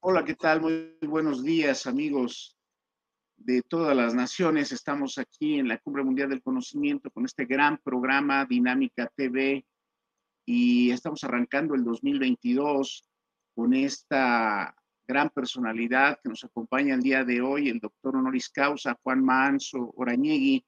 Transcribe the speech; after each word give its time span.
Hola, 0.00 0.24
¿qué 0.24 0.34
tal? 0.34 0.62
Muy 0.62 0.96
buenos 1.06 1.44
días, 1.44 1.86
amigos 1.86 2.56
de 3.36 3.60
todas 3.60 3.94
las 3.94 4.14
naciones. 4.14 4.72
Estamos 4.72 5.18
aquí 5.18 5.58
en 5.58 5.68
la 5.68 5.76
Cumbre 5.76 6.04
Mundial 6.04 6.30
del 6.30 6.42
Conocimiento 6.42 7.10
con 7.10 7.26
este 7.26 7.44
gran 7.44 7.76
programa 7.84 8.46
Dinámica 8.46 9.12
TV 9.14 9.66
y 10.46 10.90
estamos 10.90 11.22
arrancando 11.22 11.74
el 11.74 11.84
2022 11.84 13.06
con 13.54 13.74
esta 13.74 14.74
gran 15.06 15.28
personalidad 15.28 16.18
que 16.22 16.30
nos 16.30 16.44
acompaña 16.44 16.94
el 16.94 17.02
día 17.02 17.24
de 17.24 17.42
hoy, 17.42 17.68
el 17.68 17.78
doctor 17.78 18.16
honoris 18.16 18.48
causa 18.48 18.98
Juan 19.02 19.22
Manso 19.22 19.92
Orañegui, 19.96 20.64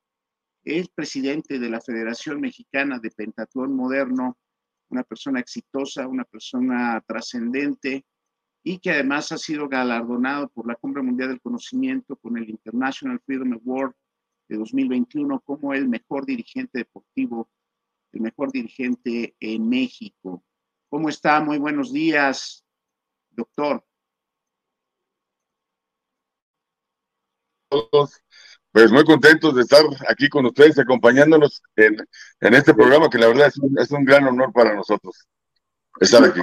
es 0.66 0.88
presidente 0.88 1.60
de 1.60 1.70
la 1.70 1.80
Federación 1.80 2.40
Mexicana 2.40 2.98
de 2.98 3.12
Pentatlón 3.12 3.74
Moderno, 3.76 4.36
una 4.88 5.04
persona 5.04 5.38
exitosa, 5.38 6.08
una 6.08 6.24
persona 6.24 7.00
trascendente 7.06 8.04
y 8.64 8.80
que 8.80 8.90
además 8.90 9.30
ha 9.30 9.38
sido 9.38 9.68
galardonado 9.68 10.48
por 10.48 10.66
la 10.66 10.74
Cumbre 10.74 11.04
Mundial 11.04 11.28
del 11.28 11.40
Conocimiento 11.40 12.16
con 12.16 12.36
el 12.36 12.50
International 12.50 13.20
Freedom 13.24 13.52
Award 13.52 13.94
de 14.48 14.56
2021 14.56 15.40
como 15.40 15.72
el 15.72 15.88
mejor 15.88 16.26
dirigente 16.26 16.78
deportivo, 16.78 17.48
el 18.10 18.22
mejor 18.22 18.50
dirigente 18.50 19.36
en 19.38 19.68
México. 19.68 20.44
¿Cómo 20.88 21.08
está? 21.08 21.40
Muy 21.40 21.58
buenos 21.58 21.92
días, 21.92 22.64
doctor. 23.30 23.84
Pues 28.76 28.92
muy 28.92 29.04
contentos 29.04 29.54
de 29.54 29.62
estar 29.62 29.82
aquí 30.06 30.28
con 30.28 30.44
ustedes, 30.44 30.78
acompañándonos 30.78 31.62
en, 31.76 31.96
este 32.40 32.74
programa, 32.74 33.08
que 33.08 33.16
la 33.16 33.28
verdad 33.28 33.46
es 33.46 33.90
un, 33.90 34.04
gran 34.04 34.26
honor 34.26 34.52
para 34.52 34.74
nosotros 34.74 35.26
estar 35.98 36.22
aquí. 36.22 36.42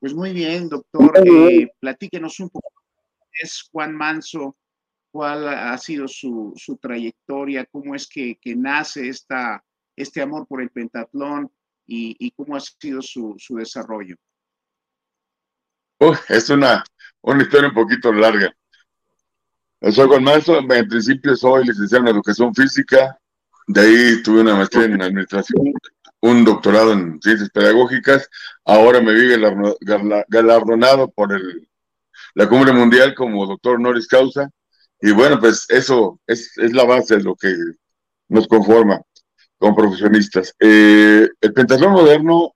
Pues 0.00 0.14
muy 0.14 0.32
bien, 0.32 0.70
doctor. 0.70 1.12
Eh, 1.26 1.70
platíquenos 1.78 2.40
un 2.40 2.48
poco. 2.48 2.72
Es 3.38 3.68
Juan 3.70 3.94
Manso, 3.94 4.56
cuál 5.10 5.46
ha 5.46 5.76
sido 5.76 6.08
su, 6.08 6.54
trayectoria, 6.80 7.66
cómo 7.66 7.94
es 7.94 8.08
que, 8.08 8.38
nace 8.56 9.10
esta, 9.10 9.62
este 9.94 10.22
amor 10.22 10.46
por 10.46 10.62
el 10.62 10.70
pentatlón 10.70 11.52
y, 11.86 12.30
cómo 12.30 12.56
ha 12.56 12.60
sido 12.60 13.02
su, 13.02 13.36
desarrollo. 13.50 14.16
es 16.30 16.48
una, 16.48 16.82
una 17.20 17.42
historia 17.42 17.68
un 17.68 17.74
poquito 17.74 18.10
larga. 18.10 18.50
Soy 19.92 20.08
Juan 20.08 20.24
Manso, 20.24 20.58
en 20.58 20.88
principio 20.88 21.36
soy 21.36 21.64
licenciado 21.64 22.04
en 22.04 22.14
Educación 22.14 22.54
Física, 22.54 23.18
de 23.66 23.80
ahí 23.82 24.22
tuve 24.22 24.40
una 24.40 24.54
maestría 24.54 24.86
en 24.86 25.02
Administración, 25.02 25.74
un 26.20 26.42
doctorado 26.42 26.94
en 26.94 27.20
Ciencias 27.20 27.50
Pedagógicas, 27.50 28.30
ahora 28.64 29.02
me 29.02 29.12
vi 29.12 29.28
galardonado 30.28 31.10
por 31.10 31.34
el, 31.34 31.68
la 32.34 32.48
Cumbre 32.48 32.72
Mundial 32.72 33.14
como 33.14 33.46
doctor 33.46 33.76
honoris 33.76 34.06
causa, 34.06 34.48
y 35.02 35.10
bueno, 35.12 35.38
pues 35.38 35.66
eso 35.68 36.18
es, 36.26 36.52
la 36.56 36.84
base 36.84 37.18
de 37.18 37.24
lo 37.24 37.36
que 37.36 37.54
nos 38.28 38.48
conforma 38.48 39.02
como 39.58 39.76
profesionistas. 39.76 40.54
Eh, 40.60 41.28
el 41.42 41.52
pentatlón 41.52 41.92
moderno 41.92 42.54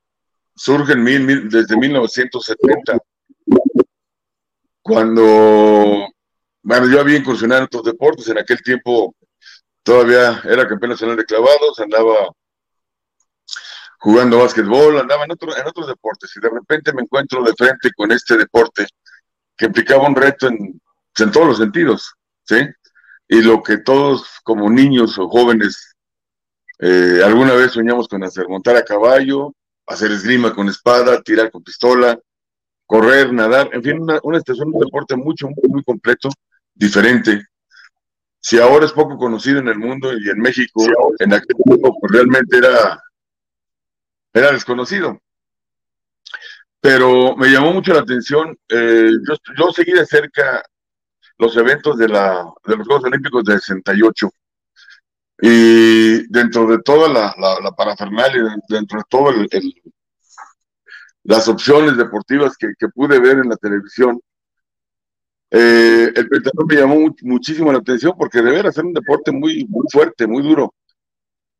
surge 0.56 0.94
en 0.94 1.02
mil, 1.04 1.50
desde 1.50 1.76
1970, 1.76 2.98
cuando 4.80 6.08
bueno, 6.68 6.86
yo 6.86 7.00
había 7.00 7.16
incursionado 7.16 7.60
en 7.60 7.64
otros 7.64 7.84
deportes, 7.84 8.28
en 8.28 8.36
aquel 8.36 8.62
tiempo 8.62 9.16
todavía 9.82 10.42
era 10.44 10.68
campeón 10.68 10.90
nacional 10.90 11.16
de 11.16 11.24
clavados, 11.24 11.80
andaba 11.80 12.28
jugando 13.98 14.40
básquetbol, 14.40 14.98
andaba 14.98 15.24
en, 15.24 15.32
otro, 15.32 15.56
en 15.56 15.66
otros 15.66 15.86
deportes 15.86 16.30
y 16.36 16.40
de 16.40 16.50
repente 16.50 16.92
me 16.92 17.00
encuentro 17.00 17.42
de 17.42 17.54
frente 17.56 17.90
con 17.96 18.12
este 18.12 18.36
deporte 18.36 18.86
que 19.56 19.64
implicaba 19.64 20.06
un 20.06 20.14
reto 20.14 20.48
en, 20.48 20.78
en 21.18 21.32
todos 21.32 21.46
los 21.46 21.56
sentidos, 21.56 22.12
¿sí? 22.44 22.56
Y 23.28 23.40
lo 23.40 23.62
que 23.62 23.78
todos 23.78 24.28
como 24.44 24.68
niños 24.68 25.18
o 25.18 25.26
jóvenes 25.26 25.96
eh, 26.80 27.22
alguna 27.24 27.54
vez 27.54 27.72
soñamos 27.72 28.08
con 28.08 28.22
hacer, 28.24 28.46
montar 28.46 28.76
a 28.76 28.84
caballo, 28.84 29.54
hacer 29.86 30.12
esgrima 30.12 30.54
con 30.54 30.68
espada, 30.68 31.22
tirar 31.22 31.50
con 31.50 31.62
pistola, 31.62 32.18
correr, 32.84 33.32
nadar, 33.32 33.70
en 33.72 33.82
fin, 33.82 34.02
una, 34.02 34.20
una 34.22 34.36
estación, 34.36 34.68
un 34.74 34.80
deporte 34.80 35.16
mucho, 35.16 35.46
muy, 35.46 35.70
muy 35.70 35.82
completo 35.82 36.28
diferente. 36.78 37.44
Si 38.40 38.58
ahora 38.58 38.86
es 38.86 38.92
poco 38.92 39.18
conocido 39.18 39.58
en 39.58 39.68
el 39.68 39.78
mundo 39.78 40.12
y 40.12 40.30
en 40.30 40.38
México, 40.38 40.86
en 41.18 41.32
aquel 41.34 41.56
tiempo 41.64 41.98
pues, 42.00 42.12
realmente 42.12 42.56
era, 42.56 43.02
era 44.32 44.52
desconocido. 44.52 45.20
Pero 46.80 47.36
me 47.36 47.48
llamó 47.48 47.72
mucho 47.72 47.92
la 47.92 48.00
atención, 48.00 48.56
eh, 48.68 49.10
yo, 49.56 49.72
seguí 49.72 49.92
de 49.92 50.06
cerca 50.06 50.62
los 51.36 51.56
eventos 51.56 51.98
de, 51.98 52.08
la, 52.08 52.44
de 52.64 52.76
los 52.76 52.86
Juegos 52.86 53.04
Olímpicos 53.04 53.44
de 53.44 53.58
68. 53.58 54.30
Y 55.40 56.26
dentro 56.32 56.66
de 56.66 56.78
toda 56.82 57.08
la, 57.08 57.34
la, 57.62 57.72
parafernalia, 57.72 58.56
dentro 58.68 58.98
de 58.98 59.04
todo 59.08 59.30
el, 59.30 59.48
las 61.24 61.48
opciones 61.48 61.96
deportivas 61.96 62.56
que, 62.56 62.72
que, 62.78 62.88
pude 62.88 63.20
ver 63.20 63.38
en 63.38 63.48
la 63.48 63.56
televisión, 63.56 64.20
eh, 65.50 66.12
el 66.14 66.28
pentatlón 66.28 66.66
me 66.66 66.74
llamó 66.74 67.14
muchísimo 67.22 67.72
la 67.72 67.78
atención 67.78 68.14
porque 68.18 68.42
debe 68.42 68.70
ser 68.70 68.84
un 68.84 68.92
deporte 68.92 69.32
muy, 69.32 69.66
fuerte, 69.90 70.26
muy 70.26 70.42
duro. 70.42 70.74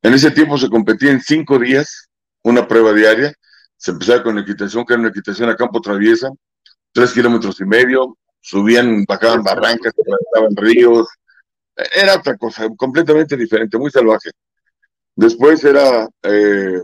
En 0.01 0.13
ese 0.13 0.31
tiempo 0.31 0.57
se 0.57 0.69
competía 0.69 1.11
en 1.11 1.21
cinco 1.21 1.57
días, 1.57 2.07
una 2.43 2.67
prueba 2.67 2.93
diaria. 2.93 3.33
Se 3.77 3.91
empezaba 3.91 4.23
con 4.23 4.37
equitación, 4.37 4.85
que 4.85 4.93
era 4.93 5.01
una 5.01 5.09
equitación 5.09 5.49
a 5.49 5.55
campo 5.55 5.81
traviesa, 5.81 6.29
tres 6.91 7.13
kilómetros 7.13 7.59
y 7.61 7.65
medio, 7.65 8.17
subían, 8.41 9.05
bajaban 9.05 9.43
barrancas, 9.43 9.93
estaban 9.97 10.55
ríos. 10.55 11.07
Era 11.95 12.17
otra 12.17 12.37
cosa, 12.37 12.67
completamente 12.77 13.37
diferente, 13.37 13.77
muy 13.77 13.89
salvaje. 13.89 14.31
Después 15.15 15.63
era 15.63 16.07
eh, 16.23 16.81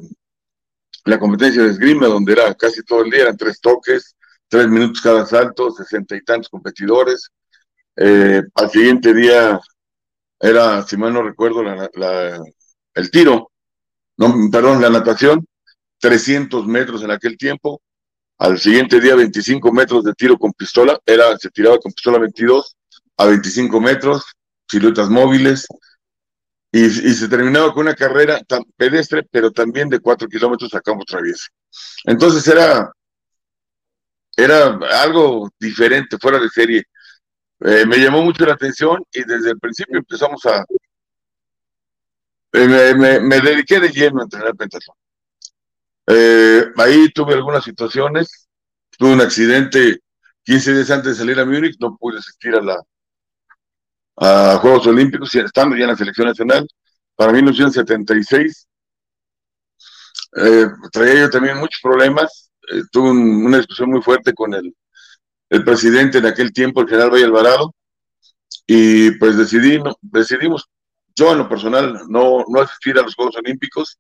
la 1.06 1.20
competencia 1.20 1.64
de 1.64 1.70
esgrima, 1.70 2.08
donde 2.08 2.34
era 2.34 2.54
casi 2.56 2.84
todo 2.84 3.04
el 3.04 3.12
día, 3.12 3.24
eran 3.24 3.38
tres 3.38 3.60
toques, 3.60 4.16
tres 4.48 4.68
minutos 4.68 5.02
cada 5.02 5.26
salto, 5.26 5.72
sesenta 5.72 6.16
y 6.16 6.22
tantos 6.22 6.50
competidores. 6.50 7.30
Eh, 7.96 8.42
al 8.56 8.70
siguiente 8.70 9.14
día 9.14 9.60
era, 10.40 10.84
si 10.84 10.98
mal 10.98 11.14
no 11.14 11.24
recuerdo, 11.24 11.62
el 12.94 13.12
tiro, 13.12 13.52
no, 14.18 14.34
perdón, 14.52 14.82
la 14.82 14.90
natación, 14.90 15.46
300 16.00 16.66
metros 16.68 17.04
en 17.04 17.12
aquel 17.12 17.38
tiempo. 17.38 17.82
Al 18.38 18.60
siguiente 18.60 19.00
día, 19.00 19.16
25 19.16 19.72
metros 19.72 20.04
de 20.04 20.14
tiro 20.14 20.38
con 20.38 20.52
pistola, 20.54 21.00
era, 21.06 21.38
se 21.38 21.50
tiraba 21.50 21.78
con 21.78 21.92
pistola 21.94 22.20
22 22.20 22.76
a 23.18 23.26
25 23.26 23.80
metros, 23.80 24.26
siluetas 24.70 25.10
móviles, 25.10 25.66
y, 26.72 26.84
y, 26.84 27.14
se 27.14 27.30
terminaba 27.30 27.74
con 27.74 27.84
una 27.84 27.96
carrera 27.96 28.42
pedestre, 28.76 29.26
pero 29.32 29.50
también 29.52 29.88
de 29.88 30.00
4 30.00 30.28
kilómetros 30.28 30.74
a 30.74 30.82
campo 30.82 31.06
traviesa. 31.06 31.48
Entonces 32.04 32.46
era 32.50 32.92
era 34.36 34.78
algo 35.04 35.50
diferente, 35.60 36.18
fuera 36.20 36.40
de 36.40 36.50
serie. 36.50 36.84
Eh, 37.62 37.86
me 37.86 37.98
llamó 37.98 38.22
mucho 38.22 38.46
la 38.46 38.54
atención 38.54 39.04
y 39.12 39.24
desde 39.24 39.52
el 39.52 39.60
principio 39.60 39.98
empezamos 40.00 40.46
a... 40.46 40.66
Eh, 42.54 42.96
me, 42.96 43.42
dediqué 43.42 43.80
de 43.80 43.90
lleno 43.90 44.22
a 44.22 44.24
entrenar 44.24 44.56
pentatlón. 44.56 44.96
Eh, 46.08 46.66
ahí 46.78 47.10
tuve 47.10 47.34
algunas 47.34 47.64
situaciones, 47.64 48.48
tuve 48.98 49.14
un 49.14 49.22
accidente 49.22 50.00
15 50.44 50.74
días 50.74 50.92
antes 50.92 51.14
de 51.14 51.16
salir 51.16 51.40
a 51.40 51.46
Múnich, 51.46 51.76
no 51.80 51.98
pude 51.98 52.20
asistir 52.20 52.56
a 52.56 52.62
la 52.62 52.78
a 54.18 54.58
Juegos 54.62 54.88
Olímpicos, 54.88 55.34
estando 55.36 55.76
ya 55.76 55.84
en 55.84 55.90
la 55.90 55.98
selección 55.98 56.28
nacional, 56.28 56.68
para 57.16 57.34
1976. 57.34 58.68
Eh, 60.38 60.68
traía 60.92 61.22
yo 61.22 61.30
también 61.30 61.58
muchos 61.58 61.80
problemas, 61.82 62.45
eh, 62.72 62.84
tuve 62.92 63.12
una 63.12 63.58
discusión 63.58 63.90
muy 63.90 64.02
fuerte 64.02 64.34
con 64.34 64.54
el, 64.54 64.76
el, 65.50 65.64
presidente 65.64 66.18
en 66.18 66.26
aquel 66.26 66.52
tiempo, 66.54 66.82
el 66.82 66.88
general 66.88 67.12
Valle 67.12 67.26
Alvarado, 67.26 67.74
y 68.68 69.12
pues 69.12 69.38
decidí, 69.38 69.80
decidimos, 70.02 70.70
yo 71.16 71.32
en 71.32 71.38
lo 71.40 71.50
personal, 71.50 72.02
no, 72.10 72.44
no 72.48 72.62
asistir 72.62 72.98
a 72.98 73.04
los 73.04 73.16
Juegos 73.16 73.38
Olímpicos, 73.38 74.00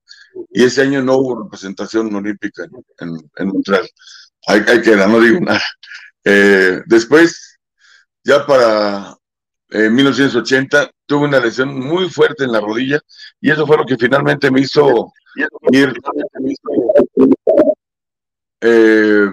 y 0.51 0.63
ese 0.63 0.81
año 0.81 1.01
no 1.01 1.15
hubo 1.17 1.43
representación 1.43 2.13
olímpica 2.13 2.63
en, 2.99 3.29
en, 3.37 3.47
Montreal. 3.47 3.87
Ahí, 4.47 4.63
queda, 4.81 5.07
no 5.07 5.19
digo 5.19 5.39
nada. 5.39 5.61
Eh, 6.23 6.81
después, 6.87 7.59
ya 8.23 8.45
para 8.45 9.15
1980, 9.69 10.83
eh, 10.83 10.89
tuve 11.05 11.25
una 11.25 11.39
lesión 11.39 11.79
muy 11.79 12.09
fuerte 12.09 12.43
en 12.43 12.51
la 12.51 12.59
rodilla, 12.59 12.99
y 13.39 13.51
eso 13.51 13.65
fue 13.65 13.77
lo 13.77 13.85
que 13.85 13.97
finalmente 13.97 14.51
me 14.51 14.61
hizo 14.61 15.13
ir 15.71 15.93
eh, 18.65 19.29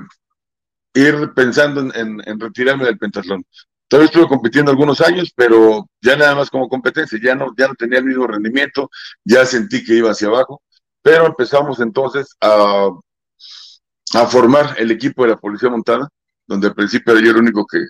ir 0.94 1.32
pensando 1.34 1.90
en, 1.94 2.40
retirarme 2.40 2.84
del 2.84 2.98
pentatlón. 2.98 3.44
Todavía 3.88 4.06
estuve 4.06 4.28
compitiendo 4.28 4.70
algunos 4.70 5.00
años, 5.00 5.32
pero 5.34 5.88
ya 6.00 6.16
nada 6.16 6.34
más 6.34 6.50
como 6.50 6.68
competencia, 6.68 7.18
ya 7.22 7.34
no, 7.34 7.54
ya 7.56 7.68
no 7.68 7.74
tenía 7.74 7.98
el 7.98 8.04
mismo 8.04 8.26
rendimiento, 8.26 8.90
ya 9.24 9.44
sentí 9.46 9.84
que 9.84 9.94
iba 9.94 10.10
hacia 10.10 10.28
abajo, 10.28 10.62
pero 11.02 11.26
empezamos 11.26 11.80
entonces 11.80 12.36
a, 12.40 12.90
a 14.14 14.26
formar 14.26 14.74
el 14.78 14.90
equipo 14.90 15.22
de 15.22 15.30
la 15.30 15.36
Policía 15.36 15.70
Montada, 15.70 16.08
donde 16.46 16.68
al 16.68 16.74
principio 16.74 17.12
era 17.12 17.22
yo 17.22 17.30
el 17.30 17.38
único 17.38 17.66
que, 17.66 17.80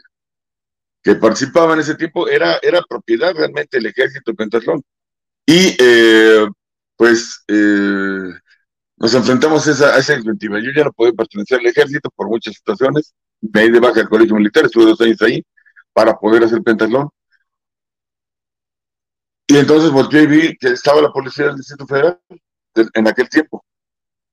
que 1.03 1.17
participaba 1.17 1.75
en 1.75 1.81
ese 1.81 1.97
tiempo, 1.97 2.29
era, 2.29 2.59
era 2.63 2.83
propiedad 2.89 3.35
realmente 3.35 3.79
del 3.79 3.87
ejército 3.87 4.35
Pentatlón. 4.35 4.83
Y 5.45 5.77
eh, 5.79 6.47
pues 6.97 7.43
eh, 7.49 8.31
nos 9.03 9.15
enfrentamos 9.15 9.67
a 9.67 9.73
esa, 9.73 9.99
esa 9.99 10.17
Yo 10.17 10.71
ya 10.77 10.85
no 10.85 10.93
podía 10.93 11.13
pertenecer 11.13 11.59
al 11.59 11.67
ejército 11.67 12.09
por 12.15 12.29
muchas 12.29 12.55
situaciones. 12.55 13.13
Me 13.41 13.63
di 13.63 13.71
de 13.73 13.81
baja 13.81 14.01
al 14.01 14.09
colegio 14.09 14.37
militar, 14.37 14.65
estuve 14.65 14.85
dos 14.85 15.01
años 15.01 15.21
ahí 15.23 15.45
para 15.93 16.17
poder 16.17 16.45
hacer 16.45 16.63
pentatlón. 16.63 17.09
Y 19.49 19.57
entonces 19.57 19.91
volteé 19.91 20.23
y 20.23 20.27
vi 20.29 20.57
que 20.57 20.69
estaba 20.69 21.03
la 21.03 21.11
policía 21.13 21.47
del 21.47 21.57
Distrito 21.57 21.85
Federal 21.85 22.21
en 22.95 23.09
aquel 23.09 23.29
tiempo. 23.29 23.65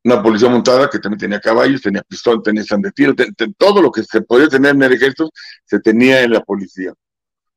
Una 0.04 0.22
policía 0.22 0.50
montada 0.50 0.88
que 0.88 1.00
también 1.00 1.20
tenía 1.20 1.40
caballos, 1.40 1.82
tenía 1.82 2.04
pistola, 2.04 2.40
tenía 2.44 2.62
stand 2.62 2.86
de 2.86 2.92
tiro, 2.92 3.16
todo 3.58 3.82
lo 3.82 3.92
que 3.92 4.04
se 4.04 4.22
podía 4.22 4.50
tener 4.50 4.76
en 4.76 4.84
el 4.84 4.94
ejército 4.94 5.32
se 5.66 5.80
tenía 5.80 6.22
en 6.22 6.32
la 6.32 6.42
policía. 6.42 6.94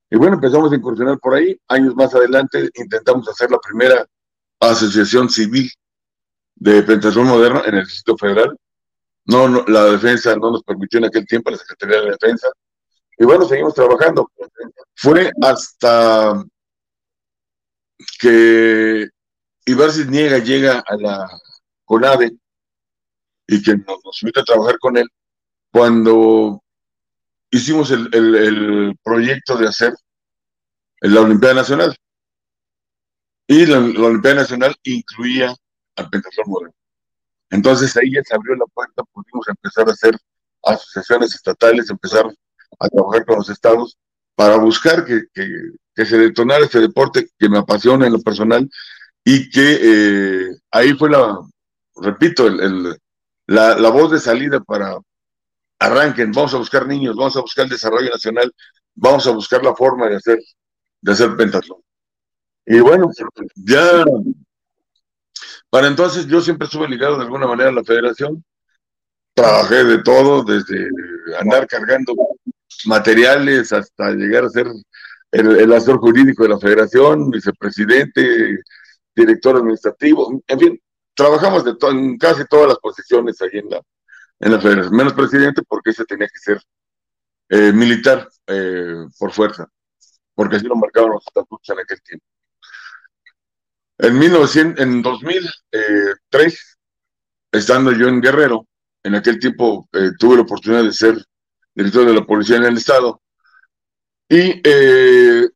Y 0.09 0.17
bueno, 0.17 0.37
empezamos 0.37 0.73
a 0.73 0.77
incursionar 0.77 1.19
por 1.19 1.35
ahí. 1.35 1.61
Años 1.69 1.95
más 1.95 2.15
adelante 2.15 2.71
intentamos 2.73 3.29
hacer 3.29 3.51
la 3.51 3.59
primera 3.59 4.07
asociación 4.61 5.29
civil 5.29 5.71
de 6.63 6.83
Pentatlón 6.85 7.27
Moderno 7.27 7.65
en 7.65 7.75
el 7.75 7.85
Distrito 7.85 8.17
Federal. 8.17 8.57
No, 9.25 9.49
no, 9.49 9.65
la 9.67 9.85
defensa 9.87 10.37
no 10.37 10.53
nos 10.53 10.63
permitió 10.63 10.99
en 10.99 11.07
aquel 11.07 11.27
tiempo, 11.27 11.51
la 11.51 11.57
Secretaría 11.57 11.97
de 11.97 12.05
la 12.07 12.13
Defensa. 12.13 12.49
Y 13.19 13.25
bueno, 13.25 13.45
seguimos 13.47 13.75
trabajando. 13.75 14.31
Fue 14.95 15.33
hasta 15.43 16.45
que 18.21 19.09
Ibarcis 19.67 20.07
Niega 20.09 20.39
llega 20.39 20.85
a 20.87 20.97
la 20.97 21.29
CONADE 21.85 22.31
y 23.49 23.63
que 23.63 23.77
nos, 23.77 24.23
invita 24.23 24.43
a 24.43 24.45
trabajar 24.45 24.79
con 24.79 24.97
él, 24.97 25.09
cuando 25.73 26.63
hicimos 27.51 27.91
el, 27.91 28.09
el 28.15 28.97
proyecto 29.03 29.57
de 29.57 29.69
hacer 29.69 29.95
la 31.01 31.23
Olimpiada 31.23 31.55
Nacional. 31.55 31.97
Y 33.49 33.67
la, 33.67 33.79
Olimpiada 33.79 34.43
Nacional 34.43 34.77
incluía 34.85 35.55
al 35.97 36.11
pentatlón 36.11 36.49
moderno. 36.49 36.75
Entonces 37.51 37.97
ahí 37.97 38.13
ya 38.13 38.23
se 38.25 38.35
abrió 38.35 38.55
la 38.57 38.67
puerta, 38.67 39.03
pudimos 39.13 39.47
empezar 39.49 39.89
a 39.89 39.93
hacer 39.93 40.17
asociaciones 40.63 41.35
estatales, 41.35 41.91
empezar 41.91 42.27
a 42.79 42.89
trabajar 42.89 43.27
con 43.27 43.37
los 43.37 43.51
estados 43.51 43.99
para 44.35 44.57
buscar 44.57 45.05
que, 45.05 45.23
que, 45.35 46.07
se 46.07 46.17
detonara 46.17 46.65
este 46.65 46.81
deporte 46.81 47.29
que 47.39 47.49
me 47.49 47.59
apasiona 47.59 48.07
en 48.07 48.15
lo 48.15 48.21
personal 48.23 48.69
y 49.25 49.51
que 49.51 49.79
eh, 49.83 50.49
ahí 50.71 50.95
fue 50.95 51.11
la, 51.11 51.39
repito, 51.97 52.47
el, 52.47 52.97
la, 53.47 53.79
la, 53.79 53.91
voz 53.91 54.11
de 54.11 54.19
salida 54.19 54.61
para 54.61 54.99
arranquen, 55.79 56.33
vamos 56.33 56.55
a 56.55 56.59
buscar 56.59 56.87
niños, 56.87 57.17
vamos 57.17 57.37
a 57.37 57.41
buscar 57.41 57.65
el 57.65 57.71
desarrollo 57.71 58.11
nacional, 58.11 58.53
vamos 58.95 59.27
a 59.27 59.31
buscar 59.33 59.63
la 59.63 59.75
forma 59.75 60.09
de 60.09 60.17
hacer, 60.17 60.39
de 61.01 61.13
hacer 61.13 61.37
pentatlón. 61.37 61.81
Y 62.65 62.81
bueno, 62.81 63.11
ya 63.57 64.05
para 65.73 65.87
entonces 65.87 66.27
yo 66.27 66.43
siempre 66.43 66.67
estuve 66.67 66.87
ligado 66.87 67.17
de 67.17 67.25
alguna 67.25 67.47
manera 67.47 67.71
a 67.71 67.73
la 67.73 67.83
federación. 67.83 68.45
Trabajé 69.33 69.85
de 69.85 70.03
todo, 70.03 70.45
desde 70.45 70.87
andar 71.41 71.67
cargando 71.67 72.13
materiales 72.85 73.73
hasta 73.73 74.11
llegar 74.11 74.45
a 74.45 74.51
ser 74.51 74.67
el, 75.31 75.73
asesor 75.73 75.97
jurídico 75.97 76.43
de 76.43 76.51
la 76.51 76.59
federación, 76.59 77.31
vicepresidente, 77.31 78.59
director 79.17 79.57
administrativo, 79.57 80.43
en 80.47 80.59
fin, 80.59 80.83
trabajamos 81.15 81.65
de 81.65 81.75
en 81.89 82.19
casi 82.19 82.45
todas 82.45 82.69
las 82.69 82.79
posiciones 82.79 83.41
ahí 83.41 83.61
en 83.61 83.71
la, 83.71 83.81
en 84.41 84.53
la 84.53 84.61
federación, 84.61 84.95
menos 84.95 85.15
presidente 85.15 85.63
porque 85.67 85.89
ese 85.89 86.05
tenía 86.05 86.29
que 86.29 86.39
ser 86.39 86.61
eh, 87.49 87.73
militar 87.73 88.29
eh, 88.47 89.07
por 89.19 89.33
fuerza, 89.33 89.67
porque 90.35 90.57
así 90.57 90.67
lo 90.67 90.77
marcaban 90.77 91.13
los 91.13 91.27
estatutos 91.27 91.67
en 91.71 91.79
aquel 91.79 92.03
tiempo. 92.03 92.27
En, 93.99 94.19
1900, 94.19 94.83
en 94.83 95.03
2003, 95.03 96.79
estando 97.53 97.93
yo 97.93 98.09
en 98.09 98.21
Guerrero, 98.21 98.67
en 99.03 99.15
aquel 99.15 99.39
tiempo 99.39 99.89
eh, 99.93 100.11
tuve 100.19 100.37
la 100.37 100.43
oportunidad 100.43 100.85
de 100.85 100.93
ser 100.93 101.25
director 101.75 102.07
de 102.07 102.15
la 102.15 102.25
policía 102.25 102.57
en 102.57 102.65
el 102.65 102.77
estado, 102.77 103.23
y 104.29 104.61
eh, 104.65 105.49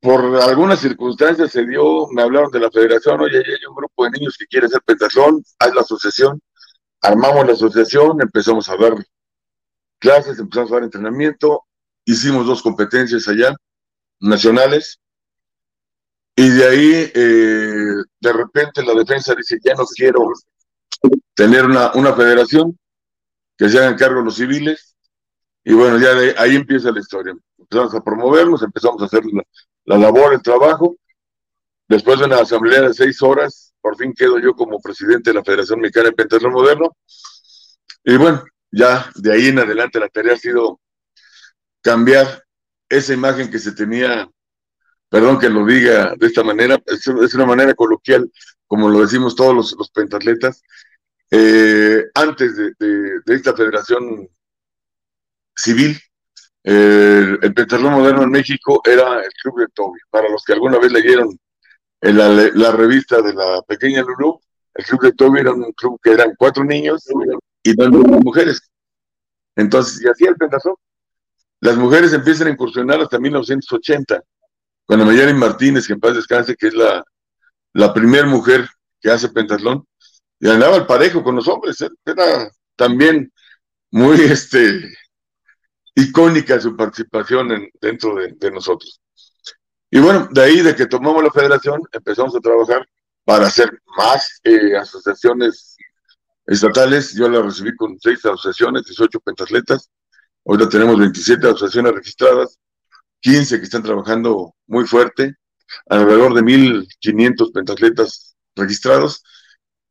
por 0.00 0.36
algunas 0.36 0.80
circunstancias 0.80 1.52
se 1.52 1.66
dio, 1.66 2.08
me 2.08 2.22
hablaron 2.22 2.50
de 2.50 2.60
la 2.60 2.70
federación, 2.70 3.20
oye, 3.20 3.38
hay 3.38 3.66
un 3.68 3.74
grupo 3.76 4.04
de 4.04 4.10
niños 4.10 4.36
que 4.36 4.46
quiere 4.46 4.66
hacer 4.66 4.80
pentatlón, 4.84 5.44
haz 5.58 5.74
la 5.74 5.82
asociación, 5.82 6.40
armamos 7.00 7.46
la 7.46 7.52
asociación, 7.52 8.20
empezamos 8.20 8.68
a 8.68 8.76
dar 8.76 8.94
clases, 10.00 10.38
empezamos 10.38 10.72
a 10.72 10.74
dar 10.76 10.84
entrenamiento, 10.84 11.66
hicimos 12.04 12.46
dos 12.46 12.62
competencias 12.62 13.28
allá, 13.28 13.54
nacionales, 14.18 14.98
y 16.34 16.48
de 16.48 16.68
ahí, 16.68 17.12
eh, 17.14 18.02
de 18.20 18.32
repente, 18.32 18.82
la 18.82 18.94
defensa 18.94 19.34
dice, 19.34 19.58
ya 19.62 19.74
no 19.74 19.84
quiero 19.86 20.32
tener 21.34 21.64
una, 21.64 21.92
una 21.92 22.14
federación, 22.14 22.76
que 23.62 23.68
se 23.68 23.78
hagan 23.78 23.96
cargo 23.96 24.22
los 24.22 24.36
civiles. 24.36 24.96
Y 25.64 25.72
bueno, 25.74 25.98
ya 25.98 26.14
de 26.14 26.34
ahí 26.36 26.56
empieza 26.56 26.90
la 26.90 27.00
historia. 27.00 27.32
Empezamos 27.56 27.94
a 27.94 28.00
promovernos, 28.00 28.62
empezamos 28.62 29.00
a 29.02 29.04
hacer 29.04 29.22
la, 29.84 29.98
labor, 29.98 30.34
el 30.34 30.42
trabajo. 30.42 30.96
Después 31.88 32.18
de 32.18 32.24
una 32.24 32.38
asamblea 32.40 32.80
de 32.82 32.94
seis 32.94 33.22
horas, 33.22 33.72
por 33.80 33.96
fin 33.96 34.12
quedo 34.14 34.38
yo 34.38 34.54
como 34.54 34.80
presidente 34.80 35.30
de 35.30 35.34
la 35.34 35.44
Federación 35.44 35.80
Mexicana 35.80 36.06
de 36.06 36.12
Pentatlón 36.12 36.52
Moderno. 36.52 36.96
Y 38.04 38.16
bueno, 38.16 38.42
ya 38.70 39.10
de 39.14 39.32
ahí 39.32 39.46
en 39.48 39.60
adelante 39.60 40.00
la 40.00 40.08
tarea 40.08 40.34
ha 40.34 40.38
sido 40.38 40.80
cambiar 41.82 42.42
esa 42.88 43.12
imagen 43.12 43.50
que 43.50 43.58
se 43.58 43.72
tenía 43.72 44.28
perdón 45.12 45.38
que 45.38 45.50
lo 45.50 45.66
diga 45.66 46.14
de 46.16 46.26
esta 46.26 46.42
manera, 46.42 46.82
es, 46.86 47.06
una 47.34 47.44
manera 47.44 47.74
coloquial, 47.74 48.32
como 48.66 48.88
lo 48.88 49.00
decimos 49.00 49.36
todos 49.36 49.76
los, 49.76 49.90
pentatletas, 49.90 50.62
eh, 51.30 52.06
antes 52.14 52.56
de, 52.56 53.20
esta 53.26 53.54
federación 53.54 54.26
civil, 55.54 56.00
el 56.64 57.52
pentatlón 57.54 57.92
moderno 57.92 58.22
en 58.22 58.30
México 58.30 58.80
era 58.86 59.20
el 59.20 59.30
Club 59.42 59.60
de 59.60 59.66
Toby. 59.74 59.98
Para 60.08 60.30
los 60.30 60.42
que 60.44 60.54
alguna 60.54 60.78
vez 60.78 60.90
leyeron 60.90 61.38
en 62.00 62.16
la, 62.16 62.72
revista 62.72 63.20
de 63.20 63.34
la 63.34 63.60
pequeña 63.68 64.00
Lulú, 64.00 64.40
el 64.72 64.84
Club 64.86 65.02
de 65.02 65.12
Toby 65.12 65.40
era 65.40 65.52
un 65.52 65.72
club 65.72 66.00
que 66.02 66.12
eran 66.12 66.32
cuatro 66.38 66.64
niños 66.64 67.06
y 67.62 67.74
dos 67.74 67.90
mujeres. 67.90 68.62
Entonces, 69.56 70.02
y 70.02 70.08
así 70.08 70.24
el 70.24 70.36
pentatlón. 70.36 70.76
Las 71.60 71.76
mujeres 71.76 72.14
empiezan 72.14 72.46
a 72.46 72.52
incursionar 72.52 72.98
hasta 73.02 73.18
1980 73.18 74.22
cuando 74.92 75.06
Mayari 75.06 75.32
Martínez, 75.32 75.86
que 75.86 75.94
en 75.94 76.00
paz 76.00 76.14
descanse, 76.14 76.54
que 76.54 76.66
es 76.66 76.74
la, 76.74 77.02
la 77.72 77.94
primera 77.94 78.26
mujer 78.26 78.68
que 79.00 79.10
hace 79.10 79.30
pentatlón, 79.30 79.86
y 80.38 80.50
andaba 80.50 80.76
al 80.76 80.86
parejo 80.86 81.24
con 81.24 81.34
los 81.34 81.48
hombres, 81.48 81.80
¿eh? 81.80 81.88
era 82.04 82.50
también 82.76 83.32
muy 83.90 84.20
este, 84.20 84.92
icónica 85.94 86.60
su 86.60 86.76
participación 86.76 87.70
dentro 87.80 88.16
de, 88.16 88.50
nosotros. 88.50 89.00
Y 89.90 89.98
bueno, 89.98 90.28
de 90.30 90.42
ahí 90.42 90.60
de 90.60 90.76
que 90.76 90.84
tomamos 90.84 91.24
la 91.24 91.30
federación, 91.30 91.80
empezamos 91.90 92.36
a 92.36 92.40
trabajar 92.40 92.86
para 93.24 93.46
hacer 93.46 93.72
más 93.96 94.40
eh, 94.44 94.76
asociaciones 94.76 95.74
estatales. 96.44 97.14
Yo 97.14 97.30
la 97.30 97.40
recibí 97.40 97.74
con 97.76 97.98
seis 97.98 98.22
asociaciones, 98.26 98.84
18 98.84 99.20
pentatletas. 99.20 99.88
Ahora 100.44 100.68
tenemos 100.68 100.98
27 100.98 101.46
asociaciones 101.46 101.94
registradas, 101.94 102.58
15 103.22 103.58
que 103.58 103.64
están 103.64 103.82
trabajando 103.82 104.54
muy 104.66 104.84
fuerte, 104.84 105.36
alrededor 105.88 106.34
de 106.34 106.42
1.500 106.42 107.52
pentatletas 107.52 108.36
registrados, 108.54 109.22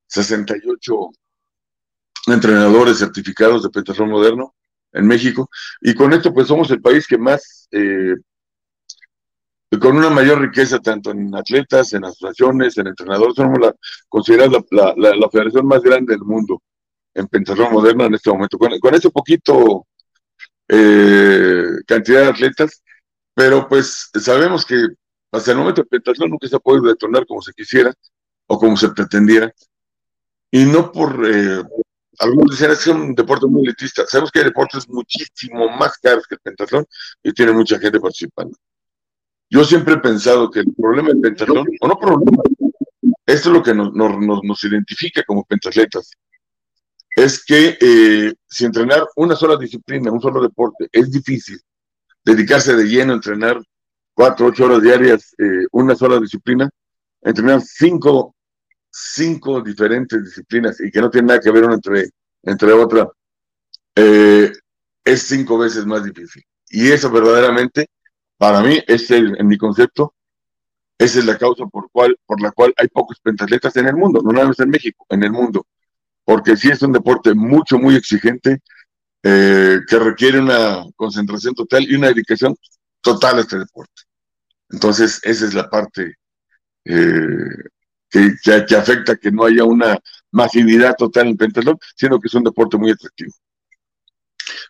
68 0.07 0.93
entrenadores 2.27 3.00
certificados 3.00 3.63
de 3.63 3.69
pentatlón 3.69 4.09
moderno 4.09 4.53
en 4.91 5.07
México, 5.07 5.50
y 5.79 5.95
con 5.95 6.13
esto 6.13 6.33
pues 6.33 6.47
somos 6.47 6.69
el 6.71 6.81
país 6.81 7.07
que 7.07 7.17
más, 7.17 7.69
eh, 7.71 8.15
con 9.79 9.95
una 9.95 10.09
mayor 10.09 10.41
riqueza 10.41 10.79
tanto 10.79 11.11
en 11.11 11.33
atletas, 11.33 11.93
en 11.93 12.03
asociaciones, 12.03 12.77
en 12.77 12.88
entrenadores, 12.88 13.35
somos 13.35 13.57
la, 13.57 13.73
considerados 14.09 14.65
la, 14.71 15.29
federación 15.31 15.65
más 15.65 15.81
grande 15.81 16.13
del 16.13 16.25
mundo 16.25 16.61
en 17.13 17.27
pentatlón 17.27 17.71
moderno 17.71 18.05
en 18.05 18.15
este 18.15 18.29
momento. 18.29 18.57
Con, 18.57 18.77
con 18.79 19.00
poquito 19.13 19.88
eh, 20.67 21.65
cantidad 21.88 22.23
de 22.23 22.27
atletas, 22.27 22.83
pero 23.41 23.67
pues 23.67 24.12
sabemos 24.13 24.63
que 24.63 24.75
hasta 25.31 25.50
el 25.50 25.57
momento 25.57 25.81
el 25.81 25.88
pentatlón 25.88 26.29
nunca 26.29 26.48
se 26.48 26.55
ha 26.55 26.60
podido 26.60 26.86
detonar 26.86 27.25
como 27.25 27.41
se 27.41 27.51
quisiera 27.53 27.91
o 28.45 28.60
como 28.60 28.77
se 28.77 28.89
pretendiera. 28.89 29.51
Y 30.51 30.65
no 30.65 30.91
por 30.91 31.25
eh, 31.25 31.63
algunos 32.19 32.51
dicen 32.51 32.69
es 32.69 32.86
un 32.86 33.15
deporte 33.15 33.48
muy 33.48 33.63
elitista. 33.63 34.05
Sabemos 34.05 34.29
que 34.29 34.38
hay 34.38 34.45
deportes 34.45 34.88
muchísimo 34.88 35.69
más 35.69 35.98
caros 35.98 36.27
que 36.27 36.36
el 36.36 36.41
pentatlón 36.41 36.86
y 37.24 37.33
tiene 37.33 37.51
mucha 37.51 37.79
gente 37.79 38.00
participando. 38.00 38.55
Yo 39.50 39.63
siempre 39.63 39.95
he 39.95 39.98
pensado 39.98 40.51
que 40.51 40.60
el 40.60 40.75
problema 40.75 41.10
del 41.10 41.21
pentatlón, 41.21 41.65
o 41.79 41.88
no 41.88 41.98
problema, 41.98 42.43
esto 43.25 43.50
es 43.50 43.55
lo 43.55 43.63
que 43.63 43.74
nos, 43.74 43.91
nos, 43.91 44.63
identifica 44.65 45.24
como 45.24 45.45
pentatletas, 45.45 46.12
es 47.15 47.43
que 47.43 47.75
eh, 47.81 48.33
si 48.48 48.65
entrenar 48.65 49.07
una 49.15 49.36
sola 49.36 49.57
disciplina, 49.57 50.12
un 50.12 50.21
solo 50.21 50.43
deporte, 50.43 50.88
es 50.91 51.10
difícil, 51.10 51.60
dedicarse 52.23 52.75
de 52.75 52.85
lleno 52.85 53.13
a 53.13 53.15
entrenar 53.15 53.61
cuatro, 54.13 54.47
ocho 54.47 54.65
horas 54.65 54.81
diarias, 54.81 55.33
eh, 55.37 55.65
una 55.71 55.95
sola 55.95 56.19
disciplina, 56.19 56.69
entrenar 57.21 57.61
cinco, 57.61 58.35
cinco 58.89 59.61
diferentes 59.61 60.23
disciplinas 60.23 60.79
y 60.81 60.91
que 60.91 61.01
no 61.01 61.09
tiene 61.09 61.29
nada 61.29 61.39
que 61.39 61.51
ver 61.51 61.63
una 61.63 61.75
entre, 61.75 62.09
entre 62.43 62.73
otra, 62.73 63.09
eh, 63.95 64.51
es 65.03 65.21
cinco 65.23 65.57
veces 65.57 65.85
más 65.85 66.03
difícil. 66.03 66.43
Y 66.69 66.91
eso 66.91 67.11
verdaderamente, 67.11 67.87
para 68.37 68.61
mí, 68.61 68.81
es 68.87 69.11
el, 69.11 69.39
en 69.39 69.47
mi 69.47 69.57
concepto, 69.57 70.13
esa 70.97 71.19
es 71.19 71.25
la 71.25 71.37
causa 71.37 71.65
por, 71.65 71.89
cual, 71.91 72.15
por 72.25 72.41
la 72.41 72.51
cual 72.51 72.73
hay 72.77 72.87
pocos 72.87 73.19
pentatletas 73.19 73.75
en 73.77 73.87
el 73.87 73.95
mundo, 73.95 74.21
no 74.23 74.31
nada 74.31 74.47
más 74.47 74.59
en 74.59 74.69
México, 74.69 75.05
en 75.09 75.23
el 75.23 75.31
mundo. 75.31 75.65
Porque 76.23 76.55
sí 76.55 76.69
es 76.69 76.81
un 76.83 76.91
deporte 76.91 77.33
mucho, 77.33 77.79
muy 77.79 77.95
exigente, 77.95 78.59
eh, 79.23 79.79
que 79.87 79.99
requiere 79.99 80.39
una 80.39 80.83
concentración 80.95 81.53
total 81.53 81.83
y 81.83 81.95
una 81.95 82.07
dedicación 82.07 82.55
total 83.01 83.37
a 83.37 83.41
este 83.41 83.59
deporte. 83.59 84.03
Entonces, 84.69 85.19
esa 85.23 85.45
es 85.45 85.53
la 85.53 85.69
parte 85.69 86.15
eh, 86.85 87.25
que, 88.09 88.35
que, 88.67 88.75
afecta 88.75 89.15
que 89.15 89.31
no 89.31 89.45
haya 89.45 89.63
una 89.63 89.99
masividad 90.31 90.95
total 90.97 91.27
en 91.27 91.37
pentatlón, 91.37 91.77
sino 91.95 92.19
que 92.19 92.27
es 92.27 92.33
un 92.33 92.43
deporte 92.43 92.77
muy 92.77 92.91
atractivo. 92.91 93.31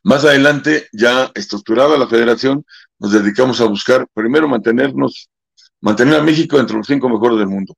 Más 0.03 0.25
adelante, 0.25 0.87
ya 0.91 1.31
estructurada 1.35 1.97
la 1.97 2.07
federación, 2.07 2.65
nos 2.99 3.11
dedicamos 3.11 3.61
a 3.61 3.65
buscar, 3.65 4.07
primero, 4.13 4.47
mantenernos, 4.47 5.29
mantener 5.79 6.15
a 6.15 6.23
México 6.23 6.59
entre 6.59 6.77
los 6.77 6.87
cinco 6.87 7.09
mejores 7.09 7.37
del 7.39 7.47
mundo. 7.47 7.75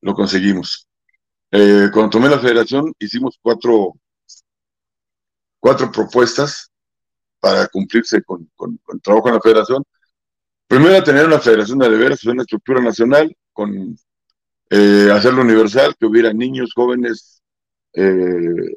Lo 0.00 0.14
conseguimos. 0.14 0.86
Eh, 1.50 1.88
cuando 1.92 2.10
tomé 2.10 2.28
la 2.28 2.38
federación, 2.38 2.92
hicimos 2.98 3.38
cuatro, 3.40 3.94
cuatro 5.64 5.90
propuestas 5.90 6.70
para 7.40 7.66
cumplirse 7.68 8.22
con, 8.22 8.50
con, 8.54 8.76
con 8.84 8.96
el 8.96 9.00
trabajo 9.00 9.28
en 9.28 9.34
la 9.36 9.40
federación. 9.40 9.82
Primero, 10.66 11.02
tener 11.02 11.24
una 11.24 11.38
federación 11.38 11.78
de 11.78 11.88
veras, 11.88 12.22
una 12.24 12.42
estructura 12.42 12.82
nacional, 12.82 13.34
con 13.50 13.96
eh, 14.68 15.08
hacerlo 15.10 15.40
universal, 15.40 15.96
que 15.98 16.04
hubiera 16.04 16.34
niños, 16.34 16.72
jóvenes, 16.74 17.42
eh, 17.94 18.74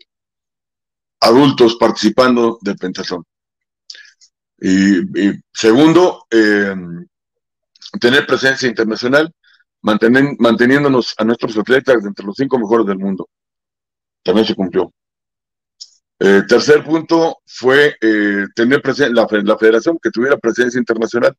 adultos 1.19 1.75
participando 1.75 2.57
del 2.61 2.77
pentatlón. 2.77 3.25
Y, 4.57 5.01
segundo, 5.51 6.25
eh, 6.31 6.73
tener 7.99 8.25
presencia 8.25 8.69
internacional, 8.69 9.29
manteniéndonos 9.81 11.15
a 11.17 11.25
nuestros 11.25 11.57
atletas 11.57 12.05
entre 12.05 12.25
los 12.25 12.35
cinco 12.37 12.57
mejores 12.57 12.87
del 12.87 12.97
mundo. 12.97 13.27
También 14.23 14.47
se 14.47 14.55
cumplió. 14.55 14.89
Eh, 16.19 16.43
tercer 16.47 16.83
punto 16.83 17.39
fue 17.45 17.95
eh, 18.01 18.45
tener 18.55 18.81
la, 19.11 19.27
federación 19.27 19.99
que 20.01 20.09
tuviera 20.09 20.37
presencia 20.37 20.79
internacional. 20.79 21.35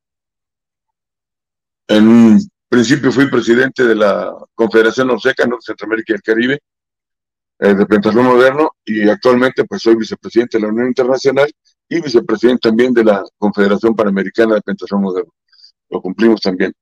En 1.89 2.39
principio 2.69 3.11
fui 3.11 3.29
presidente 3.29 3.85
de 3.85 3.95
la 3.95 4.33
Confederación 4.55 5.09
Norseca, 5.09 5.47
Norte 5.47 5.65
Centroamérica 5.67 6.13
y 6.13 6.17
el 6.17 6.23
Caribe, 6.23 6.61
eh, 7.59 7.75
de 7.75 7.87
Pentatlón 7.87 8.27
Moderno, 8.27 8.71
y 8.85 9.09
actualmente 9.09 9.65
pues 9.65 9.83
soy 9.83 9.97
vicepresidente 9.97 10.59
de 10.59 10.63
la 10.63 10.69
Unión 10.69 10.87
Internacional 10.87 11.51
y 11.89 12.01
vicepresidente 12.01 12.69
también 12.69 12.93
de 12.95 13.05
la 13.05 13.25
Confederación 13.37 13.97
Panamericana 13.97 14.55
de 14.55 14.63
Pentatlón 14.63 15.03
Moderno. 15.03 15.33
Lo 15.91 16.01
cumplimos 16.01 16.41
también. 16.41 16.73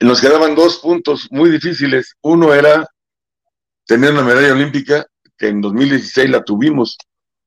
Nos 0.00 0.20
quedaban 0.20 0.54
dos 0.54 0.78
puntos 0.78 1.28
muy 1.30 1.50
difíciles. 1.50 2.16
Uno 2.22 2.52
era 2.52 2.86
tener 3.86 4.12
una 4.12 4.22
medalla 4.22 4.52
olímpica 4.52 5.06
que 5.40 5.48
en 5.48 5.62
2016 5.62 6.28
la 6.28 6.44
tuvimos 6.44 6.98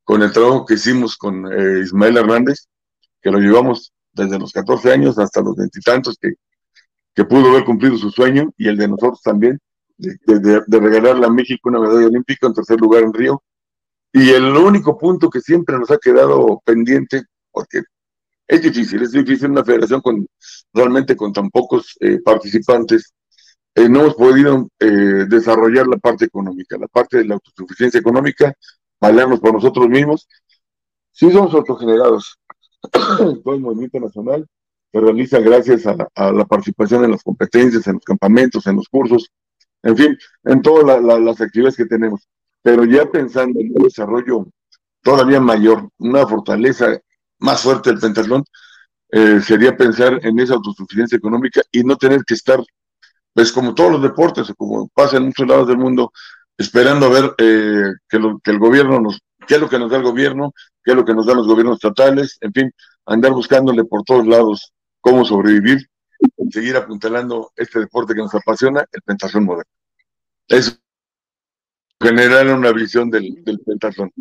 con 0.03 0.23
el 0.23 0.33
trabajo 0.33 0.65
que 0.65 0.73
hicimos 0.73 1.15
con 1.15 1.45
eh, 1.45 1.81
Ismael 1.83 2.17
Hernández, 2.17 2.67
que 3.21 3.29
lo 3.29 3.37
llevamos 3.37 3.93
desde 4.11 4.39
los 4.39 4.51
14 4.51 4.91
años 4.91 5.19
hasta 5.19 5.41
los 5.41 5.55
veintitantos, 5.55 6.17
que, 6.19 6.33
que 7.13 7.23
pudo 7.23 7.51
haber 7.51 7.63
cumplido 7.63 7.95
su 7.97 8.09
sueño 8.09 8.51
y 8.57 8.67
el 8.67 8.77
de 8.77 8.87
nosotros 8.87 9.21
también, 9.21 9.59
de, 9.95 10.79
regalarle 10.79 11.27
a 11.27 11.29
México 11.29 11.69
una 11.69 11.79
medalla 11.79 12.07
olímpica 12.07 12.47
en 12.47 12.55
tercer 12.55 12.81
lugar 12.81 13.03
en 13.03 13.13
Río. 13.13 13.43
Y 14.11 14.31
el 14.31 14.45
único 14.45 14.97
punto 14.97 15.29
que 15.29 15.39
siempre 15.39 15.77
nos 15.77 15.91
ha 15.91 15.99
quedado 15.99 16.61
pendiente, 16.65 17.23
porque 17.51 17.83
es 18.47 18.61
difícil, 18.61 19.03
es 19.03 19.11
difícil 19.11 19.51
una 19.51 19.63
federación 19.63 20.01
con 20.01 20.27
realmente 20.73 21.15
con 21.15 21.31
tan 21.31 21.51
pocos 21.51 21.95
eh, 21.99 22.19
participantes, 22.23 23.13
eh, 23.75 23.89
no 23.89 24.01
hemos 24.01 24.15
podido 24.15 24.69
eh, 24.79 25.25
desarrollar 25.27 25.87
la 25.87 25.97
parte 25.97 26.25
económica, 26.25 26.77
la 26.77 26.87
parte 26.87 27.17
de 27.17 27.25
la 27.25 27.35
autosuficiencia 27.35 27.99
económica, 27.99 28.53
valernos 28.99 29.39
por 29.39 29.53
nosotros 29.53 29.89
mismos. 29.89 30.27
Sí 31.11 31.31
somos 31.31 31.53
autogenerados. 31.53 32.37
Todo 33.43 33.53
el 33.55 33.61
movimiento 33.61 33.99
nacional 33.99 34.47
se 34.91 34.99
realiza 34.99 35.39
gracias 35.39 35.87
a, 35.87 36.31
la 36.31 36.45
participación 36.45 37.03
en 37.03 37.11
las 37.11 37.23
competencias, 37.23 37.87
en 37.87 37.95
los 37.95 38.03
campamentos, 38.03 38.67
en 38.67 38.75
los 38.75 38.87
cursos, 38.87 39.31
en 39.81 39.97
fin, 39.97 40.17
en 40.43 40.61
todas 40.61 41.01
las 41.01 41.41
actividades 41.41 41.75
que 41.75 41.85
tenemos. 41.85 42.27
Pero 42.61 42.85
ya 42.85 43.09
pensando 43.09 43.59
en 43.59 43.71
un 43.75 43.83
desarrollo 43.83 44.45
todavía 45.01 45.39
mayor, 45.39 45.89
una 45.97 46.27
fortaleza 46.27 46.99
más 47.39 47.61
fuerte 47.61 47.89
del 47.89 47.99
pentatlón, 47.99 48.43
eh, 49.09 49.41
sería 49.41 49.75
pensar 49.75 50.19
en 50.23 50.39
esa 50.39 50.53
autosuficiencia 50.53 51.17
económica 51.17 51.61
y 51.71 51.83
no 51.83 51.95
tener 51.97 52.23
que 52.23 52.35
estar 52.35 52.63
pues 53.33 53.51
como 53.51 53.73
todos 53.73 53.91
los 53.93 54.01
deportes, 54.01 54.51
como 54.57 54.87
pasa 54.89 55.17
en 55.17 55.25
muchos 55.25 55.47
lados 55.47 55.67
del 55.67 55.77
mundo, 55.77 56.11
esperando 56.57 57.07
a 57.07 57.09
ver 57.09 57.35
eh, 57.37 57.93
que, 58.07 58.19
lo, 58.19 58.39
que 58.39 58.51
el 58.51 58.59
gobierno 58.59 58.99
nos, 58.99 59.19
qué 59.47 59.55
es 59.55 59.61
lo 59.61 59.69
que 59.69 59.79
nos 59.79 59.91
da 59.91 59.97
el 59.97 60.03
gobierno, 60.03 60.53
qué 60.83 60.91
es 60.91 60.97
lo 60.97 61.05
que 61.05 61.13
nos 61.13 61.25
dan 61.25 61.37
los 61.37 61.47
gobiernos 61.47 61.77
estatales, 61.77 62.37
en 62.41 62.53
fin, 62.53 62.71
andar 63.05 63.31
buscándole 63.31 63.83
por 63.85 64.03
todos 64.03 64.25
lados 64.27 64.71
cómo 65.01 65.25
sobrevivir, 65.25 65.89
seguir 66.51 66.75
apuntalando 66.75 67.51
este 67.55 67.79
deporte 67.79 68.13
que 68.13 68.21
nos 68.21 68.33
apasiona, 68.33 68.85
el 68.91 69.01
pentatlón 69.01 69.45
moderno. 69.45 69.71
Eso 70.47 70.77
generar 71.99 72.47
una 72.47 72.71
visión 72.71 73.09
del, 73.09 73.43
del 73.43 73.59
pentatlón. 73.59 74.11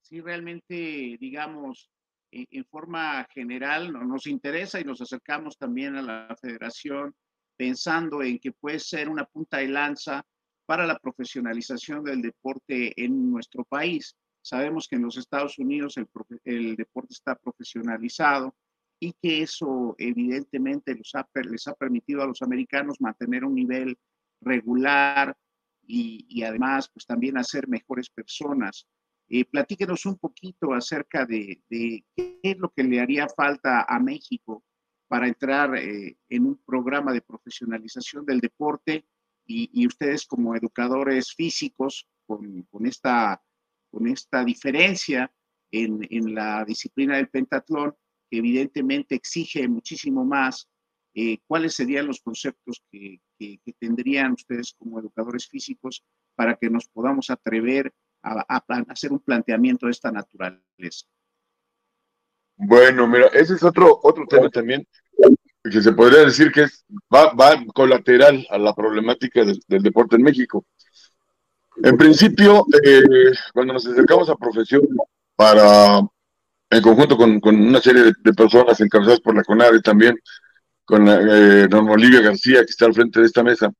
Sí, 0.00 0.20
realmente, 0.22 1.18
digamos, 1.20 1.90
en 2.30 2.64
forma 2.66 3.26
general 3.32 3.92
nos 3.92 4.26
interesa 4.26 4.80
y 4.80 4.84
nos 4.84 5.00
acercamos 5.00 5.56
también 5.56 5.96
a 5.96 6.02
la 6.02 6.36
federación 6.40 7.14
pensando 7.56 8.22
en 8.22 8.38
que 8.38 8.52
puede 8.52 8.78
ser 8.78 9.08
una 9.08 9.24
punta 9.24 9.58
de 9.58 9.68
lanza 9.68 10.24
para 10.66 10.86
la 10.86 10.98
profesionalización 10.98 12.04
del 12.04 12.22
deporte 12.22 12.92
en 13.02 13.30
nuestro 13.30 13.64
país. 13.64 14.16
Sabemos 14.42 14.86
que 14.86 14.96
en 14.96 15.02
los 15.02 15.16
Estados 15.16 15.58
Unidos 15.58 15.96
el, 15.96 16.08
el 16.44 16.76
deporte 16.76 17.14
está 17.14 17.34
profesionalizado 17.34 18.54
y 19.00 19.12
que 19.12 19.42
eso 19.42 19.94
evidentemente 19.98 20.94
les 20.94 21.14
ha, 21.14 21.26
les 21.34 21.66
ha 21.68 21.74
permitido 21.74 22.22
a 22.22 22.26
los 22.26 22.42
americanos 22.42 23.00
mantener 23.00 23.44
un 23.44 23.54
nivel 23.54 23.96
regular 24.40 25.36
y, 25.82 26.26
y 26.28 26.42
además 26.42 26.90
pues 26.92 27.06
también 27.06 27.38
hacer 27.38 27.68
mejores 27.68 28.10
personas. 28.10 28.86
Eh, 29.30 29.44
platíquenos 29.44 30.06
un 30.06 30.16
poquito 30.16 30.72
acerca 30.72 31.26
de, 31.26 31.62
qué 31.68 32.04
es 32.42 32.56
lo 32.56 32.72
que 32.72 32.82
le 32.82 32.98
haría 32.98 33.28
falta 33.28 33.82
a 33.82 34.00
México 34.00 34.64
para 35.06 35.28
entrar 35.28 35.76
eh, 35.76 36.16
en 36.30 36.46
un 36.46 36.56
programa 36.64 37.12
de 37.12 37.20
profesionalización 37.20 38.24
del 38.24 38.40
deporte 38.40 39.06
y, 39.50 39.86
ustedes 39.86 40.26
como 40.26 40.54
educadores 40.54 41.32
físicos 41.34 42.06
con, 42.26 42.66
esta, 42.84 43.42
con 43.90 44.06
esta 44.06 44.44
diferencia 44.44 45.32
en, 45.70 46.34
la 46.34 46.66
disciplina 46.66 47.16
del 47.16 47.30
pentatlón, 47.30 47.94
que 48.30 48.38
evidentemente 48.38 49.14
exige 49.14 49.66
muchísimo 49.66 50.22
más, 50.26 50.68
eh, 51.14 51.38
¿cuáles 51.46 51.74
serían 51.74 52.06
los 52.06 52.20
conceptos 52.20 52.84
que 52.90 53.22
tendrían 53.78 54.32
ustedes 54.32 54.74
como 54.74 55.00
educadores 55.00 55.48
físicos 55.48 56.04
para 56.34 56.56
que 56.56 56.68
nos 56.68 56.86
podamos 56.86 57.30
atrever 57.30 57.94
a, 58.22 58.62
hacer 58.88 59.12
un 59.12 59.20
planteamiento 59.20 59.86
de 59.86 59.92
esta 59.92 60.10
naturaleza. 60.10 61.06
Bueno, 62.56 63.06
mira, 63.06 63.26
ese 63.28 63.54
es 63.54 63.62
otro, 63.62 64.00
otro 64.02 64.26
tema 64.26 64.48
también 64.48 64.86
que 65.70 65.82
se 65.82 65.92
podría 65.92 66.24
decir 66.24 66.50
que 66.50 66.62
es, 66.62 66.84
va, 67.14 67.32
va 67.34 67.62
colateral 67.74 68.46
a 68.50 68.58
la 68.58 68.74
problemática 68.74 69.44
del, 69.44 69.82
deporte 69.82 70.16
en 70.16 70.22
México. 70.22 70.64
En 71.82 71.96
principio, 71.96 72.64
eh, 72.84 73.02
cuando 73.52 73.74
nos 73.74 73.86
acercamos 73.86 74.28
a 74.28 74.36
profesión 74.36 74.82
para, 75.36 76.00
en 76.70 76.82
conjunto 76.82 77.16
con, 77.16 77.40
una 77.44 77.80
serie 77.80 78.12
de, 78.22 78.32
personas 78.34 78.80
encabezadas 78.80 79.20
por 79.20 79.36
la 79.36 79.44
CONADE 79.44 79.80
también, 79.80 80.18
con 80.84 81.04
la, 81.04 81.20
eh, 81.20 81.68
Olivia 81.72 82.20
García, 82.20 82.60
que 82.60 82.70
está 82.70 82.86
al 82.86 82.94
frente 82.94 83.20
de 83.20 83.26
esta 83.26 83.42
mesa, 83.42 83.70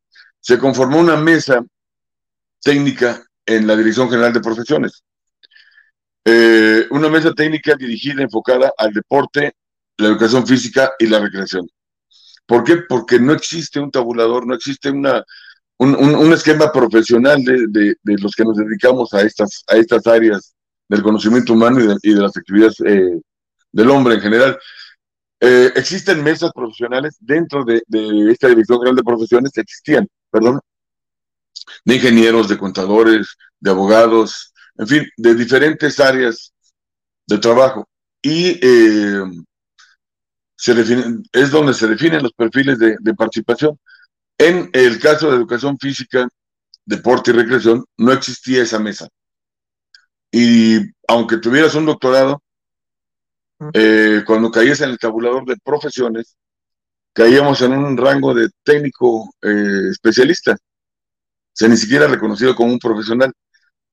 se 0.41 0.59
conformó 0.59 1.01
una 1.01 1.17
mesa 1.17 1.65
técnica 2.61 3.23
en 3.49 3.67
la 3.67 3.75
Dirección 3.75 4.11
General 4.11 4.33
de 4.33 4.41
Profesiones. 4.41 5.03
Eh, 6.25 6.87
una 6.91 7.09
mesa 7.09 7.33
técnica 7.33 7.75
dirigida, 7.75 8.23
enfocada 8.23 8.71
al 8.77 8.93
deporte, 8.93 9.55
la 9.97 10.09
educación 10.09 10.47
física 10.47 10.93
y 10.99 11.07
la 11.07 11.19
recreación. 11.19 11.67
¿Por 12.47 12.63
qué? 12.65 12.77
Porque 12.89 13.19
no 13.19 13.33
existe 13.33 13.81
un 13.81 13.91
tabulador, 13.91 14.47
no 14.47 14.55
existe 14.55 14.91
una, 14.91 15.25
un, 15.79 16.33
esquema 16.33 16.71
profesional 16.71 17.43
de, 17.43 17.97
los 18.03 18.35
que 18.35 18.45
nos 18.45 18.57
dedicamos 18.57 19.15
a 19.15 19.23
estas, 19.23 19.65
a 19.69 19.77
estas 19.77 20.07
áreas 20.07 20.55
del 20.89 21.03
conocimiento 21.03 21.55
humano 21.55 21.81
y 21.81 22.15
de, 22.15 22.21
las 22.21 22.37
actividades 22.37 22.81
eh, 22.85 23.19
del 23.73 23.91
hombre 23.91 24.15
en 24.15 24.21
general. 24.21 24.59
Eh, 25.41 25.73
existen 25.75 26.23
mesas 26.23 26.51
profesionales 26.53 27.17
dentro 27.21 27.65
de, 27.65 27.83
esta 28.31 28.49
Dirección 28.49 28.79
General 28.79 28.97
de 28.97 29.05
Profesiones, 29.05 29.57
existían, 29.57 30.07
perdón, 30.31 30.61
de 31.85 31.95
ingenieros, 31.97 32.49
de 32.49 32.59
contadores, 32.59 33.37
de 33.61 33.71
abogados, 33.71 34.53
en 34.77 34.87
fin, 34.87 35.09
de 35.17 35.35
diferentes 35.35 35.99
áreas 36.01 36.53
de 37.27 37.39
trabajo. 37.39 37.89
Y 38.23 38.59
eh, 38.63 39.25
se 40.57 40.73
es 41.33 41.51
donde 41.51 41.75
se 41.75 41.87
definen 41.87 42.23
los 42.23 42.33
perfiles 42.33 42.79
de, 42.79 42.97
de, 43.01 43.15
participación. 43.15 43.79
En 44.37 44.71
el 44.73 44.99
caso 44.99 45.31
de 45.31 45.37
educación 45.37 45.79
física, 45.79 46.29
deporte 46.85 47.31
y 47.31 47.35
recreación, 47.35 47.85
no 47.97 48.13
existía 48.13 48.63
esa 48.63 48.79
mesa. 48.79 49.09
Y 50.31 50.79
aunque 51.07 51.39
tuvieras 51.39 51.75
un 51.75 51.87
doctorado, 51.87 52.43
eh, 53.73 54.23
cuando 54.27 54.51
caías 54.51 54.81
en 54.81 54.91
el 54.91 54.99
tabulador 54.99 55.45
de 55.45 55.57
profesiones, 55.57 56.37
caíamos 57.13 57.61
en 57.63 57.73
un 57.73 57.97
rango 57.97 58.35
de 58.35 58.49
técnico 58.63 59.35
eh, 59.43 59.89
especialista. 59.91 60.57
Sea, 61.59 61.69
ni 61.69 61.77
siquiera 61.77 62.07
reconocido 62.07 62.55
como 62.55 62.73
un 62.73 62.79
profesional, 62.79 63.33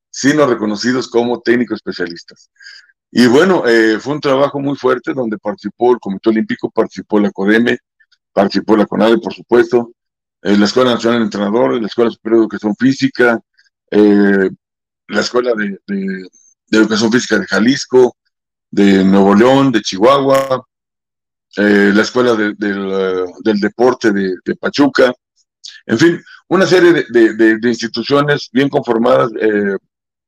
sino 0.09 0.45
reconocidos 0.45 1.09
como 1.09 1.41
técnicos 1.41 1.77
especialistas. 1.77 2.51
Y 3.09 3.25
bueno, 3.25 3.65
eh, 3.67 3.99
fue 3.99 4.13
un 4.13 4.21
trabajo 4.21 4.59
muy 4.59 4.75
fuerte 4.77 5.13
donde 5.13 5.39
participó 5.39 5.93
el 5.93 5.99
Comité 5.99 6.29
Olímpico, 6.29 6.69
participó 6.69 7.19
la 7.19 7.31
CODEME, 7.31 7.79
participó 8.31 8.77
la 8.77 8.85
CONADE, 8.85 9.17
por 9.17 9.33
supuesto, 9.33 9.93
la 10.41 10.65
Escuela 10.65 10.93
Nacional 10.93 11.19
de 11.19 11.25
Entrenadores, 11.25 11.81
la 11.81 11.87
Escuela 11.87 12.11
Superior 12.11 12.41
de 12.41 12.43
Educación 12.43 12.75
Física, 12.75 13.39
la 13.89 15.19
Escuela 15.21 15.53
de, 15.55 15.79
Educación 16.69 17.11
Física 17.11 17.39
de 17.39 17.47
Jalisco, 17.47 18.15
de 18.69 19.03
Nuevo 19.03 19.33
León, 19.33 19.71
de 19.71 19.81
Chihuahua, 19.81 20.63
eh, 21.57 21.91
la 21.93 22.01
Escuela 22.01 22.33
eh, 22.39 22.53
del 22.59 23.59
Deporte 23.59 24.11
de, 24.11 24.55
Pachuca, 24.59 25.13
en 25.85 25.99
fin, 25.99 26.21
una 26.47 26.65
serie 26.65 27.05
de, 27.09 27.59
instituciones 27.63 28.49
bien 28.51 28.69
conformadas. 28.69 29.31
Eh, 29.39 29.77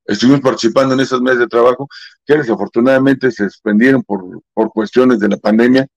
estuvimos 0.06 0.42
participando 0.42 0.94
en 0.94 1.02
esas 1.02 1.20
mesas 1.22 1.40
de 1.40 1.48
trabajo 1.48 1.88
que 2.26 2.38
desafortunadamente 2.38 3.32
se 3.32 3.50
suspendieron 3.50 4.04
por, 4.04 4.42
por 4.54 4.72
cuestiones 4.72 5.20
de 5.20 5.30
la 5.30 5.38
pandemia, 5.38 5.88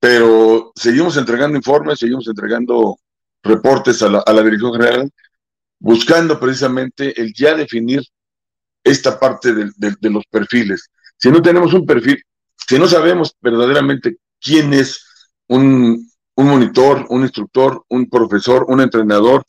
pero 0.00 0.72
seguimos 0.74 1.16
entregando 1.16 1.56
informes, 1.56 1.98
seguimos 1.98 2.26
entregando 2.28 2.98
reportes 3.42 4.02
a 4.02 4.08
la, 4.08 4.18
a 4.20 4.32
la 4.32 4.42
Dirección 4.42 4.72
General, 4.72 5.10
buscando 5.78 6.40
precisamente 6.40 7.20
el 7.20 7.32
ya 7.32 7.54
definir 7.54 8.02
esta 8.82 9.18
parte 9.18 9.52
de 9.52 10.10
los 10.10 10.24
perfiles. 10.26 10.90
Si 11.16 11.30
no 11.30 11.42
tenemos 11.42 11.74
un 11.74 11.84
perfil, 11.84 12.22
si 12.68 12.78
no 12.78 12.86
sabemos 12.86 13.34
verdaderamente 13.40 14.16
quién 14.40 14.72
es 14.72 15.04
un, 15.48 16.07
monitor, 16.46 17.06
un 17.08 17.22
instructor, 17.22 17.84
un 17.88 18.08
profesor, 18.08 18.64
un 18.68 18.80
entrenador, 18.80 19.44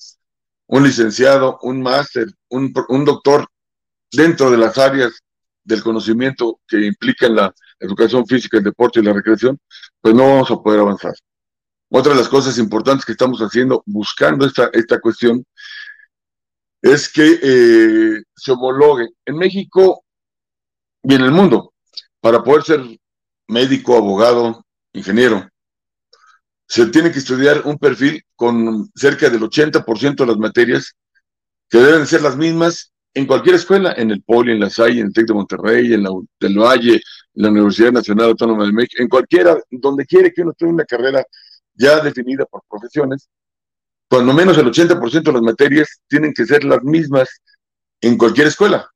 un 0.67 0.83
licenciado, 0.83 1.59
un 1.61 1.81
máster, 1.81 2.27
un, 2.49 2.73
doctor 3.05 3.47
dentro 4.11 4.49
de 4.49 4.57
las 4.57 4.77
áreas 4.77 5.11
del 5.63 5.83
conocimiento 5.83 6.59
que 6.67 6.85
implican 6.85 7.35
la 7.35 7.53
educación 7.79 8.25
física, 8.25 8.57
el 8.57 8.63
deporte 8.63 8.99
y 8.99 9.03
la 9.03 9.13
recreación, 9.13 9.59
pues 10.01 10.15
no 10.15 10.23
vamos 10.23 10.49
a 10.49 10.57
poder 10.57 10.79
avanzar. 10.79 11.13
Otra 11.91 12.13
de 12.13 12.19
las 12.19 12.29
cosas 12.29 12.57
importantes 12.57 13.05
que 13.05 13.11
estamos 13.11 13.39
haciendo, 13.39 13.83
buscando 13.85 14.45
esta, 14.45 14.69
esta 14.73 14.99
cuestión, 14.99 15.43
es 16.81 17.07
que 17.11 17.39
eh, 17.41 18.23
se 18.35 18.51
homologue. 18.51 19.09
En 19.25 19.37
México 19.37 20.03
y 21.03 21.13
en 21.13 21.21
el 21.21 21.31
mundo, 21.31 21.73
para 22.21 22.43
poder 22.43 22.63
ser 22.63 22.99
médico, 23.47 23.97
abogado, 23.97 24.65
ingeniero, 24.93 25.47
se 26.69 26.85
tiene 26.85 27.11
que 27.11 27.17
estudiar 27.17 27.63
un 27.65 27.79
perfil 27.79 28.23
con 28.35 28.89
cerca 28.93 29.27
del 29.29 29.41
80% 29.41 30.15
de 30.15 30.25
las 30.25 30.37
materias 30.37 30.93
que 31.67 31.79
deben 31.79 32.05
ser 32.05 32.21
las 32.21 32.37
mismas 32.37 32.93
en 33.15 33.25
cualquier 33.25 33.55
escuela, 33.55 33.93
en 33.97 34.11
el 34.11 34.21
Poli, 34.21 34.51
en 34.51 34.59
la 34.59 34.69
SAI, 34.69 34.99
en 34.99 35.07
el 35.07 35.13
TEC 35.13 35.27
de 35.27 35.33
Monterrey, 35.33 35.93
en 35.93 36.03
la 36.03 36.11
del 36.39 36.59
Valle, 36.59 36.93
en 36.93 37.01
la 37.33 37.49
Universidad 37.49 37.91
Nacional 37.91 38.27
Autónoma 38.27 38.65
de 38.65 38.71
México, 38.71 39.01
en 39.01 39.09
cualquiera, 39.09 39.57
donde 39.71 40.05
quiere 40.05 40.31
que 40.31 40.43
uno 40.43 40.53
tenga 40.53 40.73
una 40.73 40.85
carrera 40.85 41.23
ya 41.73 42.01
definida 42.01 42.45
por 42.45 42.61
profesiones, 42.69 43.27
cuando 44.07 44.31
menos 44.31 44.55
el 44.59 44.67
80% 44.67 45.23
de 45.23 45.33
las 45.33 45.41
materias 45.41 46.01
tienen 46.07 46.33
que 46.33 46.45
ser 46.45 46.63
las 46.63 46.83
mismas 46.83 47.29
en 47.99 48.15
cualquier 48.15 48.45
escuela. 48.45 48.87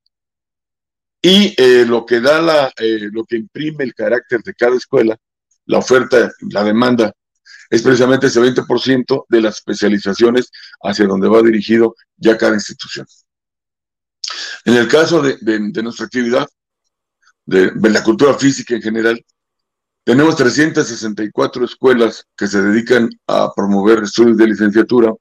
Y 1.19 1.55
eh, 1.57 1.85
lo 1.87 2.05
que 2.05 2.21
da 2.21 2.39
la, 2.39 2.71
eh, 2.77 3.09
lo 3.11 3.23
que 3.23 3.37
imprime 3.37 3.83
el 3.83 3.95
carácter 3.95 4.41
de 4.43 4.53
cada 4.53 4.75
escuela, 4.75 5.17
la 5.65 5.79
oferta, 5.79 6.31
la 6.51 6.63
demanda, 6.63 7.11
es 7.73 7.81
precisamente 7.81 8.27
ese 8.27 8.39
20% 8.39 9.25
de 9.27 9.41
las 9.41 9.55
especializaciones 9.55 10.51
hacia 10.83 11.07
donde 11.07 11.27
va 11.27 11.41
dirigido 11.41 11.95
ya 12.17 12.37
cada 12.37 12.53
institución. 12.53 13.07
En 14.63 14.75
el 14.75 14.87
caso 14.87 15.23
de, 15.23 15.59
nuestra 15.81 16.05
actividad, 16.05 16.47
de, 17.47 17.71
la 17.89 18.03
cultura 18.03 18.35
física 18.35 18.75
en 18.75 18.81
general, 18.83 19.25
tenemos 20.03 20.35
364 20.35 21.65
escuelas 21.65 22.27
que 22.37 22.45
se 22.45 22.61
dedican 22.61 23.09
a 23.25 23.51
promover 23.55 24.03
estudios 24.03 24.37
de 24.37 24.49
licenciatura 24.49 25.11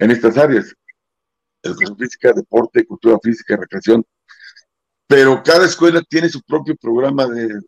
en 0.00 0.10
estas 0.10 0.36
áreas. 0.36 0.74
Educación 1.62 1.96
física, 1.96 2.32
deporte, 2.32 2.84
cultura 2.86 3.20
física, 3.22 3.56
recreación, 3.56 4.04
pero 5.06 5.44
cada 5.44 5.64
escuela 5.64 6.02
tiene 6.02 6.28
su 6.28 6.42
propio 6.42 6.74
programa 6.74 7.28
de, 7.28 7.60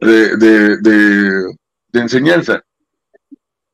de, 0.00 1.54
enseñanza. 1.92 2.64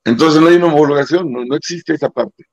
Entonces 0.06 0.40
no 0.40 0.46
hay 0.46 0.54
una 0.54 0.66
homologación, 0.66 1.32
no, 1.32 1.56
existe 1.56 1.92
esa 1.94 2.08
parte. 2.08 2.44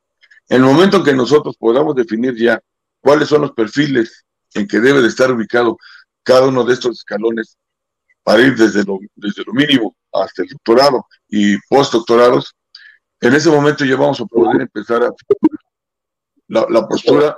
En 0.49 0.57
el 0.57 0.63
momento 0.63 0.97
en 0.97 1.03
que 1.03 1.13
nosotros 1.13 1.55
podamos 1.55 1.95
definir 1.95 2.35
ya 2.35 2.59
cuáles 2.99 3.29
son 3.29 3.41
los 3.41 3.51
perfiles 3.51 4.25
en 4.55 4.67
que 4.67 4.79
debe 4.79 5.03
de 5.03 5.07
estar 5.07 5.31
ubicado 5.31 5.77
cada 6.23 6.47
uno 6.47 6.63
de 6.63 6.73
estos 6.73 6.97
escalones 6.97 7.55
para 8.23 8.41
ir 8.41 8.55
desde 8.55 8.83
lo, 8.83 8.97
desde 9.15 9.43
lo 9.45 9.53
mínimo 9.53 9.95
hasta 10.11 10.41
el 10.41 10.49
doctorado 10.49 11.05
y 11.29 11.55
postdoctorados, 11.69 12.55
en 13.21 13.35
ese 13.35 13.51
momento 13.51 13.85
ya 13.85 13.97
vamos 13.97 14.19
a 14.19 14.25
poder 14.25 14.61
empezar 14.61 15.03
a 15.03 15.11
la, 16.47 16.87
postura 16.87 17.37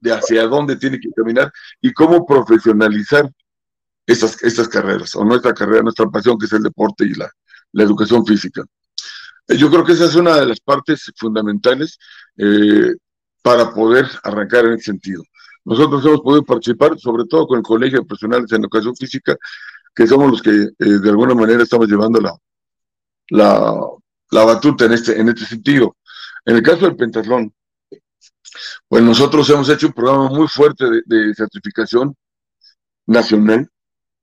de 0.00 0.12
hacia 0.12 0.46
dónde 0.46 0.76
tiene 0.76 1.00
que 1.00 1.10
caminar 1.16 1.50
y 1.80 1.90
cómo 1.94 2.26
profesionalizar 2.26 3.30
estas, 4.04 4.42
estas 4.42 4.68
carreras, 4.68 5.16
o 5.16 5.24
nuestra 5.24 5.54
carrera, 5.54 5.82
nuestra 5.82 6.06
pasión, 6.06 6.38
que 6.38 6.44
es 6.44 6.52
el 6.52 6.64
deporte 6.64 7.06
y 7.06 7.14
la, 7.14 7.30
la 7.72 7.82
educación 7.82 8.26
física. 8.26 8.62
Yo 9.48 9.70
creo 9.70 9.84
que 9.84 9.92
esa 9.92 10.06
es 10.06 10.14
una 10.14 10.36
de 10.36 10.46
las 10.46 10.60
partes 10.60 11.12
fundamentales 11.16 11.98
eh, 12.36 12.94
para 13.42 13.72
poder 13.72 14.08
arrancar 14.24 14.66
en 14.66 14.74
ese 14.74 14.84
sentido. 14.84 15.22
Nosotros 15.64 16.04
hemos 16.04 16.20
podido 16.20 16.44
participar, 16.44 16.98
sobre 16.98 17.24
todo 17.24 17.46
con 17.46 17.58
el 17.58 17.64
Colegio 17.64 18.00
de 18.00 18.06
Profesionales 18.06 18.50
en 18.52 18.60
Educación 18.60 18.94
Física, 18.96 19.36
que 19.94 20.06
somos 20.06 20.30
los 20.30 20.42
que 20.42 20.50
eh, 20.50 20.70
de 20.78 21.08
alguna 21.08 21.34
manera 21.34 21.62
estamos 21.62 21.88
llevando 21.88 22.20
la, 22.20 22.36
la, 23.30 23.74
la, 24.30 24.44
batuta 24.44 24.84
en 24.84 24.92
este, 24.92 25.18
en 25.18 25.28
este 25.28 25.44
sentido. 25.46 25.96
En 26.44 26.56
el 26.56 26.62
caso 26.62 26.86
del 26.86 26.96
pentatlón, 26.96 27.52
pues 28.88 29.02
nosotros 29.02 29.48
hemos 29.50 29.68
hecho 29.68 29.88
un 29.88 29.92
programa 29.92 30.28
muy 30.28 30.48
fuerte 30.48 30.84
de, 31.04 31.34
certificación 31.34 32.14
nacional 33.06 33.68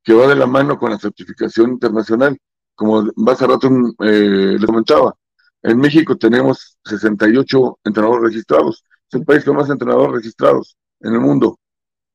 que 0.04 0.14
va 0.14 0.28
de 0.28 0.36
la 0.36 0.46
mano 0.46 0.78
con 0.78 0.92
la 0.92 1.00
certificación 1.00 1.72
internacional. 1.72 2.38
Como 2.76 3.04
hace 3.28 3.48
rato 3.48 3.70
eh, 4.00 4.58
le 4.60 4.66
comentaba, 4.66 5.14
en 5.62 5.80
México 5.80 6.18
tenemos 6.18 6.78
68 6.86 7.80
entrenadores 7.84 8.24
registrados. 8.32 8.84
Es 9.10 9.20
el 9.20 9.26
país 9.26 9.44
con 9.44 9.56
más 9.56 9.70
entrenadores 9.70 10.16
registrados 10.16 10.78
en 11.00 11.14
el 11.14 11.20
mundo. 11.20 11.60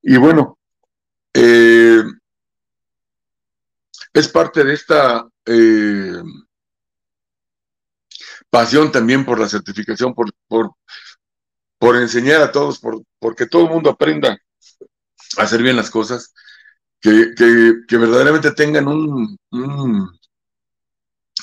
Y 0.03 0.17
bueno, 0.17 0.59
eh, 1.35 2.03
es 4.13 4.29
parte 4.29 4.65
de 4.65 4.75
esta 4.75 5.27
eh, 5.47 6.23
pasión 8.51 8.91
también 8.91 9.25
por 9.25 9.39
la 9.39 9.49
certificación, 9.49 10.15
por, 10.15 10.33
por, 11.79 11.97
enseñar 11.97 12.43
a 12.43 12.53
todos, 12.53 12.79
por, 12.81 13.03
porque 13.19 13.47
todo 13.47 13.65
el 13.65 13.71
mundo 13.71 13.91
aprenda 13.91 14.39
a 15.37 15.43
hacer 15.43 15.63
bien 15.63 15.77
las 15.77 15.91
cosas, 15.91 16.33
que, 17.01 17.33
que, 17.37 17.97
verdaderamente 17.97 18.51
tengan 18.53 18.89
un, 18.89 20.18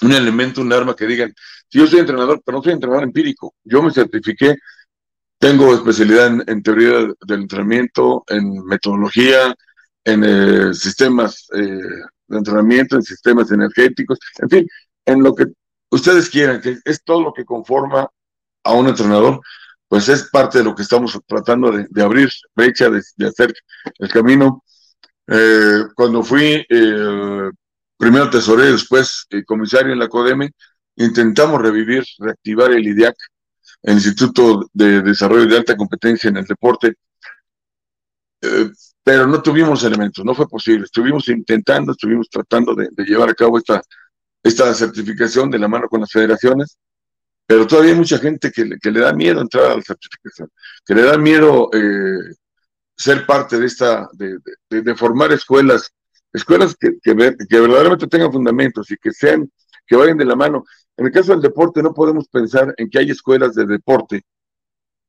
elemento, 0.01 0.61
un 0.61 0.73
arma 0.73 0.95
que 0.95 1.05
digan, 1.05 1.33
si 1.69 1.79
yo 1.79 1.87
soy 1.87 1.99
entrenador, 1.99 2.41
pero 2.45 2.57
no 2.57 2.63
soy 2.63 2.73
entrenador 2.73 3.03
empírico, 3.03 3.55
yo 3.63 3.81
me 3.81 3.91
certifiqué 3.91 4.55
tengo 5.39 5.73
especialidad 5.73 6.27
en, 6.47 6.63
teoría 6.63 7.07
del 7.25 7.41
entrenamiento, 7.41 8.23
en 8.27 8.65
metodología, 8.65 9.53
en 10.03 10.23
eh, 10.23 10.73
sistemas 10.73 11.47
eh, 11.53 11.79
de 12.27 12.37
entrenamiento, 12.37 12.95
en 12.95 13.03
sistemas 13.03 13.51
energéticos, 13.51 14.17
en 14.39 14.49
fin, 14.49 14.67
en 15.05 15.21
lo 15.21 15.35
que 15.35 15.45
ustedes 15.91 16.29
quieran, 16.29 16.61
que 16.61 16.77
es 16.83 17.03
todo 17.03 17.21
lo 17.21 17.33
que 17.33 17.45
conforma 17.45 18.09
a 18.63 18.73
un 18.73 18.87
entrenador, 18.87 19.39
pues 19.87 20.09
es 20.09 20.23
parte 20.31 20.59
de 20.59 20.63
lo 20.63 20.73
que 20.73 20.81
estamos 20.81 21.19
tratando 21.27 21.71
de, 21.71 22.03
abrir 22.03 22.29
brecha, 22.55 22.89
de, 22.89 23.27
hacer 23.27 23.53
el 23.99 24.09
camino. 24.09 24.63
Eh, 25.27 25.83
cuando 25.95 26.23
fui 26.23 26.65
primero 27.97 28.29
tesorero, 28.29 28.71
después 28.71 29.27
comisario 29.45 29.93
en 29.93 29.99
la 29.99 30.09
CODEME, 30.09 30.51
intentamos 30.95 31.61
revivir, 31.61 32.03
reactivar 32.19 32.71
el 32.71 32.87
IDIAC, 32.87 33.15
el 33.83 33.95
Instituto 33.95 34.69
de 34.73 35.01
Desarrollo 35.01 35.47
de 35.47 35.57
Alta 35.57 35.77
Competencia 35.77 36.29
en 36.29 36.37
el 36.37 36.45
Deporte, 36.45 36.95
eh, 38.41 38.69
pero 39.03 39.27
no 39.27 39.41
tuvimos 39.41 39.83
elementos, 39.83 40.25
no 40.25 40.33
fue 40.33 40.47
posible. 40.47 40.85
Estuvimos 40.85 41.27
intentando, 41.29 41.91
estuvimos 41.91 42.27
tratando 42.29 42.73
de, 42.73 42.89
llevar 43.05 43.29
a 43.29 43.35
cabo 43.35 43.59
esta, 43.59 44.73
certificación 44.73 45.51
de 45.51 45.59
la 45.59 45.67
mano 45.67 45.87
con 45.87 46.01
las 46.01 46.11
federaciones, 46.11 46.77
pero 47.45 47.67
todavía 47.67 47.91
hay 47.91 47.97
mucha 47.97 48.17
gente 48.17 48.51
que, 48.51 48.65
le 48.65 48.99
da 48.99 49.13
miedo 49.13 49.41
entrar 49.41 49.71
a 49.71 49.75
la 49.75 49.81
certificación, 49.83 50.49
que 50.85 50.95
le 50.95 51.03
da 51.03 51.17
miedo 51.17 51.69
eh, 51.73 52.33
ser 52.97 53.25
parte 53.27 53.59
de 53.59 53.67
esta, 53.67 54.09
de, 54.13 54.95
formar 54.95 55.31
escuelas, 55.31 55.91
escuelas 56.35 56.75
que, 56.75 56.99
que, 57.01 57.13
verdaderamente 57.13 58.07
tengan 58.07 58.31
fundamentos 58.31 58.91
y 58.91 58.97
que 58.97 59.11
sean, 59.11 59.49
que 59.87 59.95
vayan 59.95 60.17
de 60.17 60.25
la 60.25 60.35
mano. 60.35 60.63
En 60.97 61.05
el 61.05 61.11
caso 61.11 61.31
del 61.31 61.41
deporte, 61.41 61.81
no 61.81 61.93
podemos 61.93 62.27
pensar 62.27 62.73
en 62.77 62.89
que 62.89 62.99
hay 62.99 63.09
escuelas 63.09 63.55
de 63.55 63.65
deporte 63.65 64.23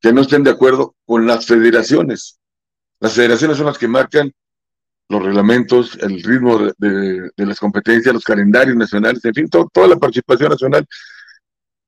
que 0.00 0.12
no 0.12 0.22
estén 0.22 0.44
de 0.44 0.50
acuerdo 0.50 0.94
con 1.04 1.26
las 1.26 1.46
federaciones. 1.46 2.38
Las 3.00 3.14
federaciones 3.14 3.56
son 3.56 3.66
las 3.66 3.78
que 3.78 3.88
marcan 3.88 4.32
los 5.08 5.22
reglamentos, 5.22 5.96
el 6.00 6.22
ritmo 6.22 6.58
de, 6.78 7.30
las 7.36 7.60
competencias, 7.60 8.12
los 8.12 8.24
calendarios 8.24 8.76
nacionales, 8.76 9.24
en 9.24 9.34
fin, 9.34 9.48
toda 9.48 9.86
la 9.86 9.96
participación 9.96 10.50
nacional. 10.50 10.86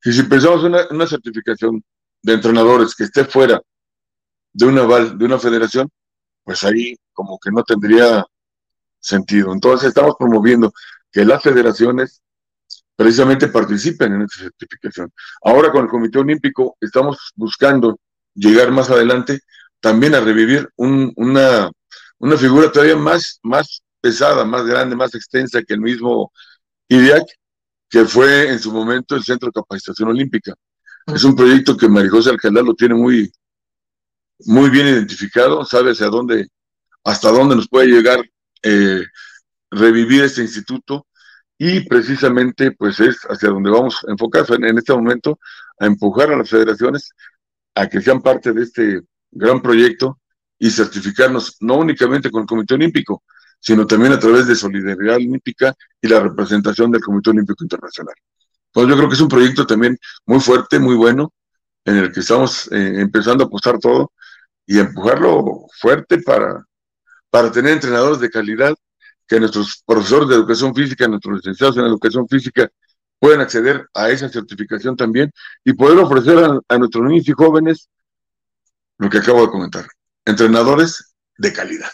Y 0.05 0.12
si 0.12 0.22
pensamos 0.22 0.64
en 0.64 0.94
una, 0.94 1.07
certificación 1.07 1.83
de 2.22 2.33
entrenadores 2.33 2.94
que 2.94 3.05
esté 3.05 3.24
fuera 3.24 3.61
de 4.53 4.66
una 4.66 4.83
de 4.83 5.24
una 5.24 5.38
federación, 5.38 5.88
pues 6.44 6.62
ahí 6.64 6.96
como 7.12 7.38
que 7.38 7.51
no 7.51 7.64
tendría 7.64 8.24
sentido. 9.01 9.53
Entonces 9.53 9.89
estamos 9.89 10.15
promoviendo 10.19 10.73
que 11.11 11.25
las 11.25 11.43
federaciones 11.43 12.23
precisamente 12.97 13.49
participen 13.49 14.15
en 14.15 14.23
esta 14.23 14.43
certificación. 14.43 15.13
Ahora 15.43 15.71
con 15.71 15.85
el 15.85 15.91
Comité 15.91 16.19
Olímpico 16.19 16.77
estamos 16.81 17.33
buscando 17.37 17.99
llegar 18.35 18.71
más 18.73 18.91
adelante 18.91 19.41
también 19.81 20.15
a 20.15 20.21
revivir 20.21 20.69
una, 20.77 21.71
una 22.19 22.37
figura 22.37 22.73
todavía 22.73 22.97
más, 22.97 23.39
más 23.43 23.83
pesada, 24.01 24.45
más 24.45 24.65
grande, 24.67 24.97
más 24.97 25.15
extensa 25.15 25.63
que 25.63 25.75
el 25.75 25.81
mismo 25.81 26.33
IDIAC, 26.89 27.25
que 27.89 28.05
fue 28.05 28.51
en 28.51 28.59
su 28.59 28.73
momento 28.73 29.15
el 29.15 29.25
Centro 29.25 29.49
de 29.49 29.61
Capacitación 29.61 30.09
Olímpica. 30.09 30.55
Es 31.07 31.25
un 31.25 31.35
proyecto 31.35 31.77
que 31.77 31.89
María 31.89 32.11
José 32.11 32.31
Alcalá 32.31 32.63
lo 32.63 32.75
tiene 32.75 32.95
muy, 32.95 33.33
muy 34.41 34.71
bien 34.71 34.89
identificado, 34.89 35.65
sabe 35.65 35.93
hacia 35.93 36.09
dónde, 36.09 36.49
hasta 37.05 37.31
dónde 37.31 37.57
nos 37.57 37.69
puede 37.69 37.87
llegar 37.87 38.21
eh, 38.62 39.05
revivir 39.71 40.25
este 40.25 40.42
instituto 40.42 41.07
y 41.59 41.81
precisamente 41.81 42.73
pues 42.73 43.01
es 43.01 43.16
hacia 43.29 43.51
donde 43.51 43.71
vamos 43.71 44.05
a 44.07 44.12
enfocar 44.12 44.44
en 44.51 44.79
este 44.79 44.92
momento, 44.92 45.38
a 45.79 45.87
empujar 45.87 46.31
a 46.31 46.37
las 46.37 46.49
federaciones 46.49 47.11
a 47.75 47.88
que 47.88 48.01
sean 48.01 48.23
parte 48.23 48.53
de 48.53 48.62
este 48.62 49.01
gran 49.31 49.61
proyecto 49.61 50.21
y 50.59 50.71
certificarnos 50.71 51.57
no 51.61 51.77
únicamente 51.77 52.31
con 52.31 52.42
el 52.42 52.49
Comité 52.49 52.75
Olímpico, 52.75 53.23
sino 53.61 53.87
también 53.87 54.12
a 54.12 54.18
través 54.18 54.47
de 54.47 54.55
Solidaridad 54.55 55.16
Olímpica 55.16 55.75
y 56.01 56.09
la 56.09 56.21
representación 56.21 56.90
del 56.90 57.03
Comité 57.03 57.31
Olímpico 57.31 57.64
Internacional. 57.64 58.14
Entonces 58.66 58.90
yo 58.90 58.97
creo 58.97 59.09
que 59.09 59.14
es 59.14 59.21
un 59.21 59.29
proyecto 59.29 59.66
también 59.66 59.99
muy 60.27 60.40
fuerte, 60.40 60.79
muy 60.79 60.94
bueno, 60.94 61.33
en 61.85 61.97
el 61.97 62.12
que 62.12 62.21
estamos 62.21 62.71
eh, 62.73 63.01
empezando 63.01 63.44
a 63.44 63.47
apostar 63.47 63.79
todo 63.79 64.12
y 64.66 64.79
empujarlo 64.79 65.66
fuerte 65.81 66.18
para, 66.18 66.64
para 67.31 67.53
tener 67.53 67.73
entrenadores 67.73 68.21
de 68.21 68.31
calidad 68.31 68.75
que 69.27 69.38
nuestros 69.38 69.83
profesores 69.85 70.29
de 70.29 70.37
educación 70.37 70.75
física, 70.75 71.07
nuestros 71.07 71.37
licenciados 71.37 71.77
en 71.77 71.85
educación 71.85 72.27
física, 72.27 72.71
puedan 73.19 73.41
acceder 73.41 73.87
a 73.95 74.11
esa 74.11 74.29
certificación 74.29 74.97
también 74.97 75.31
y 75.64 75.73
poder 75.75 75.99
ofrecer 75.99 76.38
a, 76.67 76.79
nuestros 76.79 77.05
niños 77.05 77.29
y 77.29 77.33
jóvenes 77.33 77.91
lo 78.97 79.11
que 79.11 79.19
acabo 79.19 79.43
de 79.43 79.51
comentar, 79.51 79.87
entrenadores 80.25 81.14
de 81.37 81.53
calidad. 81.53 81.91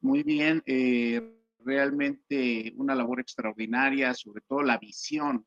Muy 0.00 0.22
bien, 0.22 0.62
eh, 0.66 1.34
realmente 1.60 2.74
una 2.76 2.94
labor 2.94 3.20
extraordinaria, 3.20 4.14
sobre 4.14 4.42
todo 4.42 4.62
la 4.62 4.78
visión. 4.78 5.46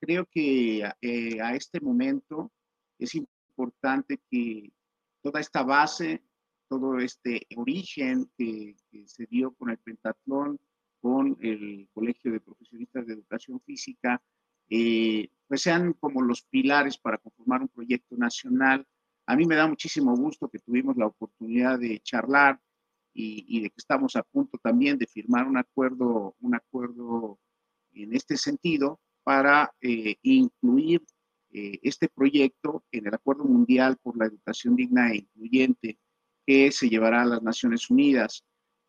Creo 0.00 0.26
que 0.30 0.90
eh, 1.00 1.40
a 1.42 1.54
este 1.54 1.80
momento 1.80 2.50
es 2.98 3.14
importante 3.14 4.18
que 4.30 4.72
toda 5.22 5.40
esta 5.40 5.62
base 5.62 6.22
todo 6.68 6.98
este 6.98 7.46
origen 7.56 8.30
que, 8.36 8.76
se 9.06 9.26
dio 9.26 9.52
con 9.52 9.70
el 9.70 9.78
pentatlón, 9.78 10.60
con 11.00 11.36
el 11.40 11.88
Colegio 11.92 12.30
de 12.30 12.40
Profesionistas 12.40 13.06
de 13.06 13.14
Educación 13.14 13.60
Física, 13.60 14.22
eh, 14.68 15.28
pues 15.46 15.62
sean 15.62 15.94
como 15.94 16.20
los 16.22 16.42
pilares 16.42 16.98
para 16.98 17.18
conformar 17.18 17.62
un 17.62 17.68
proyecto 17.68 18.16
nacional. 18.16 18.86
A 19.26 19.34
mí 19.34 19.46
me 19.46 19.56
da 19.56 19.66
muchísimo 19.66 20.14
gusto 20.14 20.48
que 20.48 20.58
tuvimos 20.58 20.96
la 20.96 21.06
oportunidad 21.06 21.78
de 21.78 22.00
charlar 22.00 22.60
y, 23.14 23.62
de 23.62 23.70
que 23.70 23.78
estamos 23.78 24.14
a 24.14 24.22
punto 24.22 24.58
también 24.58 24.96
de 24.96 25.06
firmar 25.06 25.48
un 25.48 25.56
acuerdo, 25.56 26.36
un 26.40 26.54
acuerdo 26.54 27.40
en 27.92 28.14
este 28.14 28.36
sentido 28.36 29.00
para 29.24 29.74
eh, 29.80 30.16
incluir 30.22 31.02
eh, 31.52 31.78
este 31.82 32.08
proyecto 32.08 32.84
en 32.92 33.06
el 33.06 33.14
Acuerdo 33.14 33.44
Mundial 33.44 33.96
por 34.02 34.16
la 34.18 34.26
Educación 34.26 34.76
Digna 34.76 35.10
e 35.10 35.16
Incluyente 35.16 35.98
que 36.46 36.70
se 36.72 36.88
llevará 36.88 37.22
a 37.22 37.26
las 37.26 37.42
Naciones 37.42 37.90
Unidas. 37.90 38.44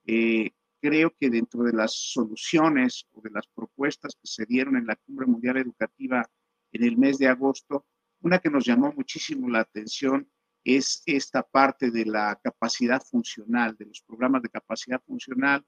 Eh, 0.05 0.51
creo 0.81 1.13
que 1.17 1.29
dentro 1.29 1.63
de 1.63 1.73
las 1.73 1.93
soluciones 1.93 3.05
o 3.11 3.21
de 3.21 3.31
las 3.31 3.47
propuestas 3.47 4.15
que 4.15 4.27
se 4.27 4.45
dieron 4.45 4.77
en 4.77 4.87
la 4.87 4.95
Cumbre 4.95 5.25
Mundial 5.25 5.57
Educativa 5.57 6.29
en 6.71 6.83
el 6.83 6.97
mes 6.97 7.17
de 7.17 7.27
agosto, 7.27 7.85
una 8.21 8.39
que 8.39 8.49
nos 8.49 8.65
llamó 8.65 8.93
muchísimo 8.93 9.49
la 9.49 9.61
atención 9.61 10.29
es 10.63 11.01
esta 11.05 11.43
parte 11.43 11.89
de 11.91 12.05
la 12.05 12.39
capacidad 12.43 13.01
funcional, 13.01 13.75
de 13.77 13.85
los 13.85 14.01
programas 14.01 14.41
de 14.41 14.49
capacidad 14.49 15.01
funcional, 15.01 15.65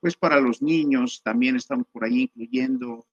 pues 0.00 0.16
para 0.16 0.40
los 0.40 0.60
niños 0.62 1.22
también 1.22 1.56
estamos 1.56 1.86
por 1.92 2.04
ahí 2.04 2.22
incluyendo 2.22 3.06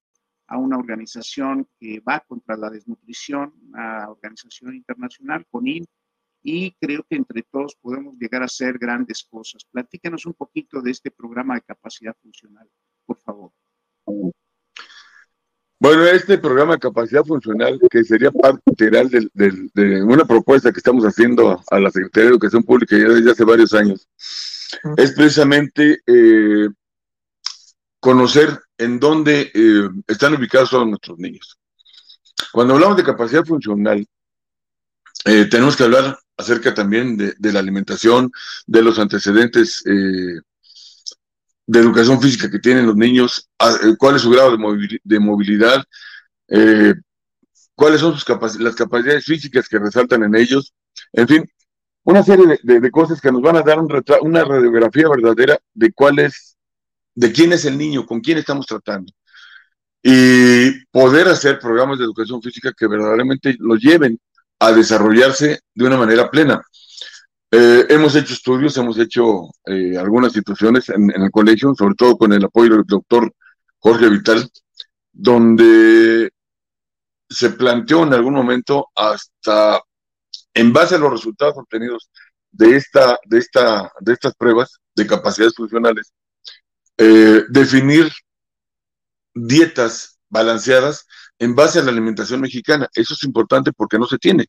a 0.49 0.57
una 0.57 0.77
organización 0.77 1.67
que 1.79 1.99
va 1.99 2.19
contra 2.27 2.57
la 2.57 2.69
desnutrición, 2.69 3.53
una 3.67 4.09
organización 4.09 4.75
internacional, 4.75 5.45
CONIN, 5.49 5.85
y 6.41 6.71
creo 6.79 7.05
que 7.07 7.17
entre 7.17 7.43
todos 7.43 7.75
podemos 7.75 8.15
llegar 8.17 8.41
a 8.41 8.45
hacer 8.45 8.77
grandes 8.77 9.27
cosas. 9.29 9.63
Platícanos 9.71 10.25
un 10.25 10.33
poquito 10.33 10.81
de 10.81 10.91
este 10.91 11.11
programa 11.11 11.55
de 11.55 11.61
capacidad 11.61 12.15
funcional, 12.21 12.67
por 13.05 13.17
favor. 13.17 13.51
Bueno, 15.81 16.05
este 16.07 16.37
programa 16.37 16.73
de 16.73 16.79
capacidad 16.79 17.23
funcional, 17.23 17.79
que 17.89 18.03
sería 18.03 18.31
parte 18.31 18.61
integral 18.65 19.09
de, 19.09 20.03
una 20.03 20.25
propuesta 20.25 20.73
que 20.73 20.79
estamos 20.79 21.05
haciendo 21.05 21.61
a, 21.69 21.79
la 21.79 21.91
Secretaría 21.91 22.25
de 22.25 22.31
Educación 22.31 22.63
Pública 22.63 22.97
ya 22.97 23.07
desde 23.07 23.31
hace 23.31 23.43
varios 23.45 23.73
años, 23.73 24.07
es 24.97 25.11
precisamente 25.13 26.01
eh, 26.05 26.67
conocer 27.99 28.59
en 28.77 28.99
dónde 28.99 29.51
eh, 29.53 29.89
están 30.07 30.33
ubicados 30.33 30.69
todos 30.69 30.87
nuestros 30.87 31.17
niños. 31.19 31.57
Cuando 32.51 32.73
hablamos 32.73 32.97
de 32.97 33.03
capacidad 33.03 33.45
funcional, 33.45 34.05
eh, 35.25 35.45
tenemos 35.45 35.75
que 35.75 35.83
hablar 35.83 36.17
acerca 36.37 36.73
también 36.73 37.17
de, 37.17 37.53
la 37.53 37.59
alimentación, 37.59 38.31
de 38.65 38.81
los 38.81 38.97
antecedentes 38.97 39.83
eh, 39.85 40.39
de 41.67 41.79
educación 41.79 42.21
física 42.21 42.49
que 42.49 42.59
tienen 42.59 42.87
los 42.87 42.95
niños, 42.95 43.49
cuál 43.97 44.15
es 44.15 44.21
su 44.21 44.31
grado 44.31 44.51
de, 45.03 45.19
movilidad, 45.19 45.83
cuáles 47.75 47.99
son 47.99 48.17
sus 48.17 48.59
las 48.59 48.75
capacidades 48.75 49.25
físicas 49.25 49.67
que 49.67 49.77
resaltan 49.77 50.23
en 50.23 50.35
ellos, 50.35 50.73
en 51.11 51.27
fin, 51.27 51.45
una 52.03 52.23
serie 52.23 52.59
de, 52.63 52.91
cosas 52.91 53.21
que 53.21 53.31
nos 53.31 53.41
van 53.41 53.57
a 53.57 53.61
dar 53.61 53.77
una 53.79 54.43
radiografía 54.43 55.09
verdadera 55.09 55.59
de 55.73 55.91
cuál 55.91 56.19
es, 56.19 56.48
de 57.19 57.33
quién 57.33 57.51
es 57.51 57.65
el 57.65 57.77
niño, 57.77 58.05
con 58.05 58.21
quién 58.21 58.37
estamos 58.37 58.65
tratando. 58.65 59.11
Y 60.01 60.85
poder 60.85 61.27
hacer 61.27 61.59
programas 61.59 61.99
de 61.99 62.05
educación 62.05 62.41
física 62.41 62.71
que 62.77 62.87
verdaderamente 62.87 63.57
lo 63.59 63.75
lleven 63.75 64.17
a 64.59 64.71
desarrollarse 64.71 65.59
de 65.75 65.85
una 65.85 65.97
manera 65.97 66.31
plena. 66.31 66.61
Eh, 67.51 67.87
hemos 67.89 68.15
hecho 68.15 68.33
estudios, 68.33 68.77
hemos 68.77 68.97
hecho 68.97 69.49
eh, 69.65 69.97
algunas 69.97 70.31
situaciones 70.31 70.87
en, 70.87 71.11
el 71.11 71.29
colegio, 71.29 71.73
sobre 71.77 71.95
todo 71.95 72.17
con 72.17 72.31
el 72.31 72.45
apoyo 72.45 72.75
del 72.75 72.85
doctor 72.85 73.33
Jorge 73.79 74.07
Vital, 74.07 74.49
donde 75.11 76.29
se 77.29 77.49
planteó 77.49 78.03
en 78.03 78.13
algún 78.13 78.33
momento 78.33 78.87
hasta 78.95 79.81
en 80.53 80.71
base 80.71 80.95
a 80.95 80.99
los 80.99 81.11
resultados 81.11 81.57
obtenidos 81.57 82.09
de 82.49 82.77
esta, 82.77 83.19
de 83.25 83.39
esta, 83.39 83.91
de 83.99 84.13
estas 84.13 84.33
pruebas 84.35 84.79
de 84.95 85.05
capacidades 85.05 85.55
funcionales, 85.55 86.13
eh, 86.99 87.45
definir 87.49 88.11
dietas 89.33 90.19
balanceadas 90.29 91.07
en 91.39 91.55
base 91.55 91.79
a 91.79 91.83
la 91.83 91.91
alimentación 91.91 92.41
mexicana. 92.41 92.87
Eso 92.93 93.13
es 93.13 93.23
importante 93.23 93.71
porque 93.71 93.97
no 93.97 94.05
se 94.05 94.17
tiene. 94.17 94.47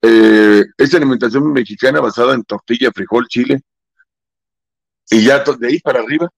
Eh, 0.00 0.64
esta 0.76 0.96
alimentación 0.96 1.52
mexicana 1.52 2.00
basada 2.00 2.34
en 2.34 2.44
tortilla, 2.44 2.92
frijol, 2.94 3.26
chile, 3.26 3.60
y 5.10 5.24
ya 5.24 5.42
de 5.42 5.66
ahí 5.66 5.80
para 5.80 6.00
arriba, 6.00 6.28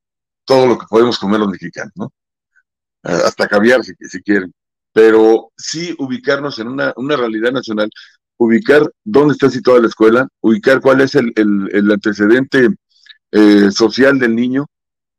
todo 0.44 0.66
lo 0.66 0.78
que 0.78 0.86
podemos 0.88 1.18
comer 1.18 1.40
los 1.40 1.50
mexicanos, 1.50 1.92
¿no? 1.94 2.12
Eh, 3.04 3.20
hasta 3.24 3.46
caviar 3.46 3.84
si, 3.84 3.92
si, 4.00 4.22
quieren. 4.22 4.52
Pero 4.92 5.52
sí 5.56 5.94
ubicarnos 5.98 6.58
en 6.58 6.68
una, 6.68 6.92
una 6.96 7.16
realidad 7.16 7.52
nacional, 7.52 7.90
ubicar 8.38 8.90
dónde 9.04 9.32
está 9.32 9.50
situada 9.50 9.80
la 9.80 9.88
escuela, 9.88 10.28
ubicar 10.40 10.80
cuál 10.80 11.02
es 11.02 11.14
el, 11.14 11.32
el, 11.36 11.68
el 11.72 11.92
antecedente 11.92 12.70
eh, 13.32 13.70
social 13.70 14.18
del 14.18 14.34
niño 14.34 14.66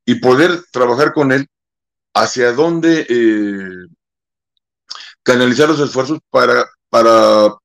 y 0.06 0.16
poder 0.16 0.64
trabajar 0.72 1.14
con 1.14 1.32
él 1.32 1.48
hacia 2.14 2.52
dónde 2.54 3.06
eh, 3.08 3.88
canalizar 5.24 5.70
los 5.70 5.80
esfuerzos 5.80 6.20
para, 6.30 6.66
para 6.90 7.56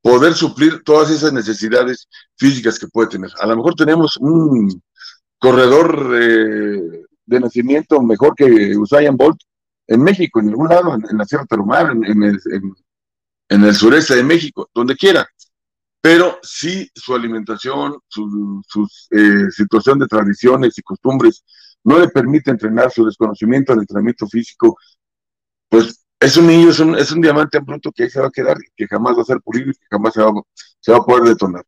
poder 0.00 0.34
suplir 0.34 0.82
todas 0.84 1.10
esas 1.10 1.32
necesidades 1.32 2.08
físicas 2.36 2.78
que 2.78 2.88
puede 2.88 3.08
tener. 3.08 3.30
A 3.40 3.46
lo 3.46 3.56
mejor 3.56 3.74
tenemos 3.74 4.16
un 4.18 4.82
corredor 5.38 6.14
eh, 6.20 7.04
de 7.26 7.40
nacimiento 7.40 8.00
mejor 8.02 8.34
que 8.34 8.76
Usain 8.76 9.16
Bolt 9.16 9.40
en 9.86 10.02
México, 10.02 10.40
en 10.40 10.48
algún 10.48 10.68
lado, 10.68 10.94
en, 10.94 11.18
la 11.18 11.24
Sierra 11.24 11.44
Tarumar, 11.46 11.90
en, 11.90 12.04
en, 12.04 13.64
el, 13.64 13.74
sureste 13.74 14.16
de 14.16 14.24
México, 14.24 14.70
donde 14.74 14.96
quiera. 14.96 15.26
Pero 16.00 16.38
sí 16.42 16.90
su 16.94 17.14
alimentación, 17.14 17.98
su, 18.08 18.62
su 18.66 18.88
eh, 19.10 19.50
situación 19.50 19.98
de 19.98 20.06
tradiciones 20.06 20.76
y 20.78 20.82
costumbres 20.82 21.44
no 21.84 21.98
le 21.98 22.08
permite 22.08 22.50
entrenar 22.50 22.90
su 22.90 23.04
desconocimiento 23.04 23.72
del 23.72 23.82
entrenamiento 23.82 24.26
físico, 24.26 24.76
pues 25.68 26.04
es 26.24 26.36
un 26.36 26.46
niño, 26.46 26.70
es 26.70 27.12
un, 27.12 27.20
diamante 27.20 27.58
en 27.58 27.64
bruto 27.66 27.92
que 27.92 28.04
ahí 28.04 28.10
se 28.10 28.20
va 28.20 28.28
a 28.28 28.30
quedar, 28.30 28.56
que 28.76 28.86
jamás 28.86 29.16
va 29.16 29.22
a 29.22 29.26
ser 29.26 29.40
pulido 29.42 29.70
y 29.70 29.74
que 29.74 29.86
jamás 29.90 30.14
se 30.14 30.22
va, 30.22 30.98
a 30.98 31.04
poder 31.04 31.24
detonar. 31.24 31.64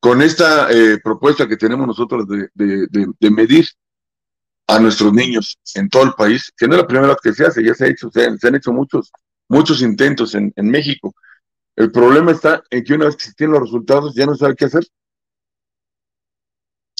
Con 0.00 0.20
esta 0.20 0.70
eh, 0.70 0.98
propuesta 1.02 1.48
que 1.48 1.56
tenemos 1.56 1.86
nosotros 1.86 2.26
de, 2.28 2.48
de, 2.54 2.86
de, 3.18 3.30
medir 3.30 3.66
a 4.66 4.78
nuestros 4.78 5.12
niños 5.12 5.58
en 5.74 5.88
todo 5.88 6.02
el 6.02 6.12
país, 6.12 6.52
que 6.56 6.68
no 6.68 6.74
es 6.74 6.82
la 6.82 6.86
primera 6.86 7.08
vez 7.08 7.16
que 7.22 7.32
se 7.32 7.46
hace, 7.46 7.64
ya 7.64 7.74
se 7.74 7.86
ha 7.86 7.88
hecho, 7.88 8.10
se, 8.10 8.26
han 8.26 8.54
hecho 8.54 8.72
muchos, 8.72 9.10
muchos 9.48 9.80
intentos 9.80 10.34
en, 10.34 10.52
en, 10.56 10.68
México. 10.68 11.14
El 11.74 11.90
problema 11.90 12.32
está 12.32 12.62
en 12.70 12.84
que 12.84 12.94
una 12.94 13.06
vez 13.06 13.16
que 13.16 13.24
se 13.24 13.34
tienen 13.34 13.54
los 13.54 13.62
resultados 13.62 14.14
ya 14.14 14.26
no 14.26 14.34
sabe 14.34 14.56
qué 14.56 14.66
hacer. 14.66 14.86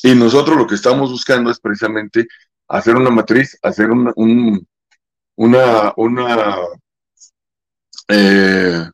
Y 0.03 0.15
nosotros 0.15 0.57
lo 0.57 0.67
que 0.67 0.77
estamos 0.77 1.11
buscando 1.11 1.51
es 1.51 1.61
precisamente 1.61 2.27
hacer 2.69 2.97
una 2.97 3.11
matriz, 3.11 3.59
hacer 3.63 3.91
una, 3.91 4.13
un, 4.17 4.67
una, 5.37 5.93
una 5.97 6.57
eh, 8.09 8.89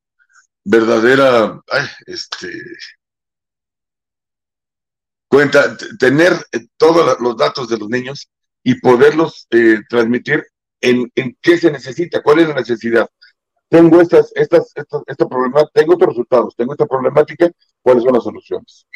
verdadera, 0.64 1.60
ay, 1.70 1.86
este, 2.06 2.48
cuenta, 5.28 5.76
tener 5.98 6.34
todos 6.76 7.18
los 7.20 7.36
datos 7.36 7.68
de 7.68 7.78
los 7.78 7.88
niños 7.88 8.30
y 8.62 8.80
poderlos 8.80 9.46
eh, 9.50 9.80
transmitir 9.88 10.44
en, 10.80 11.10
en, 11.14 11.36
qué 11.40 11.58
se 11.58 11.70
necesita, 11.70 12.22
cuál 12.22 12.40
es 12.40 12.48
la 12.48 12.54
necesidad. 12.54 13.08
Tengo 13.68 14.00
estas, 14.00 14.30
estas, 14.34 14.70
estas, 14.74 15.02
esta 15.06 15.26
problemática, 15.26 15.70
tengo 15.72 15.92
estos 15.94 16.08
resultados, 16.08 16.54
tengo 16.56 16.72
esta 16.72 16.86
problemática, 16.86 17.50
cuáles 17.80 18.04
son 18.04 18.12
las 18.12 18.24
soluciones. 18.24 18.86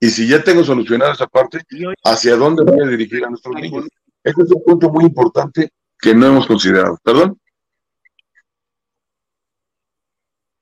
Y 0.00 0.08
si 0.10 0.28
ya 0.28 0.42
tengo 0.42 0.62
solucionada 0.62 1.12
esa 1.12 1.26
parte, 1.26 1.60
¿hacia 2.04 2.36
dónde 2.36 2.62
voy 2.62 2.80
a 2.80 2.88
dirigir 2.88 3.24
a 3.24 3.30
nuestros 3.30 3.54
niños? 3.56 3.88
Este 4.22 4.42
es 4.42 4.50
un 4.52 4.62
punto 4.62 4.90
muy 4.90 5.04
importante 5.04 5.70
que 5.98 6.14
no 6.14 6.26
hemos 6.26 6.46
considerado. 6.46 6.98
¿Perdón? 7.02 7.40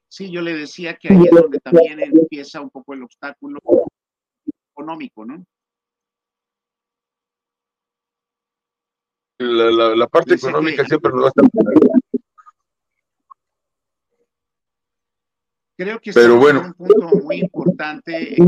Sí, 0.09 0.31
yo 0.31 0.40
le 0.40 0.55
decía 0.55 0.96
que 0.96 1.09
ahí 1.09 1.25
es 1.25 1.31
donde 1.31 1.61
también 1.61 2.01
empieza 2.01 2.62
un 2.62 2.70
poco 2.70 2.94
el 2.94 3.03
obstáculo 3.03 3.61
económico, 4.72 5.27
¿no? 5.27 5.44
La, 9.38 9.70
la, 9.70 9.94
la 9.94 10.07
parte 10.07 10.33
Dice 10.33 10.49
económica 10.49 10.83
que, 10.83 10.88
siempre 10.88 11.12
nos 11.12 11.25
va 11.25 11.27
a 11.27 11.29
estar. 11.29 11.44
Creo 15.77 16.01
que 16.01 16.12
Pero 16.14 16.37
bueno. 16.38 16.62
un 16.62 16.72
punto 16.72 17.11
muy 17.22 17.40
importante 17.40 18.38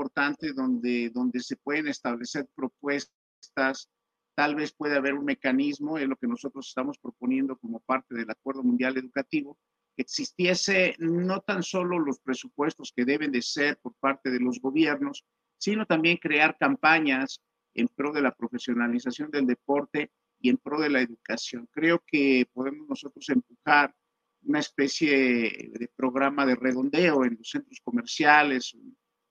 importante 0.00 0.52
donde, 0.52 1.10
donde 1.10 1.40
se 1.40 1.56
pueden 1.56 1.88
establecer 1.88 2.48
propuestas, 2.54 3.88
tal 4.34 4.54
vez 4.54 4.72
puede 4.72 4.96
haber 4.96 5.14
un 5.14 5.24
mecanismo, 5.24 5.98
es 5.98 6.08
lo 6.08 6.16
que 6.16 6.26
nosotros 6.26 6.68
estamos 6.68 6.98
proponiendo 6.98 7.56
como 7.56 7.80
parte 7.80 8.14
del 8.14 8.30
Acuerdo 8.30 8.62
Mundial 8.62 8.96
Educativo, 8.96 9.58
que 9.94 10.02
existiese 10.02 10.96
no 10.98 11.40
tan 11.40 11.62
solo 11.62 11.98
los 11.98 12.18
presupuestos 12.20 12.92
que 12.94 13.04
deben 13.04 13.32
de 13.32 13.42
ser 13.42 13.78
por 13.78 13.94
parte 13.96 14.30
de 14.30 14.40
los 14.40 14.60
gobiernos, 14.60 15.24
sino 15.58 15.84
también 15.84 16.16
crear 16.16 16.56
campañas 16.58 17.42
en 17.74 17.88
pro 17.88 18.12
de 18.12 18.22
la 18.22 18.34
profesionalización 18.34 19.30
del 19.30 19.46
deporte 19.46 20.10
y 20.40 20.48
en 20.48 20.56
pro 20.56 20.80
de 20.80 20.88
la 20.88 21.02
educación. 21.02 21.68
Creo 21.70 22.02
que 22.06 22.48
podemos 22.52 22.88
nosotros 22.88 23.28
empujar 23.28 23.94
una 24.42 24.60
especie 24.60 25.70
de 25.72 25.90
programa 25.94 26.46
de 26.46 26.56
redondeo 26.56 27.24
en 27.24 27.36
los 27.36 27.50
centros 27.50 27.80
comerciales, 27.82 28.74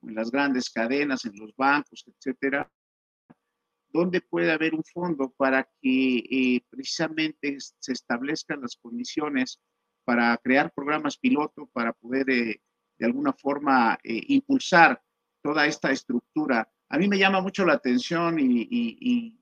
en 0.02 0.14
las 0.14 0.30
grandes 0.30 0.70
cadenas, 0.70 1.24
en 1.24 1.36
los 1.36 1.54
bancos, 1.56 2.04
etcétera, 2.06 2.70
donde 3.92 4.20
puede 4.20 4.52
haber 4.52 4.74
un 4.74 4.84
fondo 4.84 5.32
para 5.36 5.68
que 5.80 6.18
eh, 6.18 6.64
precisamente 6.70 7.56
se 7.58 7.92
establezcan 7.92 8.60
las 8.60 8.76
condiciones 8.76 9.60
para 10.04 10.36
crear 10.38 10.72
programas 10.72 11.18
piloto, 11.18 11.66
para 11.72 11.92
poder 11.92 12.30
eh, 12.30 12.60
de 12.98 13.06
alguna 13.06 13.32
forma 13.32 13.98
eh, 14.04 14.22
impulsar 14.28 15.02
toda 15.42 15.66
esta 15.66 15.90
estructura. 15.90 16.70
A 16.88 16.98
mí 16.98 17.08
me 17.08 17.18
llama 17.18 17.40
mucho 17.40 17.64
la 17.64 17.74
atención 17.74 18.38
y, 18.38 18.62
y, 18.62 18.98
y 19.00 19.40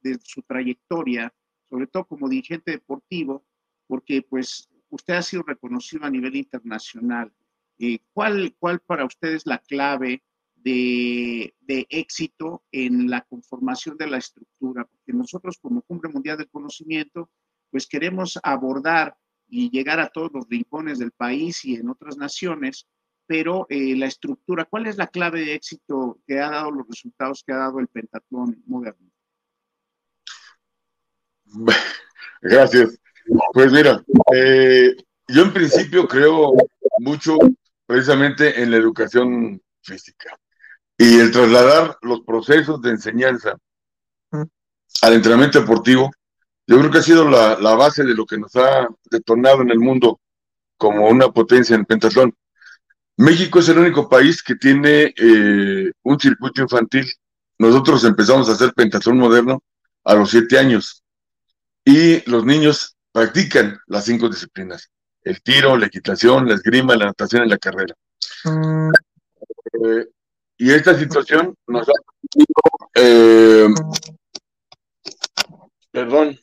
de 0.00 0.18
su 0.22 0.42
trayectoria, 0.42 1.32
sobre 1.68 1.86
todo 1.86 2.04
como 2.06 2.28
dirigente 2.28 2.72
deportivo, 2.72 3.44
porque 3.86 4.22
pues 4.22 4.68
usted 4.92 5.14
ha 5.14 5.22
sido 5.22 5.42
reconocido 5.42 6.04
a 6.04 6.10
nivel 6.10 6.36
internacional. 6.36 7.32
Eh, 7.78 8.00
¿cuál, 8.12 8.54
¿Cuál 8.58 8.80
para 8.80 9.04
usted 9.06 9.30
es 9.30 9.46
la 9.46 9.58
clave 9.58 10.22
de, 10.54 11.54
éxito 11.66 12.62
en 12.70 13.10
la 13.10 13.22
conformación 13.22 13.96
de 13.96 14.06
la 14.06 14.18
estructura? 14.18 14.84
Porque 14.84 15.12
nosotros 15.12 15.58
como 15.60 15.82
Cumbre 15.82 16.10
Mundial 16.10 16.36
del 16.36 16.50
Conocimiento, 16.50 17.30
pues 17.70 17.86
queremos 17.86 18.38
abordar 18.42 19.16
y 19.48 19.70
llegar 19.70 19.98
a 19.98 20.08
todos 20.08 20.30
los 20.32 20.46
rincones 20.48 20.98
del 20.98 21.12
país 21.12 21.64
y 21.64 21.76
en 21.76 21.88
otras 21.88 22.18
naciones, 22.18 22.86
pero 23.26 23.66
eh, 23.70 23.96
la 23.96 24.06
estructura, 24.06 24.66
¿cuál 24.66 24.86
es 24.86 24.98
la 24.98 25.06
clave 25.06 25.40
de 25.40 25.54
éxito 25.54 26.20
que 26.26 26.38
ha 26.38 26.50
dado 26.50 26.70
los 26.70 26.86
resultados 26.86 27.42
que 27.44 27.52
ha 27.52 27.56
dado 27.58 27.80
el 27.80 27.88
pentatlón 27.88 28.62
moderno? 28.66 29.10
Gracias. 32.42 33.01
Pues 33.52 33.72
mira, 33.72 34.02
eh, 34.34 34.94
yo 35.28 35.42
en 35.42 35.52
principio 35.52 36.06
creo 36.08 36.52
mucho 36.98 37.38
precisamente 37.86 38.62
en 38.62 38.70
la 38.70 38.76
educación 38.76 39.60
física 39.82 40.36
y 40.96 41.18
el 41.18 41.30
trasladar 41.30 41.96
los 42.02 42.20
procesos 42.20 42.80
de 42.82 42.90
enseñanza 42.90 43.56
al 45.02 45.12
entrenamiento 45.14 45.60
deportivo, 45.60 46.10
yo 46.66 46.78
creo 46.78 46.90
que 46.90 46.98
ha 46.98 47.02
sido 47.02 47.28
la, 47.28 47.58
la 47.58 47.74
base 47.74 48.04
de 48.04 48.14
lo 48.14 48.24
que 48.24 48.38
nos 48.38 48.54
ha 48.56 48.88
detonado 49.10 49.62
en 49.62 49.70
el 49.70 49.78
mundo 49.78 50.20
como 50.76 51.08
una 51.08 51.30
potencia 51.30 51.74
en 51.74 51.80
el 51.80 51.86
pentatlón. 51.86 52.34
México 53.16 53.58
es 53.58 53.68
el 53.68 53.78
único 53.78 54.08
país 54.08 54.42
que 54.42 54.56
tiene 54.56 55.14
eh, 55.16 55.92
un 56.02 56.18
circuito 56.18 56.62
infantil. 56.62 57.06
Nosotros 57.58 58.04
empezamos 58.04 58.48
a 58.48 58.52
hacer 58.52 58.72
pentatlón 58.74 59.18
moderno 59.18 59.62
a 60.04 60.14
los 60.14 60.30
siete 60.30 60.58
años 60.58 61.02
y 61.84 62.28
los 62.28 62.44
niños 62.44 62.96
practican 63.12 63.78
las 63.86 64.04
cinco 64.04 64.28
disciplinas, 64.28 64.90
el 65.22 65.42
tiro, 65.42 65.76
la 65.76 65.86
equitación, 65.86 66.48
la 66.48 66.54
esgrima, 66.54 66.96
la 66.96 67.06
natación 67.06 67.44
y 67.46 67.48
la 67.48 67.58
carrera. 67.58 67.94
Eh, 69.84 70.06
y 70.56 70.72
esta 70.72 70.98
situación 70.98 71.54
nos 71.66 71.88
ha 71.88 71.92
eh, 72.94 73.68
perdón. 75.90 76.38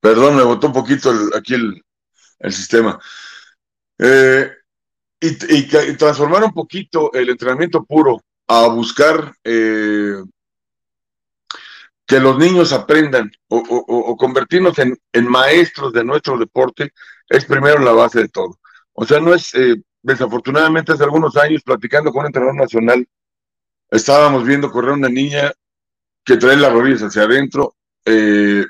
Perdón, 0.00 0.36
me 0.36 0.42
botó 0.44 0.68
un 0.68 0.72
poquito 0.72 1.12
aquí 1.36 1.54
el, 1.54 1.82
el 2.38 2.52
sistema. 2.52 2.98
Eh, 3.98 4.50
y, 5.20 5.96
transformar 5.96 6.44
un 6.44 6.52
poquito 6.52 7.12
el 7.12 7.28
entrenamiento 7.30 7.84
puro 7.84 8.22
a 8.48 8.66
buscar 8.68 9.34
eh, 9.44 10.22
que 12.06 12.18
los 12.18 12.38
niños 12.38 12.72
aprendan 12.72 13.30
o, 13.48 14.16
convertirnos 14.16 14.78
en, 14.78 14.98
maestros 15.28 15.92
de 15.92 16.02
nuestro 16.02 16.38
deporte 16.38 16.92
es 17.28 17.44
primero 17.44 17.78
la 17.80 17.92
base 17.92 18.20
de 18.22 18.28
todo. 18.28 18.58
O 18.94 19.04
sea, 19.04 19.20
no 19.20 19.34
es, 19.34 19.54
eh, 19.54 19.76
desafortunadamente 20.02 20.92
hace 20.92 21.04
algunos 21.04 21.36
años, 21.36 21.62
platicando 21.62 22.10
con 22.10 22.20
un 22.20 22.26
entrenador 22.26 22.56
nacional, 22.56 23.06
estábamos 23.90 24.44
viendo 24.44 24.70
correr 24.70 24.92
una 24.92 25.10
niña 25.10 25.52
que 26.24 26.38
trae 26.38 26.56
las 26.56 26.72
rodillas 26.72 27.02
hacia 27.02 27.22
adentro, 27.22 27.76
eh, 28.06 28.64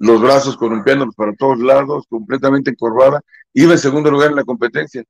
los 0.00 0.20
brazos 0.20 0.56
columpiándolos 0.56 1.14
para 1.14 1.34
todos 1.34 1.60
lados, 1.60 2.06
completamente 2.08 2.70
encorvada, 2.72 3.20
iba 3.54 3.72
en 3.72 3.78
segundo 3.78 4.10
lugar 4.10 4.30
en 4.30 4.36
la 4.36 4.44
competencia. 4.44 5.04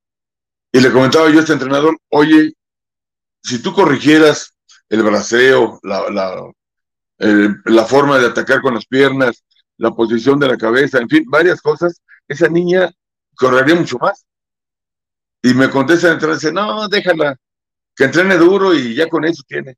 Y 0.71 0.79
le 0.79 0.91
comentaba 0.91 1.29
yo 1.29 1.37
a 1.37 1.41
este 1.41 1.53
entrenador, 1.53 1.97
oye, 2.09 2.53
si 3.43 3.61
tú 3.61 3.73
corrigieras 3.73 4.55
el 4.89 5.03
braceo, 5.03 5.79
la, 5.83 6.53
la, 7.19 7.85
forma 7.85 8.17
de 8.17 8.27
atacar 8.27 8.61
con 8.61 8.75
las 8.75 8.85
piernas, 8.85 9.43
la 9.77 9.91
posición 9.91 10.39
de 10.39 10.47
la 10.47 10.57
cabeza, 10.57 10.99
en 10.99 11.09
fin, 11.09 11.25
varias 11.27 11.61
cosas, 11.61 12.01
esa 12.27 12.47
niña 12.47 12.91
correría 13.35 13.75
mucho 13.75 13.97
más. 13.97 14.25
Y 15.41 15.53
me 15.53 15.69
contesta 15.69 16.11
entrenador, 16.11 16.39
dice, 16.39 16.53
no, 16.53 16.87
déjala, 16.87 17.35
que 17.95 18.05
entrene 18.05 18.37
duro 18.37 18.73
y 18.73 18.95
ya 18.95 19.07
con 19.09 19.25
eso 19.25 19.43
tiene. 19.45 19.77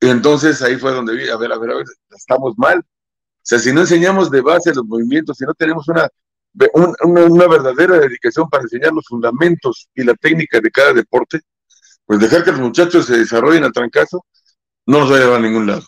Y 0.00 0.08
entonces 0.08 0.62
ahí 0.62 0.76
fue 0.76 0.92
donde 0.92 1.14
vi, 1.14 1.28
a 1.28 1.36
ver, 1.36 1.52
a 1.52 1.58
ver, 1.58 1.70
a 1.70 1.74
ver, 1.76 1.86
estamos 2.10 2.56
mal. 2.56 2.78
O 2.78 3.40
sea, 3.42 3.58
si 3.58 3.72
no 3.72 3.80
enseñamos 3.80 4.30
de 4.30 4.40
base 4.40 4.74
los 4.74 4.84
movimientos, 4.84 5.36
si 5.36 5.44
no 5.44 5.52
tenemos 5.54 5.88
una 5.88 6.08
una, 6.72 7.46
verdadera 7.46 7.98
dedicación 7.98 8.48
para 8.48 8.64
enseñar 8.64 8.92
los 8.92 9.06
fundamentos 9.06 9.88
y 9.94 10.04
la 10.04 10.14
técnica 10.14 10.60
de 10.60 10.70
cada 10.70 10.92
deporte, 10.92 11.40
pues 12.04 12.20
dejar 12.20 12.44
que 12.44 12.52
los 12.52 12.60
muchachos 12.60 13.06
se 13.06 13.18
desarrollen 13.18 13.64
al 13.64 13.72
trancazo 13.72 14.24
no 14.86 15.00
nos 15.00 15.12
va 15.12 15.16
a 15.16 15.20
llevar 15.20 15.36
a 15.36 15.42
ningún 15.42 15.66
lado. 15.66 15.86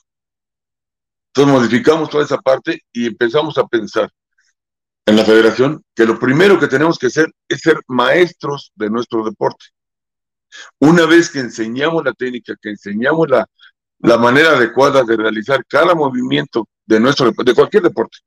Entonces 1.29 1.55
modificamos 1.55 2.11
toda 2.11 2.25
esa 2.25 2.39
parte 2.39 2.83
y 2.93 3.07
empezamos 3.07 3.57
a 3.59 3.67
pensar 3.67 4.11
en 5.07 5.17
la 5.17 5.25
federación 5.25 5.83
que 5.95 6.05
lo 6.05 6.19
primero 6.19 6.59
que 6.59 6.69
tenemos 6.69 6.99
que 6.99 7.07
hacer 7.07 7.33
es 7.49 7.61
ser 7.61 7.81
maestros 7.87 8.73
de 8.75 8.91
nuestro 8.91 9.25
deporte. 9.25 9.67
Una 10.79 11.07
vez 11.07 11.31
que 11.31 11.41
enseñamos 11.41 12.05
la 12.05 12.13
técnica, 12.13 12.55
que 12.61 12.71
enseñamos 12.71 13.29
la, 13.29 13.47
la 14.01 14.19
manera 14.19 14.51
adecuada 14.51 15.05
de 15.05 15.17
realizar 15.17 15.65
cada 15.67 15.95
movimiento 15.95 16.69
de 16.87 17.01
nuestro 17.01 17.31
de 17.31 17.55
cualquier 17.55 17.85
deporte, 17.85 18.19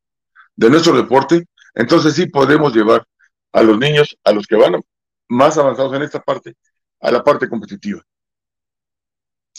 de 0.56 0.70
nuestro 0.70 0.96
deporte, 0.96 1.46
entonces 1.74 2.16
sí 2.16 2.28
podemos 2.28 2.74
llevar 2.74 3.06
a 3.52 3.64
los 3.64 3.78
niños, 3.78 4.18
a 4.24 4.32
los 4.32 4.48
que 4.48 4.56
van 4.56 4.82
más 5.30 5.58
avanzados 5.58 5.94
en 5.94 6.04
esta 6.04 6.22
parte, 6.22 6.56
a 7.00 7.12
la 7.12 7.24
parte 7.24 7.50
competitiva. 7.50 8.02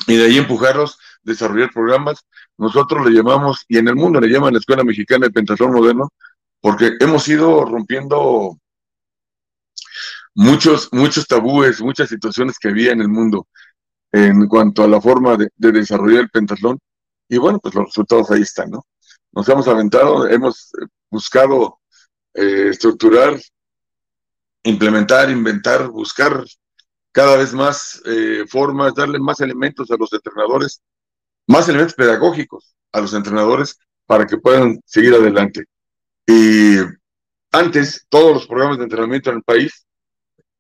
Y 0.07 0.17
de 0.17 0.25
ahí 0.25 0.39
empujarlos, 0.39 0.99
desarrollar 1.23 1.71
programas. 1.73 2.27
Nosotros 2.59 3.07
le 3.07 3.13
llamamos, 3.13 3.65
y 3.69 3.79
en 3.79 3.89
el 3.89 3.95
mundo 3.95 4.21
le 4.21 4.29
llaman 4.29 4.53
la 4.53 4.59
Escuela 4.59 4.85
Mexicana 4.85 5.27
de 5.27 5.33
Pentatlón 5.33 5.73
Moderno, 5.73 6.11
porque 6.61 6.97
hemos 7.01 7.27
ido 7.29 7.65
rompiendo 7.65 8.59
muchos, 10.35 10.89
muchos 10.93 11.27
tabúes, 11.27 11.81
muchas 11.81 12.09
situaciones 12.09 12.59
que 12.59 12.69
había 12.69 12.93
en 12.93 13.01
el 13.01 13.09
mundo 13.09 13.47
en 14.13 14.47
cuanto 14.47 14.85
a 14.85 14.89
la 14.89 15.01
forma 15.01 15.37
de, 15.37 15.49
de 15.57 15.73
desarrollar 15.73 16.23
el 16.23 16.31
pentatlón. 16.31 16.79
Y 17.29 17.39
bueno, 17.39 17.59
pues 17.59 17.75
los 17.75 17.87
resultados 17.87 18.31
ahí 18.31 18.43
están, 18.43 18.71
¿no? 18.71 18.85
Nos 19.33 19.49
hemos 19.49 19.67
aventado, 19.67 20.29
hemos 20.29 20.71
buscado 21.11 21.81
eh, 22.35 22.69
estructurar, 22.71 23.41
implementar, 24.65 25.31
inventar, 25.31 25.89
buscar 25.89 26.45
cada 27.13 27.37
vez 27.37 27.53
más 27.53 28.03
eh, 28.07 28.45
formas, 28.49 28.95
darle 28.95 29.21
más 29.21 29.41
elementos 29.41 29.91
a 29.91 29.97
los 29.97 30.13
entrenadores, 30.13 30.83
más 31.47 31.69
elementos 31.69 31.95
pedagógicos 31.95 32.75
a 32.93 33.01
los 33.01 33.15
entrenadores 33.15 33.79
para 34.07 34.27
que 34.27 34.37
puedan 34.37 34.81
seguir 34.85 35.15
adelante. 35.15 35.65
Y 36.27 36.79
antes, 37.53 38.05
todos 38.09 38.35
los 38.35 38.47
programas 38.47 38.79
de 38.79 38.85
entrenamiento 38.85 39.31
en 39.31 39.37
el 39.37 39.43
país, 39.43 39.87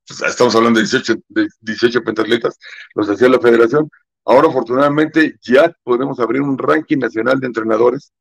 pues, 0.06 0.22
estamos 0.22 0.54
hablando 0.54 0.78
de 0.78 0.84
18, 0.84 1.14
de 1.28 1.48
18 1.60 2.02
pentatletas, 2.04 2.58
los 2.94 3.08
hacía 3.08 3.28
la 3.28 3.40
federación. 3.40 3.90
Ahora, 4.24 4.48
afortunadamente, 4.48 5.36
ya 5.42 5.74
podemos 5.82 6.20
abrir 6.20 6.40
un 6.40 6.56
ranking 6.56 6.98
nacional 6.98 7.40
de 7.40 7.46
entrenadores, 7.46 8.12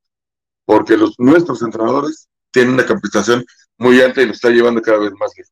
porque 0.65 0.97
los, 0.97 1.13
nuestros 1.19 1.61
entrenadores 1.61 2.27
tiene 2.53 2.71
una 2.71 2.85
capacitación 2.85 3.43
muy 3.77 3.99
alta 3.99 4.21
y 4.21 4.27
lo 4.27 4.31
está 4.31 4.49
llevando 4.49 4.81
cada 4.81 4.99
vez 4.99 5.11
más 5.19 5.31
lejos. 5.35 5.51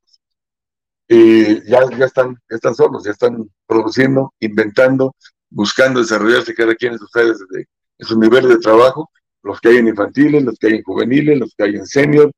Y 1.10 1.70
ya, 1.70 1.82
ya, 1.98 2.06
están, 2.06 2.38
están 2.48 2.74
solos, 2.74 3.04
ya 3.04 3.12
están 3.12 3.50
produciendo, 3.68 4.34
inventando, 4.40 5.14
buscando 5.50 6.00
desarrollarse 6.00 6.54
cada 6.54 6.74
quien 6.76 6.94
en 6.94 7.00
sus 7.00 7.14
áreas, 7.16 7.40
de, 7.50 7.66
en 7.98 8.08
sus 8.08 8.18
niveles 8.18 8.50
de 8.50 8.60
trabajo, 8.60 9.10
los 9.44 9.60
que 9.60 9.70
hay 9.70 9.78
en 9.78 9.90
infantiles, 9.90 10.44
los 10.44 10.58
que 10.58 10.68
hay 10.68 10.74
en 10.76 10.84
juveniles, 10.84 11.40
los 11.40 11.54
que 11.58 11.64
hay 11.66 11.76
en 11.76 11.86
senior, 11.86 12.32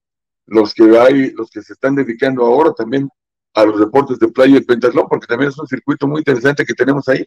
los 0.47 0.73
que 0.73 0.97
hay, 0.97 1.31
los 1.31 1.51
que 1.51 1.61
se 1.61 1.73
están 1.73 1.93
dedicando 1.93 2.43
ahora 2.45 2.73
también 2.73 3.07
a 3.53 3.65
los 3.65 3.79
deportes 3.79 4.17
de 4.17 4.29
playa 4.29 4.57
y 4.57 4.61
pentatlón, 4.61 5.07
porque 5.07 5.27
también 5.27 5.49
es 5.49 5.59
un 5.59 5.67
circuito 5.67 6.07
muy 6.07 6.19
interesante 6.19 6.65
que 6.65 6.73
tenemos 6.73 7.07
ahí. 7.09 7.23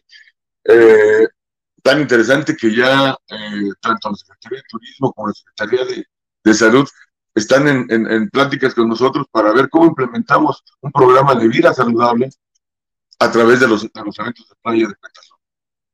Eh, 0.65 1.27
tan 1.81 2.01
interesante 2.01 2.57
que 2.57 2.75
ya 2.75 3.11
eh, 3.29 3.69
tanto 3.79 4.09
la 4.09 4.15
Secretaría 4.15 4.57
de 4.57 4.63
Turismo 4.69 5.13
como 5.13 5.29
la 5.29 5.33
Secretaría 5.33 5.85
de, 5.85 6.05
de 6.43 6.53
Salud 6.53 6.87
están 7.37 7.67
en, 7.67 7.85
en, 7.89 8.29
pláticas 8.29 8.73
con 8.73 8.89
nosotros 8.89 9.27
para 9.31 9.53
ver 9.53 9.69
cómo 9.69 9.85
implementamos 9.85 10.63
un 10.81 10.91
programa 10.91 11.35
de 11.35 11.47
vida 11.47 11.71
saludable 11.71 12.29
a 13.19 13.31
través 13.31 13.59
de 13.59 13.67
los, 13.67 13.83
eventos 13.83 14.49
de 14.49 14.55
playa 14.61 14.87
de 14.87 14.95
Pentatlón. 14.95 15.39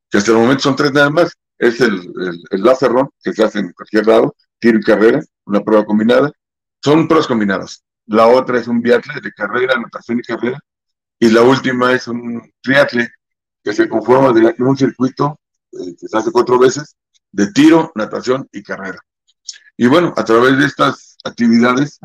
Que 0.09 0.17
hasta 0.19 0.31
el 0.31 0.37
momento 0.37 0.63
son 0.63 0.75
tres 0.75 0.93
nada 0.93 1.09
más. 1.09 1.33
Es 1.57 1.81
el, 1.81 1.95
el, 1.95 2.43
el 2.49 2.63
que 3.21 3.33
se 3.33 3.43
hace 3.43 3.59
en 3.59 3.73
cualquier 3.73 4.07
lado, 4.07 4.35
tiro 4.59 4.79
y 4.79 4.81
carrera, 4.81 5.21
una 5.45 5.61
prueba 5.61 5.85
combinada. 5.85 6.31
Son 6.81 7.07
pruebas 7.07 7.27
combinadas. 7.27 7.83
La 8.05 8.27
otra 8.27 8.59
es 8.59 8.67
un 8.67 8.81
biatle 8.81 9.19
de 9.21 9.31
carrera, 9.33 9.77
natación 9.77 10.19
y 10.19 10.21
carrera. 10.21 10.59
Y 11.19 11.29
la 11.29 11.41
última 11.41 11.91
es 11.91 12.07
un 12.07 12.41
triatle 12.61 13.09
que 13.61 13.73
se 13.73 13.89
conforma 13.89 14.31
de 14.33 14.55
un 14.59 14.77
circuito 14.77 15.39
eh, 15.73 15.95
que 15.99 16.07
se 16.07 16.17
hace 16.17 16.31
cuatro 16.31 16.57
veces 16.57 16.95
de 17.31 17.51
tiro, 17.51 17.91
natación 17.95 18.47
y 18.51 18.63
carrera. 18.63 18.99
Y 19.75 19.87
bueno, 19.87 20.13
a 20.15 20.23
través 20.23 20.57
de 20.57 20.65
estas 20.65 21.12
actividades, 21.23 21.99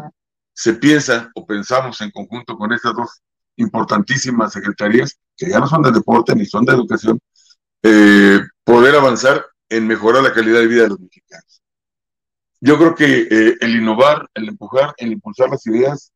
se 0.53 0.75
piensa 0.75 1.31
o 1.35 1.47
pensamos 1.47 2.01
en 2.01 2.11
conjunto 2.11 2.57
con 2.57 2.73
estas 2.73 2.95
dos 2.95 3.23
importantísimas 3.57 4.53
secretarías, 4.53 5.19
que 5.37 5.49
ya 5.49 5.59
no 5.59 5.67
son 5.67 5.83
de 5.83 5.93
deporte 5.93 6.35
ni 6.35 6.47
son 6.47 6.65
de 6.65 6.73
educación, 6.73 7.21
eh, 7.83 8.41
poder 8.65 8.97
avanzar 8.97 9.45
en 9.69 9.87
mejorar 9.87 10.23
la 10.23 10.33
calidad 10.33 10.61
de 10.61 10.67
vida 10.67 10.83
de 10.83 10.89
los 10.89 11.01
mexicanos. 11.01 11.63
Yo 12.61 12.77
creo 12.77 12.95
que 12.95 13.29
eh, 13.31 13.57
el 13.61 13.77
innovar, 13.77 14.29
el 14.35 14.49
empujar, 14.49 14.95
el 14.97 15.13
impulsar 15.13 15.49
las 15.51 15.65
ideas, 15.67 16.13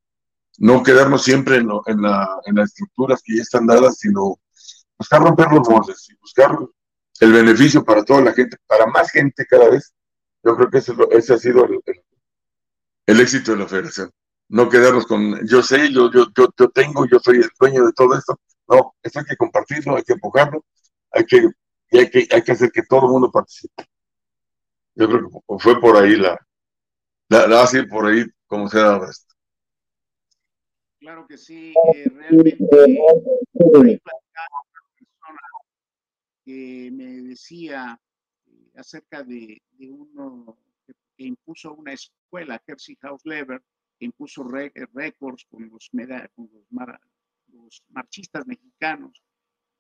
no 0.59 0.83
quedarnos 0.83 1.23
siempre 1.23 1.57
en, 1.57 1.69
en, 1.87 2.03
la, 2.03 2.29
en, 2.45 2.57
las 2.57 2.71
estructuras 2.71 3.23
que 3.23 3.37
ya 3.37 3.43
están 3.43 3.67
dadas, 3.67 3.99
sino 3.99 4.41
buscar 4.99 5.23
romper 5.23 5.53
los 5.53 5.69
moldes 5.69 6.09
y 6.11 6.15
buscar 6.17 6.59
el 7.21 7.33
beneficio 7.33 7.85
para 7.85 8.05
toda 8.05 8.23
la 8.23 8.33
gente, 8.33 8.57
para 8.67 8.87
más 8.87 9.11
gente 9.11 9.47
cada 9.49 9.71
vez. 9.71 9.93
Yo 10.45 10.57
creo 10.57 10.71
que 10.71 10.79
ese 10.79 11.35
ha 11.35 11.39
sido 11.39 11.65
el, 11.65 11.81
el 11.87 12.03
éxito 13.07 13.53
de 13.53 13.59
la 13.59 13.69
federación. 13.69 14.11
No 14.49 14.69
quedarnos 14.69 15.07
con, 15.07 15.47
yo 15.47 15.63
sé, 15.63 15.91
yo, 15.93 16.11
yo, 16.13 16.27
yo, 16.37 16.69
tengo, 16.71 17.07
yo 17.07 17.19
soy 17.19 17.37
el 17.39 17.51
dueño 17.59 17.87
de 17.87 17.93
todo 17.93 18.15
esto. 18.17 18.39
No, 18.69 18.95
esto 19.03 19.21
hay 19.21 19.25
que 19.25 19.37
compartirlo, 19.37 19.97
hay 19.97 20.03
que 20.03 20.13
empujarlo, 20.13 20.65
hay 21.11 21.25
que, 21.25 21.49
y 21.91 21.99
hay 21.99 22.11
que, 22.11 22.29
hay 22.31 22.43
que 22.43 22.53
hacer 22.53 22.71
que 22.71 22.83
todo 22.83 23.07
el 23.07 23.13
mundo 23.13 23.31
participe. 23.31 23.85
Yo 24.95 25.09
creo 25.09 25.31
que 25.31 25.59
fue 25.59 25.81
por 25.81 25.97
ahí 25.97 26.17
la, 26.17 26.39
la, 27.29 27.47
la 27.47 27.63
así 27.63 27.83
por 27.83 28.07
ahí 28.07 28.25
como 28.47 28.69
se 28.69 28.79
dado 28.79 29.09
esto. 29.09 29.35
Claro 31.01 31.27
que 31.27 31.37
sí, 31.37 31.75
eh, 31.95 32.09
realmente 32.15 32.65
persona 32.65 33.99
que 36.45 36.91
me 36.93 37.23
decía 37.23 37.99
eh, 38.47 38.71
acerca 38.77 39.23
de, 39.25 39.61
de 39.73 39.91
uno 39.91 40.59
que 41.23 41.29
impuso 41.29 41.73
una 41.75 41.93
escuela, 41.93 42.59
Kersey 42.67 42.97
House 43.01 43.23
Lever, 43.25 43.63
que 43.97 44.07
impuso 44.07 44.43
récords 44.43 45.47
con, 45.49 45.69
los, 45.69 45.89
con 46.35 46.51
los, 47.53 47.85
marchistas 47.91 48.45
mexicanos, 48.45 49.23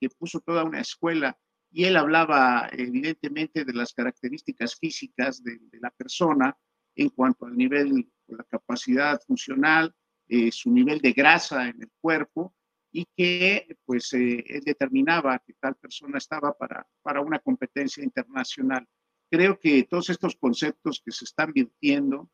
que 0.00 0.08
puso 0.08 0.38
toda 0.38 0.62
una 0.62 0.80
escuela 0.80 1.36
y 1.72 1.84
él 1.84 1.96
hablaba 1.96 2.68
evidentemente 2.70 3.64
de 3.64 3.72
las 3.72 3.92
características 3.92 4.76
físicas 4.76 5.42
de, 5.42 5.58
la 5.80 5.90
persona 5.90 6.56
en 6.94 7.08
cuanto 7.08 7.46
al 7.46 7.56
nivel, 7.56 8.08
la 8.28 8.44
capacidad 8.44 9.20
funcional, 9.26 9.92
eh, 10.28 10.52
su 10.52 10.70
nivel 10.70 11.00
de 11.00 11.12
grasa 11.12 11.68
en 11.68 11.82
el 11.82 11.90
cuerpo 12.00 12.54
y 12.92 13.06
que 13.16 13.76
pues 13.84 14.12
eh, 14.12 14.44
él 14.46 14.60
determinaba 14.64 15.40
que 15.40 15.54
tal 15.54 15.74
persona 15.74 16.18
estaba 16.18 16.52
para, 16.52 16.86
para 17.02 17.20
una 17.20 17.40
competencia 17.40 18.04
internacional 18.04 18.86
creo 19.32 19.58
que 19.58 19.84
todos 19.84 20.10
estos 20.10 20.36
conceptos 20.36 21.00
que 21.02 21.10
se 21.10 21.24
están 21.24 21.54
virtiendo, 21.54 22.28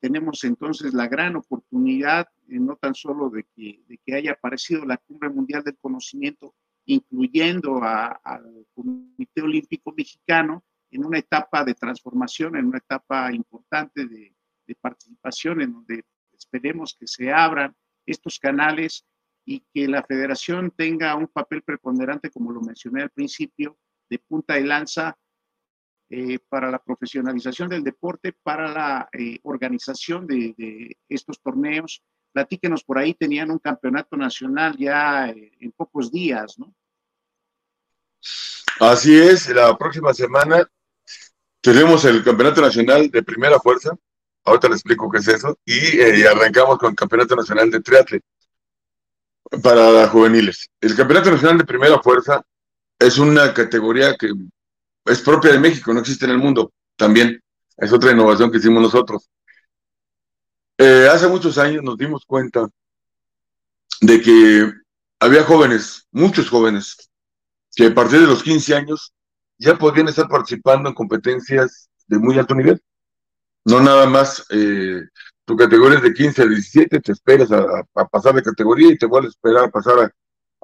tenemos 0.00 0.44
entonces 0.44 0.94
la 0.94 1.08
gran 1.08 1.34
oportunidad 1.34 2.28
eh, 2.48 2.60
no 2.60 2.76
tan 2.76 2.94
solo 2.94 3.28
de 3.28 3.44
que, 3.56 3.82
de 3.88 3.98
que 3.98 4.14
haya 4.14 4.32
aparecido 4.32 4.86
la 4.86 4.98
Cumbre 4.98 5.30
Mundial 5.30 5.64
del 5.64 5.76
Conocimiento, 5.78 6.54
incluyendo 6.86 7.82
al 7.82 8.66
Comité 8.72 9.42
Olímpico 9.42 9.92
Mexicano 9.96 10.62
en 10.92 11.04
una 11.04 11.18
etapa 11.18 11.64
de 11.64 11.74
transformación, 11.74 12.54
en 12.54 12.66
una 12.66 12.78
etapa 12.78 13.32
importante 13.32 14.06
de, 14.06 14.32
de 14.64 14.74
participación, 14.76 15.60
en 15.60 15.72
donde 15.72 16.04
esperemos 16.32 16.96
que 16.96 17.08
se 17.08 17.32
abran 17.32 17.74
estos 18.06 18.38
canales 18.38 19.04
y 19.44 19.64
que 19.74 19.88
la 19.88 20.04
federación 20.04 20.70
tenga 20.70 21.16
un 21.16 21.26
papel 21.26 21.62
preponderante, 21.62 22.30
como 22.30 22.52
lo 22.52 22.60
mencioné 22.60 23.02
al 23.02 23.10
principio, 23.10 23.76
de 24.08 24.20
punta 24.20 24.54
de 24.54 24.64
lanza 24.64 25.18
eh, 26.16 26.38
para 26.48 26.70
la 26.70 26.78
profesionalización 26.78 27.68
del 27.68 27.82
deporte, 27.82 28.32
para 28.32 28.72
la 28.72 29.08
eh, 29.12 29.40
organización 29.42 30.28
de, 30.28 30.96
estos 31.08 31.40
torneos. 31.42 32.04
Platíquenos 32.32 32.84
por 32.84 32.98
ahí, 32.98 33.14
tenían 33.14 33.50
un 33.50 33.58
campeonato 33.58 34.16
nacional 34.16 34.76
ya 34.76 35.30
eh, 35.30 35.50
en 35.58 35.72
pocos 35.72 36.12
días, 36.12 36.56
¿no? 36.56 36.72
Así 38.78 39.18
es, 39.18 39.48
la 39.48 39.76
próxima 39.76 40.14
semana 40.14 40.70
tenemos 41.60 42.04
el 42.04 42.22
campeonato 42.22 42.60
nacional 42.60 43.10
de 43.10 43.22
primera 43.24 43.58
fuerza, 43.58 43.90
ahorita 44.44 44.68
les 44.68 44.76
explico 44.76 45.10
qué 45.10 45.18
es 45.18 45.26
eso, 45.26 45.58
y 45.64 46.22
arrancamos 46.22 46.78
con 46.78 46.90
el 46.90 46.96
campeonato 46.96 47.34
nacional 47.34 47.72
de 47.72 47.80
triatlón 47.80 48.22
para 49.64 50.06
juveniles. 50.06 50.70
El 50.80 50.94
campeonato 50.94 51.32
nacional 51.32 51.58
de 51.58 51.64
primera 51.64 51.98
fuerza 51.98 52.40
es 53.00 53.18
una 53.18 53.52
categoría 53.52 54.14
que 54.16 54.30
es 55.04 55.20
propia 55.20 55.52
de 55.52 55.58
México, 55.58 55.92
no 55.92 56.00
existe 56.00 56.24
en 56.24 56.32
el 56.32 56.38
mundo. 56.38 56.72
También 56.96 57.40
es 57.76 57.92
otra 57.92 58.12
innovación 58.12 58.50
que 58.50 58.58
hicimos 58.58 58.82
nosotros. 58.82 59.28
Eh, 60.78 61.08
hace 61.10 61.28
muchos 61.28 61.58
años 61.58 61.82
nos 61.82 61.96
dimos 61.96 62.24
cuenta 62.26 62.66
de 64.00 64.20
que 64.20 64.72
había 65.20 65.44
jóvenes, 65.44 66.06
muchos 66.10 66.48
jóvenes, 66.48 67.10
que 67.74 67.86
a 67.86 67.94
partir 67.94 68.20
de 68.20 68.26
los 68.26 68.42
15 68.42 68.74
años 68.74 69.12
ya 69.58 69.76
podían 69.76 70.08
estar 70.08 70.28
participando 70.28 70.88
en 70.88 70.94
competencias 70.94 71.88
de 72.06 72.18
muy 72.18 72.38
alto 72.38 72.54
nivel. 72.54 72.82
No 73.64 73.80
nada 73.80 74.06
más 74.06 74.44
eh, 74.50 75.02
tu 75.44 75.56
categoría 75.56 75.98
es 75.98 76.04
de 76.04 76.14
15 76.14 76.42
a 76.42 76.46
17, 76.46 77.00
te 77.00 77.12
esperas 77.12 77.50
a, 77.52 77.84
pasar 78.10 78.34
de 78.34 78.42
categoría 78.42 78.90
y 78.90 78.98
te 78.98 79.06
vuelves 79.06 79.30
a 79.30 79.36
esperar 79.36 79.64
a 79.64 79.70
pasar 79.70 79.98
a, 80.00 80.12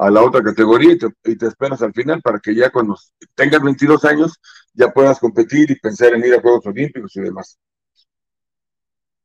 a 0.00 0.10
la 0.10 0.22
otra 0.22 0.42
categoría 0.42 0.94
y 0.94 1.36
te, 1.36 1.46
esperas 1.46 1.82
al 1.82 1.92
final 1.92 2.22
para 2.22 2.40
que 2.40 2.54
ya 2.54 2.70
cuando 2.70 2.96
tengas 3.34 3.62
22 3.62 4.02
años 4.06 4.40
ya 4.72 4.90
puedas 4.90 5.20
competir 5.20 5.70
y 5.70 5.78
pensar 5.78 6.14
en 6.14 6.24
ir 6.24 6.34
a 6.34 6.40
Juegos 6.40 6.64
Olímpicos 6.64 7.14
y 7.16 7.20
demás. 7.20 7.58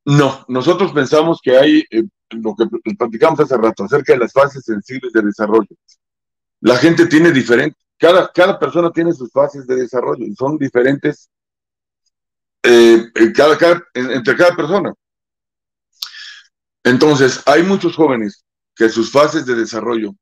No, 0.04 0.44
nosotros 0.50 0.92
pensamos 0.92 1.40
que 1.42 1.58
hay 1.58 1.86
eh, 1.90 2.04
lo 2.32 2.54
que 2.56 2.66
platicamos 2.96 3.40
hace 3.40 3.56
rato 3.56 3.86
acerca 3.86 4.14
de 4.14 4.20
las 4.20 4.34
fases 4.34 4.66
sensibles 4.66 5.14
de 5.14 5.22
desarrollo. 5.22 5.70
La 6.60 6.76
gente 6.76 7.06
tiene 7.06 7.32
diferente, 7.32 7.78
cada, 7.98 8.30
cada 8.34 8.60
persona 8.60 8.92
tiene 8.92 9.14
sus 9.14 9.32
fases 9.32 9.66
de 9.66 9.78
desarrollo 9.78 10.26
y 10.26 10.36
son 10.36 10.58
diferentes 10.58 11.30
eh, 12.64 13.12
cada, 13.34 13.82
entre 13.94 14.36
cada 14.36 14.54
persona. 14.58 14.94
Entonces, 16.84 17.42
hay 17.46 17.64
muchos 17.64 17.96
jóvenes 17.96 18.44
que 18.76 18.90
sus 18.90 19.10
fases 19.10 19.46
de 19.46 19.56
desarrollo 19.56 20.14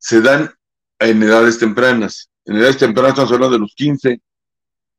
se 0.00 0.20
dan 0.20 0.50
en 0.98 1.22
edades 1.22 1.58
tempranas. 1.58 2.30
En 2.44 2.56
edades 2.56 2.78
tempranas 2.78 3.10
estamos 3.10 3.32
hablando 3.32 3.54
de 3.54 3.60
los 3.60 3.74
15 3.74 4.20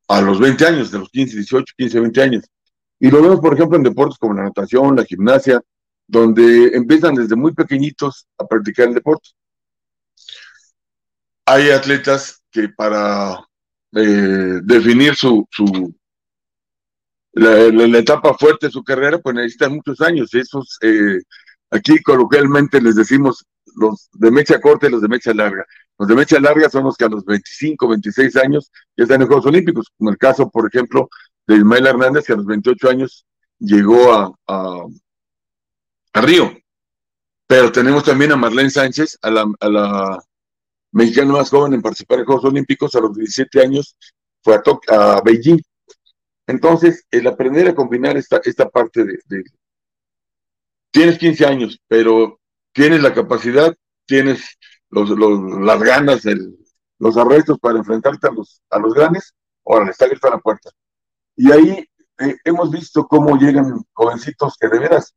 a 0.07 0.21
los 0.21 0.39
20 0.39 0.65
años, 0.65 0.91
de 0.91 0.99
los 0.99 1.09
15, 1.09 1.35
18, 1.35 1.73
15, 1.75 1.99
20 1.99 2.21
años. 2.21 2.45
Y 2.99 3.09
lo 3.09 3.21
vemos, 3.21 3.39
por 3.39 3.53
ejemplo, 3.53 3.77
en 3.77 3.83
deportes 3.83 4.17
como 4.17 4.35
la 4.35 4.43
natación, 4.43 4.95
la 4.95 5.03
gimnasia, 5.03 5.61
donde 6.07 6.75
empiezan 6.75 7.15
desde 7.15 7.35
muy 7.35 7.53
pequeñitos 7.53 8.27
a 8.37 8.45
practicar 8.45 8.89
el 8.89 8.93
deporte. 8.93 9.29
Hay 11.45 11.71
atletas 11.71 12.43
que 12.51 12.69
para 12.69 13.43
eh, 13.93 14.59
definir 14.63 15.15
su, 15.15 15.47
su 15.49 15.95
la, 17.33 17.97
etapa 17.97 18.37
fuerte 18.37 18.67
de 18.67 18.71
su 18.71 18.83
carrera, 18.83 19.17
pues 19.19 19.35
necesitan 19.35 19.73
muchos 19.73 19.99
años. 20.01 20.33
Esos, 20.33 20.77
eh, 20.81 21.21
aquí 21.71 22.01
coloquialmente 22.03 22.81
les 22.81 22.95
decimos 22.95 23.45
los 23.75 24.09
de 24.13 24.31
mecha 24.31 24.59
corta 24.59 24.87
y 24.87 24.91
los 24.91 25.01
de 25.01 25.07
mecha 25.07 25.33
larga. 25.33 25.65
Los 25.97 26.07
de 26.07 26.15
mecha 26.15 26.39
larga 26.39 26.69
son 26.69 26.83
los 26.83 26.97
que 26.97 27.05
a 27.05 27.09
los 27.09 27.25
25, 27.25 27.87
26 27.87 28.35
años 28.37 28.71
ya 28.97 29.03
están 29.03 29.21
en 29.21 29.27
Juegos 29.27 29.45
Olímpicos, 29.45 29.87
como 29.97 30.09
el 30.09 30.17
caso, 30.17 30.49
por 30.49 30.67
ejemplo, 30.67 31.09
de 31.47 31.55
Ismael 31.55 31.87
Hernández, 31.87 32.25
que 32.25 32.33
a 32.33 32.37
los 32.37 32.45
28 32.45 32.89
años 32.89 33.25
llegó 33.59 34.13
a, 34.13 34.33
a, 34.47 36.21
Río. 36.21 36.51
Pero 37.47 37.71
tenemos 37.71 38.03
también 38.03 38.31
a 38.31 38.35
Marlene 38.35 38.69
Sánchez, 38.69 39.17
a 39.21 39.29
la, 39.29 39.45
a 39.59 39.69
la 39.69 40.19
mexicana 40.91 41.33
más 41.33 41.49
joven 41.49 41.73
en 41.73 41.81
participar 41.81 42.19
en 42.19 42.25
Juegos 42.25 42.45
Olímpicos, 42.45 42.95
a 42.95 42.99
los 42.99 43.15
17 43.15 43.61
años 43.61 43.95
fue 44.43 44.55
a, 44.55 44.61
a 44.87 45.21
Beijing. 45.21 45.61
Entonces, 46.47 47.05
el 47.11 47.27
aprender 47.27 47.67
a 47.67 47.75
combinar 47.75 48.17
esta, 48.17 48.41
esta 48.43 48.69
parte 48.69 49.05
de, 49.05 49.19
de, 49.25 49.43
Tienes 50.91 51.17
15 51.17 51.45
años, 51.45 51.79
pero 51.87 52.39
tienes 52.73 53.01
la 53.01 53.13
capacidad, 53.13 53.73
tienes 54.05 54.57
los, 54.89 55.09
las 55.09 55.81
ganas, 55.81 56.21
los 56.99 57.17
arrestos 57.17 57.57
para 57.59 57.79
enfrentarte 57.79 58.27
a 58.27 58.31
los, 58.31 58.61
a 58.69 58.79
los 58.79 58.93
grandes, 58.93 59.33
ahora 59.65 59.89
está 59.89 60.05
abierta 60.05 60.29
la 60.29 60.39
puerta. 60.39 60.69
Y 61.35 61.51
ahí 61.51 61.89
eh, 62.19 62.37
hemos 62.43 62.69
visto 62.69 63.07
cómo 63.07 63.37
llegan 63.37 63.83
jovencitos 63.93 64.55
que 64.59 64.67
de 64.67 64.79
veras, 64.79 65.15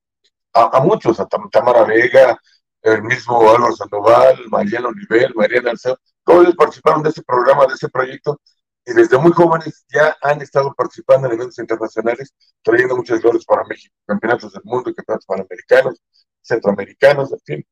a, 0.55 0.81
muchos, 0.81 1.19
a 1.19 1.27
Tamara 1.27 1.85
Vega, 1.85 2.39
el 2.83 3.03
mismo 3.03 3.41
Álvaro 3.41 3.75
Sandoval, 3.75 4.39
Mariano 4.49 4.89
Oliver, 4.89 5.35
Mariana 5.35 5.71
Alceo, 5.71 5.99
todos 6.23 6.55
participaron 6.55 7.03
de 7.03 7.11
ese 7.11 7.23
programa, 7.23 7.67
de 7.67 7.75
ese 7.75 7.89
proyecto, 7.89 8.41
y 8.87 8.93
desde 8.93 9.19
muy 9.19 9.33
jóvenes 9.33 9.85
ya 9.89 10.17
han 10.21 10.43
estado 10.43 10.75
participando 10.75 11.27
en 11.27 11.35
eventos 11.35 11.59
internacionales, 11.59 12.35
trayendo 12.63 12.97
muchas 12.97 13.21
glorias 13.21 13.45
para 13.45 13.65
México, 13.65 13.95
campeonatos 14.07 14.53
del 14.53 14.63
mundo, 14.65 14.95
campeonatos 14.95 15.27
panamericanos, 15.27 16.03
centroamericanos, 16.43 17.33
en 17.33 17.41
fin. 17.41 17.67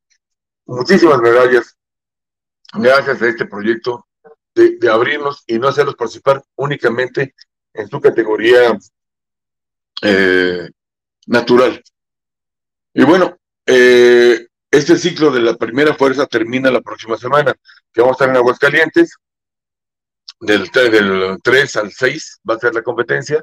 Muchísimas 0.65 1.21
medallas 1.21 1.77
gracias 2.73 3.21
a 3.21 3.29
este 3.29 3.47
proyecto 3.47 4.07
de, 4.55 4.79
abrirnos 4.91 5.45
y 5.47 5.59
no 5.59 5.69
hacerlos 5.69 5.97
participar 5.97 6.43
únicamente 6.57 7.35
en 7.75 7.89
su 7.89 8.01
categoría 8.01 8.79
eh, 10.03 10.71
natural. 11.27 11.83
Y 12.95 13.05
bueno, 13.05 13.37
eh, 13.67 14.47
este 14.71 14.97
ciclo 14.97 15.31
de 15.31 15.41
la 15.41 15.57
primera 15.57 15.95
fuerza 15.95 16.27
termina 16.27 16.71
la 16.71 16.81
próxima 16.81 17.17
semana, 17.17 17.55
que 17.93 18.01
vamos 18.01 18.15
a 18.15 18.17
estar 18.17 18.29
en 18.31 18.37
Aguascalientes, 18.37 19.17
del, 20.43 20.69
del 20.71 21.39
3 21.43 21.77
al 21.77 21.93
6 21.93 22.41
va 22.49 22.55
a 22.55 22.59
ser 22.59 22.75
la 22.75 22.83
competencia, 22.83 23.43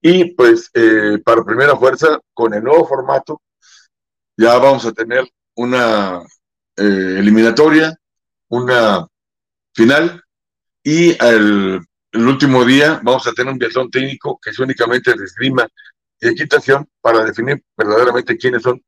y 0.00 0.34
pues 0.34 0.70
eh, 0.74 1.18
para 1.24 1.44
primera 1.44 1.76
fuerza, 1.76 2.18
con 2.32 2.54
el 2.54 2.62
nuevo 2.62 2.86
formato, 2.86 3.40
ya 4.36 4.56
vamos 4.58 4.84
a 4.84 4.92
tener 4.92 5.26
una 5.54 6.20
eh, 6.76 7.16
eliminatoria, 7.18 7.96
una 8.48 9.06
final 9.74 10.22
y 10.82 11.16
el, 11.24 11.80
último 12.12 12.64
día 12.64 13.00
vamos 13.02 13.26
a 13.26 13.32
tener 13.32 13.52
un 13.52 13.58
biatlón 13.58 13.90
técnico 13.90 14.38
que 14.40 14.50
es 14.50 14.58
únicamente 14.58 15.12
de 15.14 15.24
esgrima 15.24 15.66
y 16.20 16.28
equitación 16.28 16.88
para 17.00 17.24
definir 17.24 17.62
verdaderamente 17.76 18.38
quiénes 18.38 18.62
son 18.62 18.82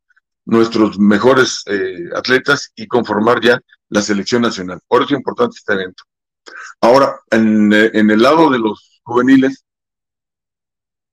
nuestros 0.46 0.98
mejores 0.98 1.62
eh, 1.66 2.08
atletas 2.14 2.72
y 2.74 2.86
conformar 2.86 3.40
ya 3.40 3.60
la 3.90 4.00
selección 4.02 4.42
nacional. 4.42 4.80
Por 4.86 5.02
eso 5.02 5.14
es 5.14 5.18
importante 5.18 5.56
este 5.58 5.72
evento. 5.74 6.04
Ahora, 6.80 7.20
en, 7.30 7.72
en 7.72 8.10
el 8.10 8.22
lado 8.22 8.50
de 8.50 8.58
los 8.58 9.00
juveniles, 9.04 9.64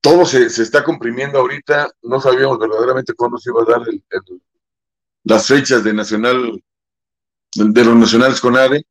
todo 0.00 0.24
se, 0.24 0.48
se, 0.50 0.62
está 0.62 0.84
comprimiendo 0.84 1.40
ahorita. 1.40 1.90
No 2.02 2.20
sabíamos 2.20 2.58
verdaderamente 2.58 3.14
cuándo 3.14 3.38
se 3.38 3.50
iba 3.50 3.62
a 3.62 3.64
dar 3.64 3.82
las 5.24 5.46
fechas 5.48 5.82
de 5.82 5.92
nacional, 5.92 6.62
de, 7.54 7.84
los 7.84 7.96
nacionales 7.96 8.40
con 8.40 8.56
ADE. 8.56 8.86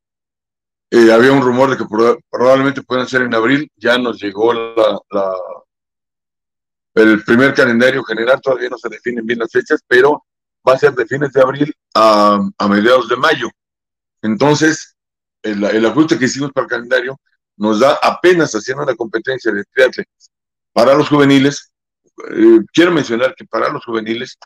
Eh, 0.91 1.11
había 1.13 1.31
un 1.31 1.41
rumor 1.41 1.69
de 1.69 1.77
que 1.77 1.85
probablemente 2.29 2.81
puedan 2.81 3.07
ser 3.07 3.21
en 3.21 3.33
abril. 3.33 3.71
Ya 3.77 3.97
nos 3.97 4.21
llegó 4.21 4.53
la, 4.53 4.99
el 6.95 7.23
primer 7.23 7.53
calendario 7.53 8.03
general. 8.03 8.41
Todavía 8.41 8.69
no 8.69 8.77
se 8.77 8.89
definen 8.89 9.25
bien 9.25 9.39
las 9.39 9.51
fechas, 9.51 9.81
pero 9.87 10.25
va 10.67 10.73
a 10.73 10.79
ser 10.79 10.93
de 10.93 11.05
fines 11.05 11.31
de 11.31 11.41
abril 11.41 11.73
a, 11.93 12.45
a 12.57 12.67
mediados 12.67 13.07
de 13.07 13.15
mayo. 13.15 13.47
Entonces, 14.21 14.94
el, 15.45 15.63
el, 15.63 15.85
ajuste 15.85 16.17
que 16.19 16.25
hicimos 16.25 16.51
para 16.51 16.65
el 16.65 16.69
calendario 16.69 17.19
nos 17.57 17.79
da 17.79 17.97
apenas 18.01 18.53
haciendo 18.53 18.83
una 18.83 18.95
competencia 18.95 19.51
de 19.51 19.63
triatlón 19.65 20.05
para 20.75 20.93
los 20.93 21.07
juveniles, 21.07 21.71
eh, 22.31 22.59
quiero 22.73 22.91
mencionar 22.91 23.33
que 23.33 23.45
para 23.45 23.69
los 23.69 23.85
juveniles 23.85 24.37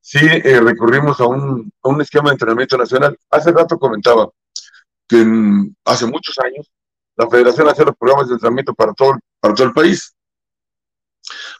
sí 0.00 0.18
eh, 0.20 0.60
recurrimos 0.60 1.20
a 1.20 1.26
un, 1.26 1.72
esquema 2.00 2.30
de 2.30 2.34
entrenamiento 2.34 2.76
nacional. 2.76 3.16
Hace 3.30 3.52
rato 3.52 3.78
comentaba 3.78 4.28
que 5.06 5.24
hace 5.84 6.06
muchos 6.06 6.36
años 6.40 6.68
la 7.14 7.28
federación 7.30 7.68
hace 7.68 7.84
los 7.84 7.96
programas 7.96 8.26
de 8.26 8.34
entrenamiento 8.34 8.74
para 8.74 8.92
todo, 8.94 9.12
para 9.38 9.54
todo 9.54 9.68
el 9.68 9.72
país. 9.72 10.12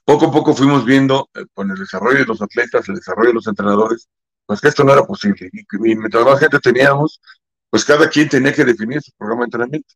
poco 0.04 0.26
a 0.26 0.32
poco 0.32 0.54
fuimos 0.54 0.84
viendo 0.84 1.28
eh, 1.34 1.44
con 1.54 1.70
el 1.70 1.76
desarrollo 1.78 2.18
de 2.18 2.26
los 2.26 2.42
atletas, 2.42 2.88
el 2.88 2.96
desarrollo 2.96 3.28
de 3.28 3.34
los 3.34 3.46
entrenadores, 3.46 4.08
pues 4.44 4.60
que 4.60 4.68
esto 4.68 4.82
no 4.82 4.92
era 4.92 5.04
posible. 5.04 5.48
Y, 5.52 5.60
y 5.60 5.96
mientras 5.96 6.24
más 6.24 6.40
gente 6.40 6.58
teníamos, 6.58 7.20
pues 7.70 7.84
cada 7.84 8.08
quien 8.08 8.28
tenía 8.28 8.52
que 8.52 8.64
definir 8.64 9.00
su 9.00 9.12
programa 9.16 9.42
de 9.42 9.46
entrenamiento. 9.46 9.94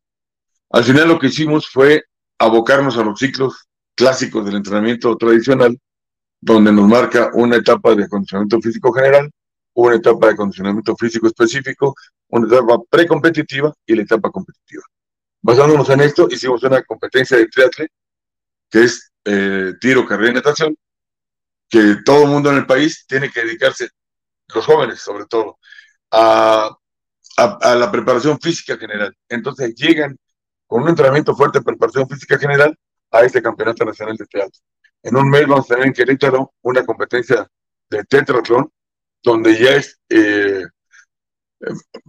Al 0.71 0.83
final 0.83 1.09
lo 1.09 1.19
que 1.19 1.27
hicimos 1.27 1.69
fue 1.69 2.03
abocarnos 2.39 2.97
a 2.97 3.03
los 3.03 3.19
ciclos 3.19 3.67
clásicos 3.93 4.45
del 4.45 4.55
entrenamiento 4.55 5.15
tradicional, 5.17 5.77
donde 6.41 6.71
nos 6.71 6.87
marca 6.87 7.31
una 7.33 7.57
etapa 7.57 7.95
de 7.95 8.05
acondicionamiento 8.05 8.61
físico 8.61 8.91
general, 8.93 9.29
una 9.73 9.95
etapa 9.95 10.27
de 10.27 10.33
acondicionamiento 10.33 10.95
físico 10.95 11.27
específico, 11.27 11.95
una 12.29 12.47
etapa 12.47 12.81
precompetitiva 12.89 13.73
y 13.85 13.95
la 13.95 14.03
etapa 14.03 14.31
competitiva. 14.31 14.83
Basándonos 15.41 15.89
en 15.89 16.01
esto, 16.01 16.27
hicimos 16.29 16.63
una 16.63 16.81
competencia 16.83 17.37
de 17.37 17.47
triatle, 17.47 17.87
que 18.69 18.83
es 18.83 19.11
eh, 19.25 19.73
tiro, 19.79 20.05
carrera 20.05 20.31
y 20.31 20.35
natación, 20.35 20.75
que 21.69 21.97
todo 22.05 22.23
el 22.23 22.29
mundo 22.29 22.51
en 22.51 22.57
el 22.57 22.65
país 22.65 23.05
tiene 23.07 23.29
que 23.29 23.41
dedicarse, 23.41 23.89
los 24.53 24.65
jóvenes 24.65 24.99
sobre 25.01 25.25
todo, 25.25 25.57
a, 26.11 26.75
a, 27.37 27.75
la 27.75 27.91
preparación 27.91 28.39
física 28.39 28.77
general. 28.77 29.15
Entonces 29.29 29.75
llegan 29.75 30.17
con 30.67 30.83
un 30.83 30.89
entrenamiento 30.89 31.35
fuerte 31.35 31.59
de 31.59 31.65
preparación 31.65 32.07
física 32.07 32.37
general 32.37 32.77
a 33.11 33.21
este 33.21 33.41
Campeonato 33.41 33.85
Nacional 33.85 34.15
de 34.17 34.25
Teatro. 34.25 34.59
En 35.03 35.15
un 35.15 35.29
mes 35.29 35.47
vamos 35.47 35.65
a 35.65 35.75
tener 35.75 35.87
en 35.87 35.93
Querétaro 35.93 36.53
una 36.61 36.85
competencia 36.85 37.47
de 37.89 38.03
tetratlón, 38.05 38.71
donde 39.21 39.57
ya 39.57 39.75
es, 39.75 39.99
eh, 40.09 40.63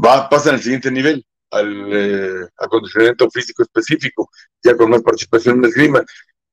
va, 0.03 0.29
pasa 0.29 0.51
al 0.51 0.61
siguiente 0.61 0.91
nivel, 0.91 1.25
al 1.51 1.93
eh, 1.93 2.49
acondicionamiento 2.59 3.31
físico 3.31 3.63
específico, 3.63 4.31
ya 4.63 4.77
con 4.77 4.91
más 4.91 5.03
participación 5.03 5.59
en 5.59 5.67
esgrima. 5.67 6.03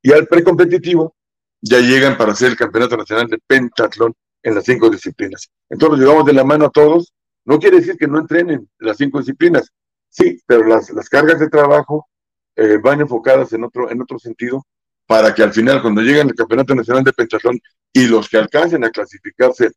Y 0.02 0.12
al 0.12 0.28
precompetitivo 0.28 1.16
ya 1.62 1.80
llegan 1.80 2.18
para 2.18 2.34
hacer 2.34 2.52
el 2.52 2.58
Campeonato 2.58 2.98
Nacional 2.98 3.28
de 3.28 3.40
Pentatlón 3.48 4.14
en 4.44 4.56
las 4.56 4.66
cinco 4.66 4.90
disciplinas. 4.90 5.50
Entonces 5.70 6.00
llevamos 6.00 6.26
de 6.26 6.34
la 6.34 6.44
mano 6.44 6.66
a 6.66 6.70
todos. 6.70 7.14
No 7.46 7.60
quiere 7.60 7.78
decir 7.78 7.98
que 7.98 8.08
no 8.08 8.20
entrenen 8.20 8.70
las 8.80 8.98
cinco 8.98 9.20
disciplinas, 9.20 9.72
sí, 10.10 10.40
pero 10.46 10.66
las, 10.66 10.90
las 10.92 11.10
cargas 11.10 11.40
de 11.40 11.50
trabajo 11.50 12.08
eh, 12.56 12.78
van 12.78 13.02
enfocadas 13.02 13.52
en 13.54 13.64
otro, 13.64 13.90
en 13.90 14.02
otro 14.02 14.20
sentido 14.20 14.64
para 15.06 15.34
que 15.34 15.44
al 15.44 15.54
final, 15.54 15.82
cuando 15.82 16.02
lleguen 16.02 16.30
al 16.30 16.36
Campeonato 16.36 16.76
Nacional 16.76 17.04
de 17.04 17.14
Pentatlón 17.14 17.60
y 17.92 18.08
los 18.08 18.30
que 18.30 18.38
alcancen 18.38 18.84
a 18.84 18.90
clasificarse 18.90 19.72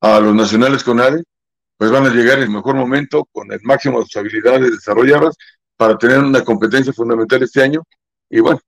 a 0.00 0.20
los 0.20 0.34
nacionales 0.34 0.84
con 0.84 1.00
ADE, 1.00 1.22
pues 1.76 1.90
van 1.90 2.06
a 2.06 2.10
llegar 2.10 2.38
en 2.38 2.44
el 2.44 2.50
mejor 2.50 2.74
momento 2.74 3.26
con 3.32 3.50
el 3.52 3.60
máximo 3.62 3.98
de 3.98 4.04
sus 4.04 4.16
habilidades 4.16 4.70
desarrolladas 4.70 5.34
para 5.76 5.96
tener 5.96 6.18
una 6.18 6.44
competencia 6.44 6.92
fundamental 6.92 7.42
este 7.42 7.62
año. 7.62 7.82
Y 8.28 8.40
bueno, 8.40 8.60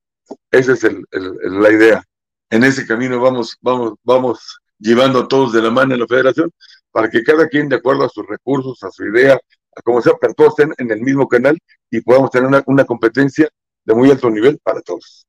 esa 0.49 0.73
es 0.73 0.83
el, 0.83 1.05
la 1.11 1.71
idea. 1.71 2.03
En 2.49 2.63
ese 2.63 2.87
camino 2.87 3.19
vamos, 3.19 3.55
vamos, 3.61 3.93
vamos 4.03 4.59
llevando 4.79 5.19
a 5.19 5.27
todos 5.27 5.53
de 5.53 5.61
la 5.61 5.69
mano 5.69 5.93
en 5.93 5.99
la 5.99 6.07
federación 6.07 6.51
para 6.93 7.09
que 7.09 7.23
cada 7.23 7.49
quien, 7.49 7.67
de 7.67 7.77
acuerdo 7.77 8.05
a 8.05 8.09
sus 8.09 8.25
recursos, 8.27 8.81
a 8.83 8.91
su 8.91 9.03
idea, 9.03 9.33
a 9.33 9.81
como 9.81 9.99
sea, 9.99 10.13
pero 10.21 10.35
todos 10.35 10.51
estén 10.57 10.73
en 10.77 10.91
el 10.91 11.01
mismo 11.01 11.27
canal 11.27 11.57
y 11.89 11.99
podamos 12.01 12.29
tener 12.29 12.47
una, 12.47 12.85
competencia 12.85 13.49
de 13.83 13.95
muy 13.95 14.11
alto 14.11 14.29
nivel 14.29 14.59
para 14.59 14.79
todos. 14.81 15.27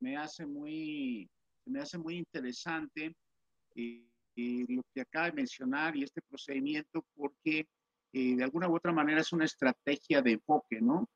Me 0.00 0.16
hace 0.16 0.46
muy, 0.46 1.28
me 1.66 1.80
hace 1.80 1.98
muy 1.98 2.16
interesante 2.16 3.14
eh, 3.74 4.02
eh, 4.36 4.64
lo 4.66 4.82
que 4.94 5.02
acaba 5.02 5.26
de 5.26 5.32
mencionar 5.32 5.94
y 5.94 6.04
este 6.04 6.22
procedimiento 6.22 7.04
porque 7.14 7.66
eh, 8.14 8.34
de 8.34 8.42
alguna 8.42 8.66
u 8.68 8.76
otra 8.76 8.92
manera 8.92 9.20
es 9.20 9.32
una 9.32 9.44
estrategia 9.44 10.22
de 10.22 10.32
enfoque, 10.32 10.80
¿no? 10.80 11.06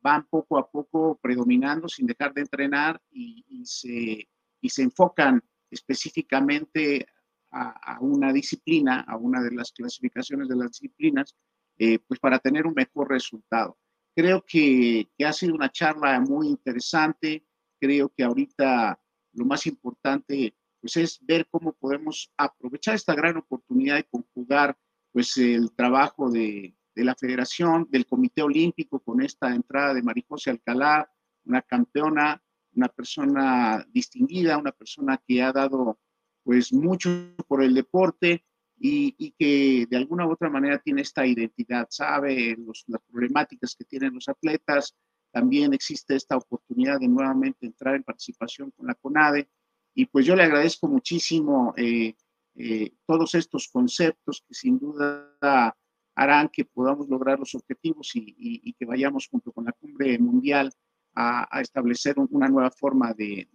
Van 0.00 0.24
poco 0.28 0.56
a 0.56 0.68
poco 0.68 1.18
predominando 1.20 1.88
sin 1.88 2.06
dejar 2.06 2.32
de 2.32 2.42
entrenar 2.42 3.00
y, 3.10 3.44
se, 3.64 4.28
y 4.60 4.70
se 4.70 4.82
enfocan 4.82 5.42
específicamente 5.72 7.06
a, 7.50 7.98
una 8.00 8.32
disciplina, 8.32 9.00
a 9.00 9.16
una 9.16 9.42
de 9.42 9.50
las 9.50 9.72
clasificaciones 9.72 10.48
de 10.48 10.56
las 10.56 10.70
disciplinas, 10.70 11.34
eh, 11.78 11.98
pues 11.98 12.18
para 12.18 12.38
tener 12.38 12.66
un 12.66 12.74
mejor 12.74 13.10
resultado. 13.10 13.78
Creo 14.14 14.42
que, 14.46 15.08
ha 15.24 15.32
sido 15.32 15.54
una 15.54 15.70
charla 15.70 16.18
muy 16.20 16.48
interesante. 16.48 17.44
Creo 17.80 18.10
que 18.10 18.24
ahorita 18.24 18.98
lo 19.34 19.44
más 19.44 19.66
importante 19.66 20.54
pues 20.80 20.96
es 20.96 21.18
ver 21.22 21.46
cómo 21.50 21.72
podemos 21.74 22.32
aprovechar 22.36 22.94
esta 22.94 23.14
gran 23.14 23.36
oportunidad 23.36 23.96
de 23.96 24.04
conjugar 24.04 24.76
pues 25.12 25.36
el 25.36 25.70
trabajo 25.72 26.30
de, 26.30 26.74
de 26.94 27.04
la 27.04 27.14
Federación, 27.14 27.86
del 27.90 28.06
Comité 28.06 28.42
Olímpico, 28.42 28.98
con 29.00 29.22
esta 29.22 29.54
entrada 29.54 29.94
de 29.94 30.02
Marijose 30.02 30.50
Alcalá, 30.50 31.10
una 31.44 31.62
campeona, 31.62 32.41
una 32.74 32.88
persona 32.88 33.86
distinguida, 33.92 34.58
una 34.58 34.72
persona 34.72 35.20
que 35.26 35.42
ha 35.42 35.52
dado 35.52 35.98
pues 36.42 36.72
mucho 36.72 37.10
por 37.46 37.62
el 37.62 37.74
deporte 37.74 38.44
y, 38.78 39.14
y 39.18 39.32
que 39.38 39.86
de 39.88 39.96
alguna 39.96 40.26
u 40.26 40.32
otra 40.32 40.50
manera 40.50 40.78
tiene 40.78 41.02
esta 41.02 41.26
identidad, 41.26 41.86
sabe 41.90 42.56
las 42.86 43.02
problemáticas 43.10 43.76
que 43.76 43.84
tienen 43.84 44.14
los 44.14 44.28
atletas, 44.28 44.96
también 45.32 45.72
existe 45.72 46.14
esta 46.14 46.36
oportunidad 46.36 47.00
de 47.00 47.08
nuevamente 47.08 47.64
entrar 47.64 47.94
en 47.96 48.04
participación 48.04 48.70
con 48.70 48.86
la 48.86 48.94
CONADE. 48.94 49.48
Y 49.94 50.06
pues 50.06 50.26
yo 50.26 50.36
le 50.36 50.42
agradezco 50.42 50.88
muchísimo 50.88 51.74
eh, 51.76 52.14
eh, 52.54 52.92
todos 53.06 53.34
estos 53.34 53.68
conceptos 53.68 54.44
que 54.46 54.54
sin 54.54 54.78
duda 54.78 55.76
harán 56.14 56.50
que 56.50 56.66
podamos 56.66 57.08
lograr 57.08 57.38
los 57.38 57.54
objetivos 57.54 58.10
y, 58.14 58.74
que 58.74 58.84
vayamos 58.84 59.26
junto 59.28 59.52
con 59.52 59.64
la 59.64 59.72
cumbre 59.72 60.18
mundial 60.18 60.70
a, 61.14 61.60
establecer 61.60 62.14
una 62.30 62.48
nueva 62.48 62.70
forma 62.70 63.12
de, 63.12 63.48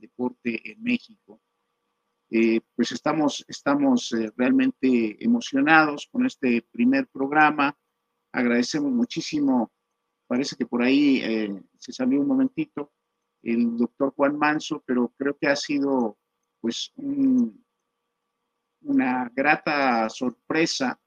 deporte 0.00 0.72
en 0.72 0.82
México. 0.82 1.40
Eh, 2.30 2.60
pues 2.74 2.92
estamos, 2.92 3.44
estamos 3.48 4.12
eh, 4.12 4.30
realmente 4.36 5.16
emocionados 5.24 6.08
con 6.10 6.26
este 6.26 6.62
primer 6.70 7.08
programa. 7.08 7.74
Agradecemos 8.32 8.92
muchísimo, 8.92 9.72
parece 10.26 10.54
que 10.56 10.66
por 10.66 10.82
ahí 10.82 11.20
eh, 11.22 11.62
se 11.78 11.92
salió 11.92 12.20
un 12.20 12.26
momentito, 12.26 12.92
el 13.42 13.78
doctor 13.78 14.12
Juan 14.14 14.36
Manso, 14.36 14.82
pero 14.84 15.14
creo 15.16 15.38
que 15.38 15.46
ha 15.46 15.56
sido 15.56 16.18
pues 16.60 16.92
una 18.82 19.30
grata 19.34 20.08
sorpresa 20.10 21.00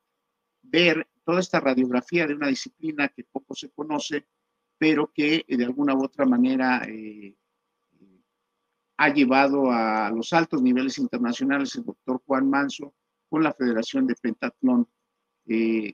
ver 0.64 1.08
toda 1.24 1.40
esta 1.40 1.60
radiografía 1.60 2.26
de 2.26 2.36
una 2.36 2.48
disciplina 2.48 3.10
que 3.10 3.26
poco 3.26 3.54
se 3.54 3.70
conoce, 3.70 4.28
pero 4.82 5.12
que 5.14 5.46
eh, 5.48 5.58
de 5.58 5.66
alguna 5.66 5.94
u 5.94 6.04
otra 6.04 6.26
manera 6.26 6.82
eh, 6.88 7.36
ha 8.98 9.14
llevado 9.14 9.70
a 9.70 10.10
los 10.10 10.34
altos 10.34 10.60
niveles 10.60 10.98
internacionales 10.98 11.76
el 11.76 11.86
doctor 11.86 12.20
Juan 12.26 12.50
Manso 12.50 12.96
con 13.30 13.44
la 13.44 13.54
Federación 13.54 14.08
de 14.08 14.16
Pentatlón. 14.16 14.90
Eh, 15.46 15.94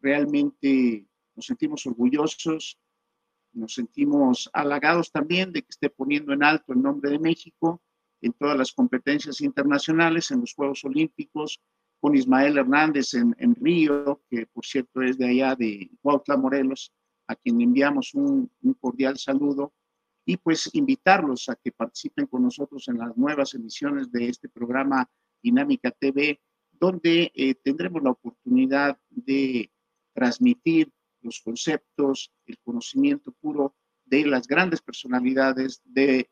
realmente 0.00 1.06
nos 1.34 1.44
sentimos 1.44 1.86
orgullosos, 1.86 2.78
nos 3.52 3.74
sentimos 3.74 4.48
halagados 4.54 5.12
también 5.12 5.52
de 5.52 5.60
que 5.60 5.68
esté 5.68 5.90
poniendo 5.90 6.32
en 6.32 6.42
alto 6.42 6.72
el 6.72 6.80
nombre 6.80 7.10
de 7.10 7.18
México 7.18 7.82
en 8.22 8.32
todas 8.32 8.56
las 8.56 8.72
competencias 8.72 9.42
internacionales, 9.42 10.30
en 10.30 10.40
los 10.40 10.54
Juegos 10.54 10.82
Olímpicos, 10.86 11.60
con 12.00 12.16
Ismael 12.16 12.56
Hernández 12.56 13.12
en, 13.12 13.54
Río, 13.56 14.22
que 14.30 14.46
por 14.46 14.64
cierto 14.64 15.02
es 15.02 15.18
de 15.18 15.28
allá 15.28 15.54
de 15.54 15.90
Cuautla, 16.00 16.38
Morelos, 16.38 16.94
a 17.32 17.36
quien 17.36 17.60
enviamos 17.60 18.14
un, 18.14 18.50
cordial 18.80 19.18
saludo 19.18 19.72
y 20.24 20.36
pues 20.36 20.70
invitarlos 20.72 21.48
a 21.48 21.56
que 21.56 21.72
participen 21.72 22.26
con 22.26 22.42
nosotros 22.42 22.86
en 22.88 22.98
las 22.98 23.16
nuevas 23.16 23.54
emisiones 23.54 24.10
de 24.12 24.28
este 24.28 24.48
programa 24.48 25.10
Dinámica 25.42 25.90
TV, 25.90 26.40
donde 26.70 27.32
eh, 27.34 27.54
tendremos 27.56 28.02
la 28.02 28.10
oportunidad 28.10 28.98
de 29.10 29.70
transmitir 30.14 30.92
los 31.22 31.40
conceptos, 31.40 32.32
el 32.46 32.58
conocimiento 32.58 33.32
puro 33.32 33.74
de 34.04 34.26
las 34.26 34.46
grandes 34.46 34.82
personalidades 34.82 35.80
del 35.84 36.28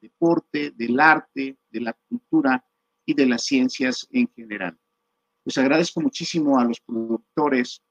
deporte, 0.00 0.72
del 0.72 0.98
arte, 0.98 1.58
de 1.70 1.80
la 1.80 1.92
cultura 2.08 2.64
y 3.04 3.14
de 3.14 3.26
las 3.26 3.44
ciencias 3.44 4.06
en 4.10 4.28
general. 4.34 4.78
Pues 5.44 5.58
agradezco 5.58 6.00
muchísimo 6.00 6.58
a 6.58 6.64
los 6.64 6.80
productores, 6.80 7.82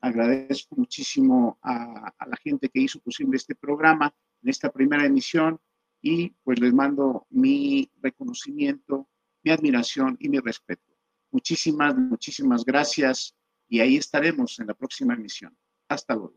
agradezco 0.00 0.76
muchísimo 0.76 1.58
a, 1.62 2.12
la 2.26 2.36
gente 2.36 2.68
que 2.68 2.80
hizo 2.80 3.00
posible 3.00 3.36
este 3.36 3.54
programa 3.54 4.14
en 4.42 4.50
esta 4.50 4.70
primera 4.70 5.04
emisión 5.04 5.60
y 6.00 6.30
pues 6.44 6.60
les 6.60 6.72
mando 6.72 7.26
mi 7.30 7.90
reconocimiento, 8.00 9.08
mi 9.42 9.50
admiración 9.50 10.16
y 10.20 10.28
mi 10.28 10.38
respeto. 10.38 10.82
Muchísimas, 11.30 11.96
muchísimas 11.96 12.64
gracias 12.64 13.34
y 13.68 13.80
ahí 13.80 13.96
estaremos 13.96 14.58
en 14.60 14.68
la 14.68 14.74
próxima 14.74 15.14
emisión. 15.14 15.56
Hasta 15.88 16.14
luego. 16.14 16.36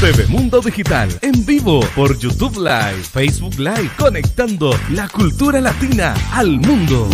TV 0.00 0.28
Mundo 0.28 0.60
Digital 0.60 1.08
en 1.22 1.44
vivo 1.44 1.80
por 1.96 2.16
YouTube 2.16 2.56
Live, 2.56 3.02
Facebook 3.02 3.58
Live, 3.58 3.90
conectando 3.98 4.70
la 4.90 5.08
cultura 5.08 5.60
latina 5.60 6.14
al 6.32 6.60
mundo. 6.60 7.08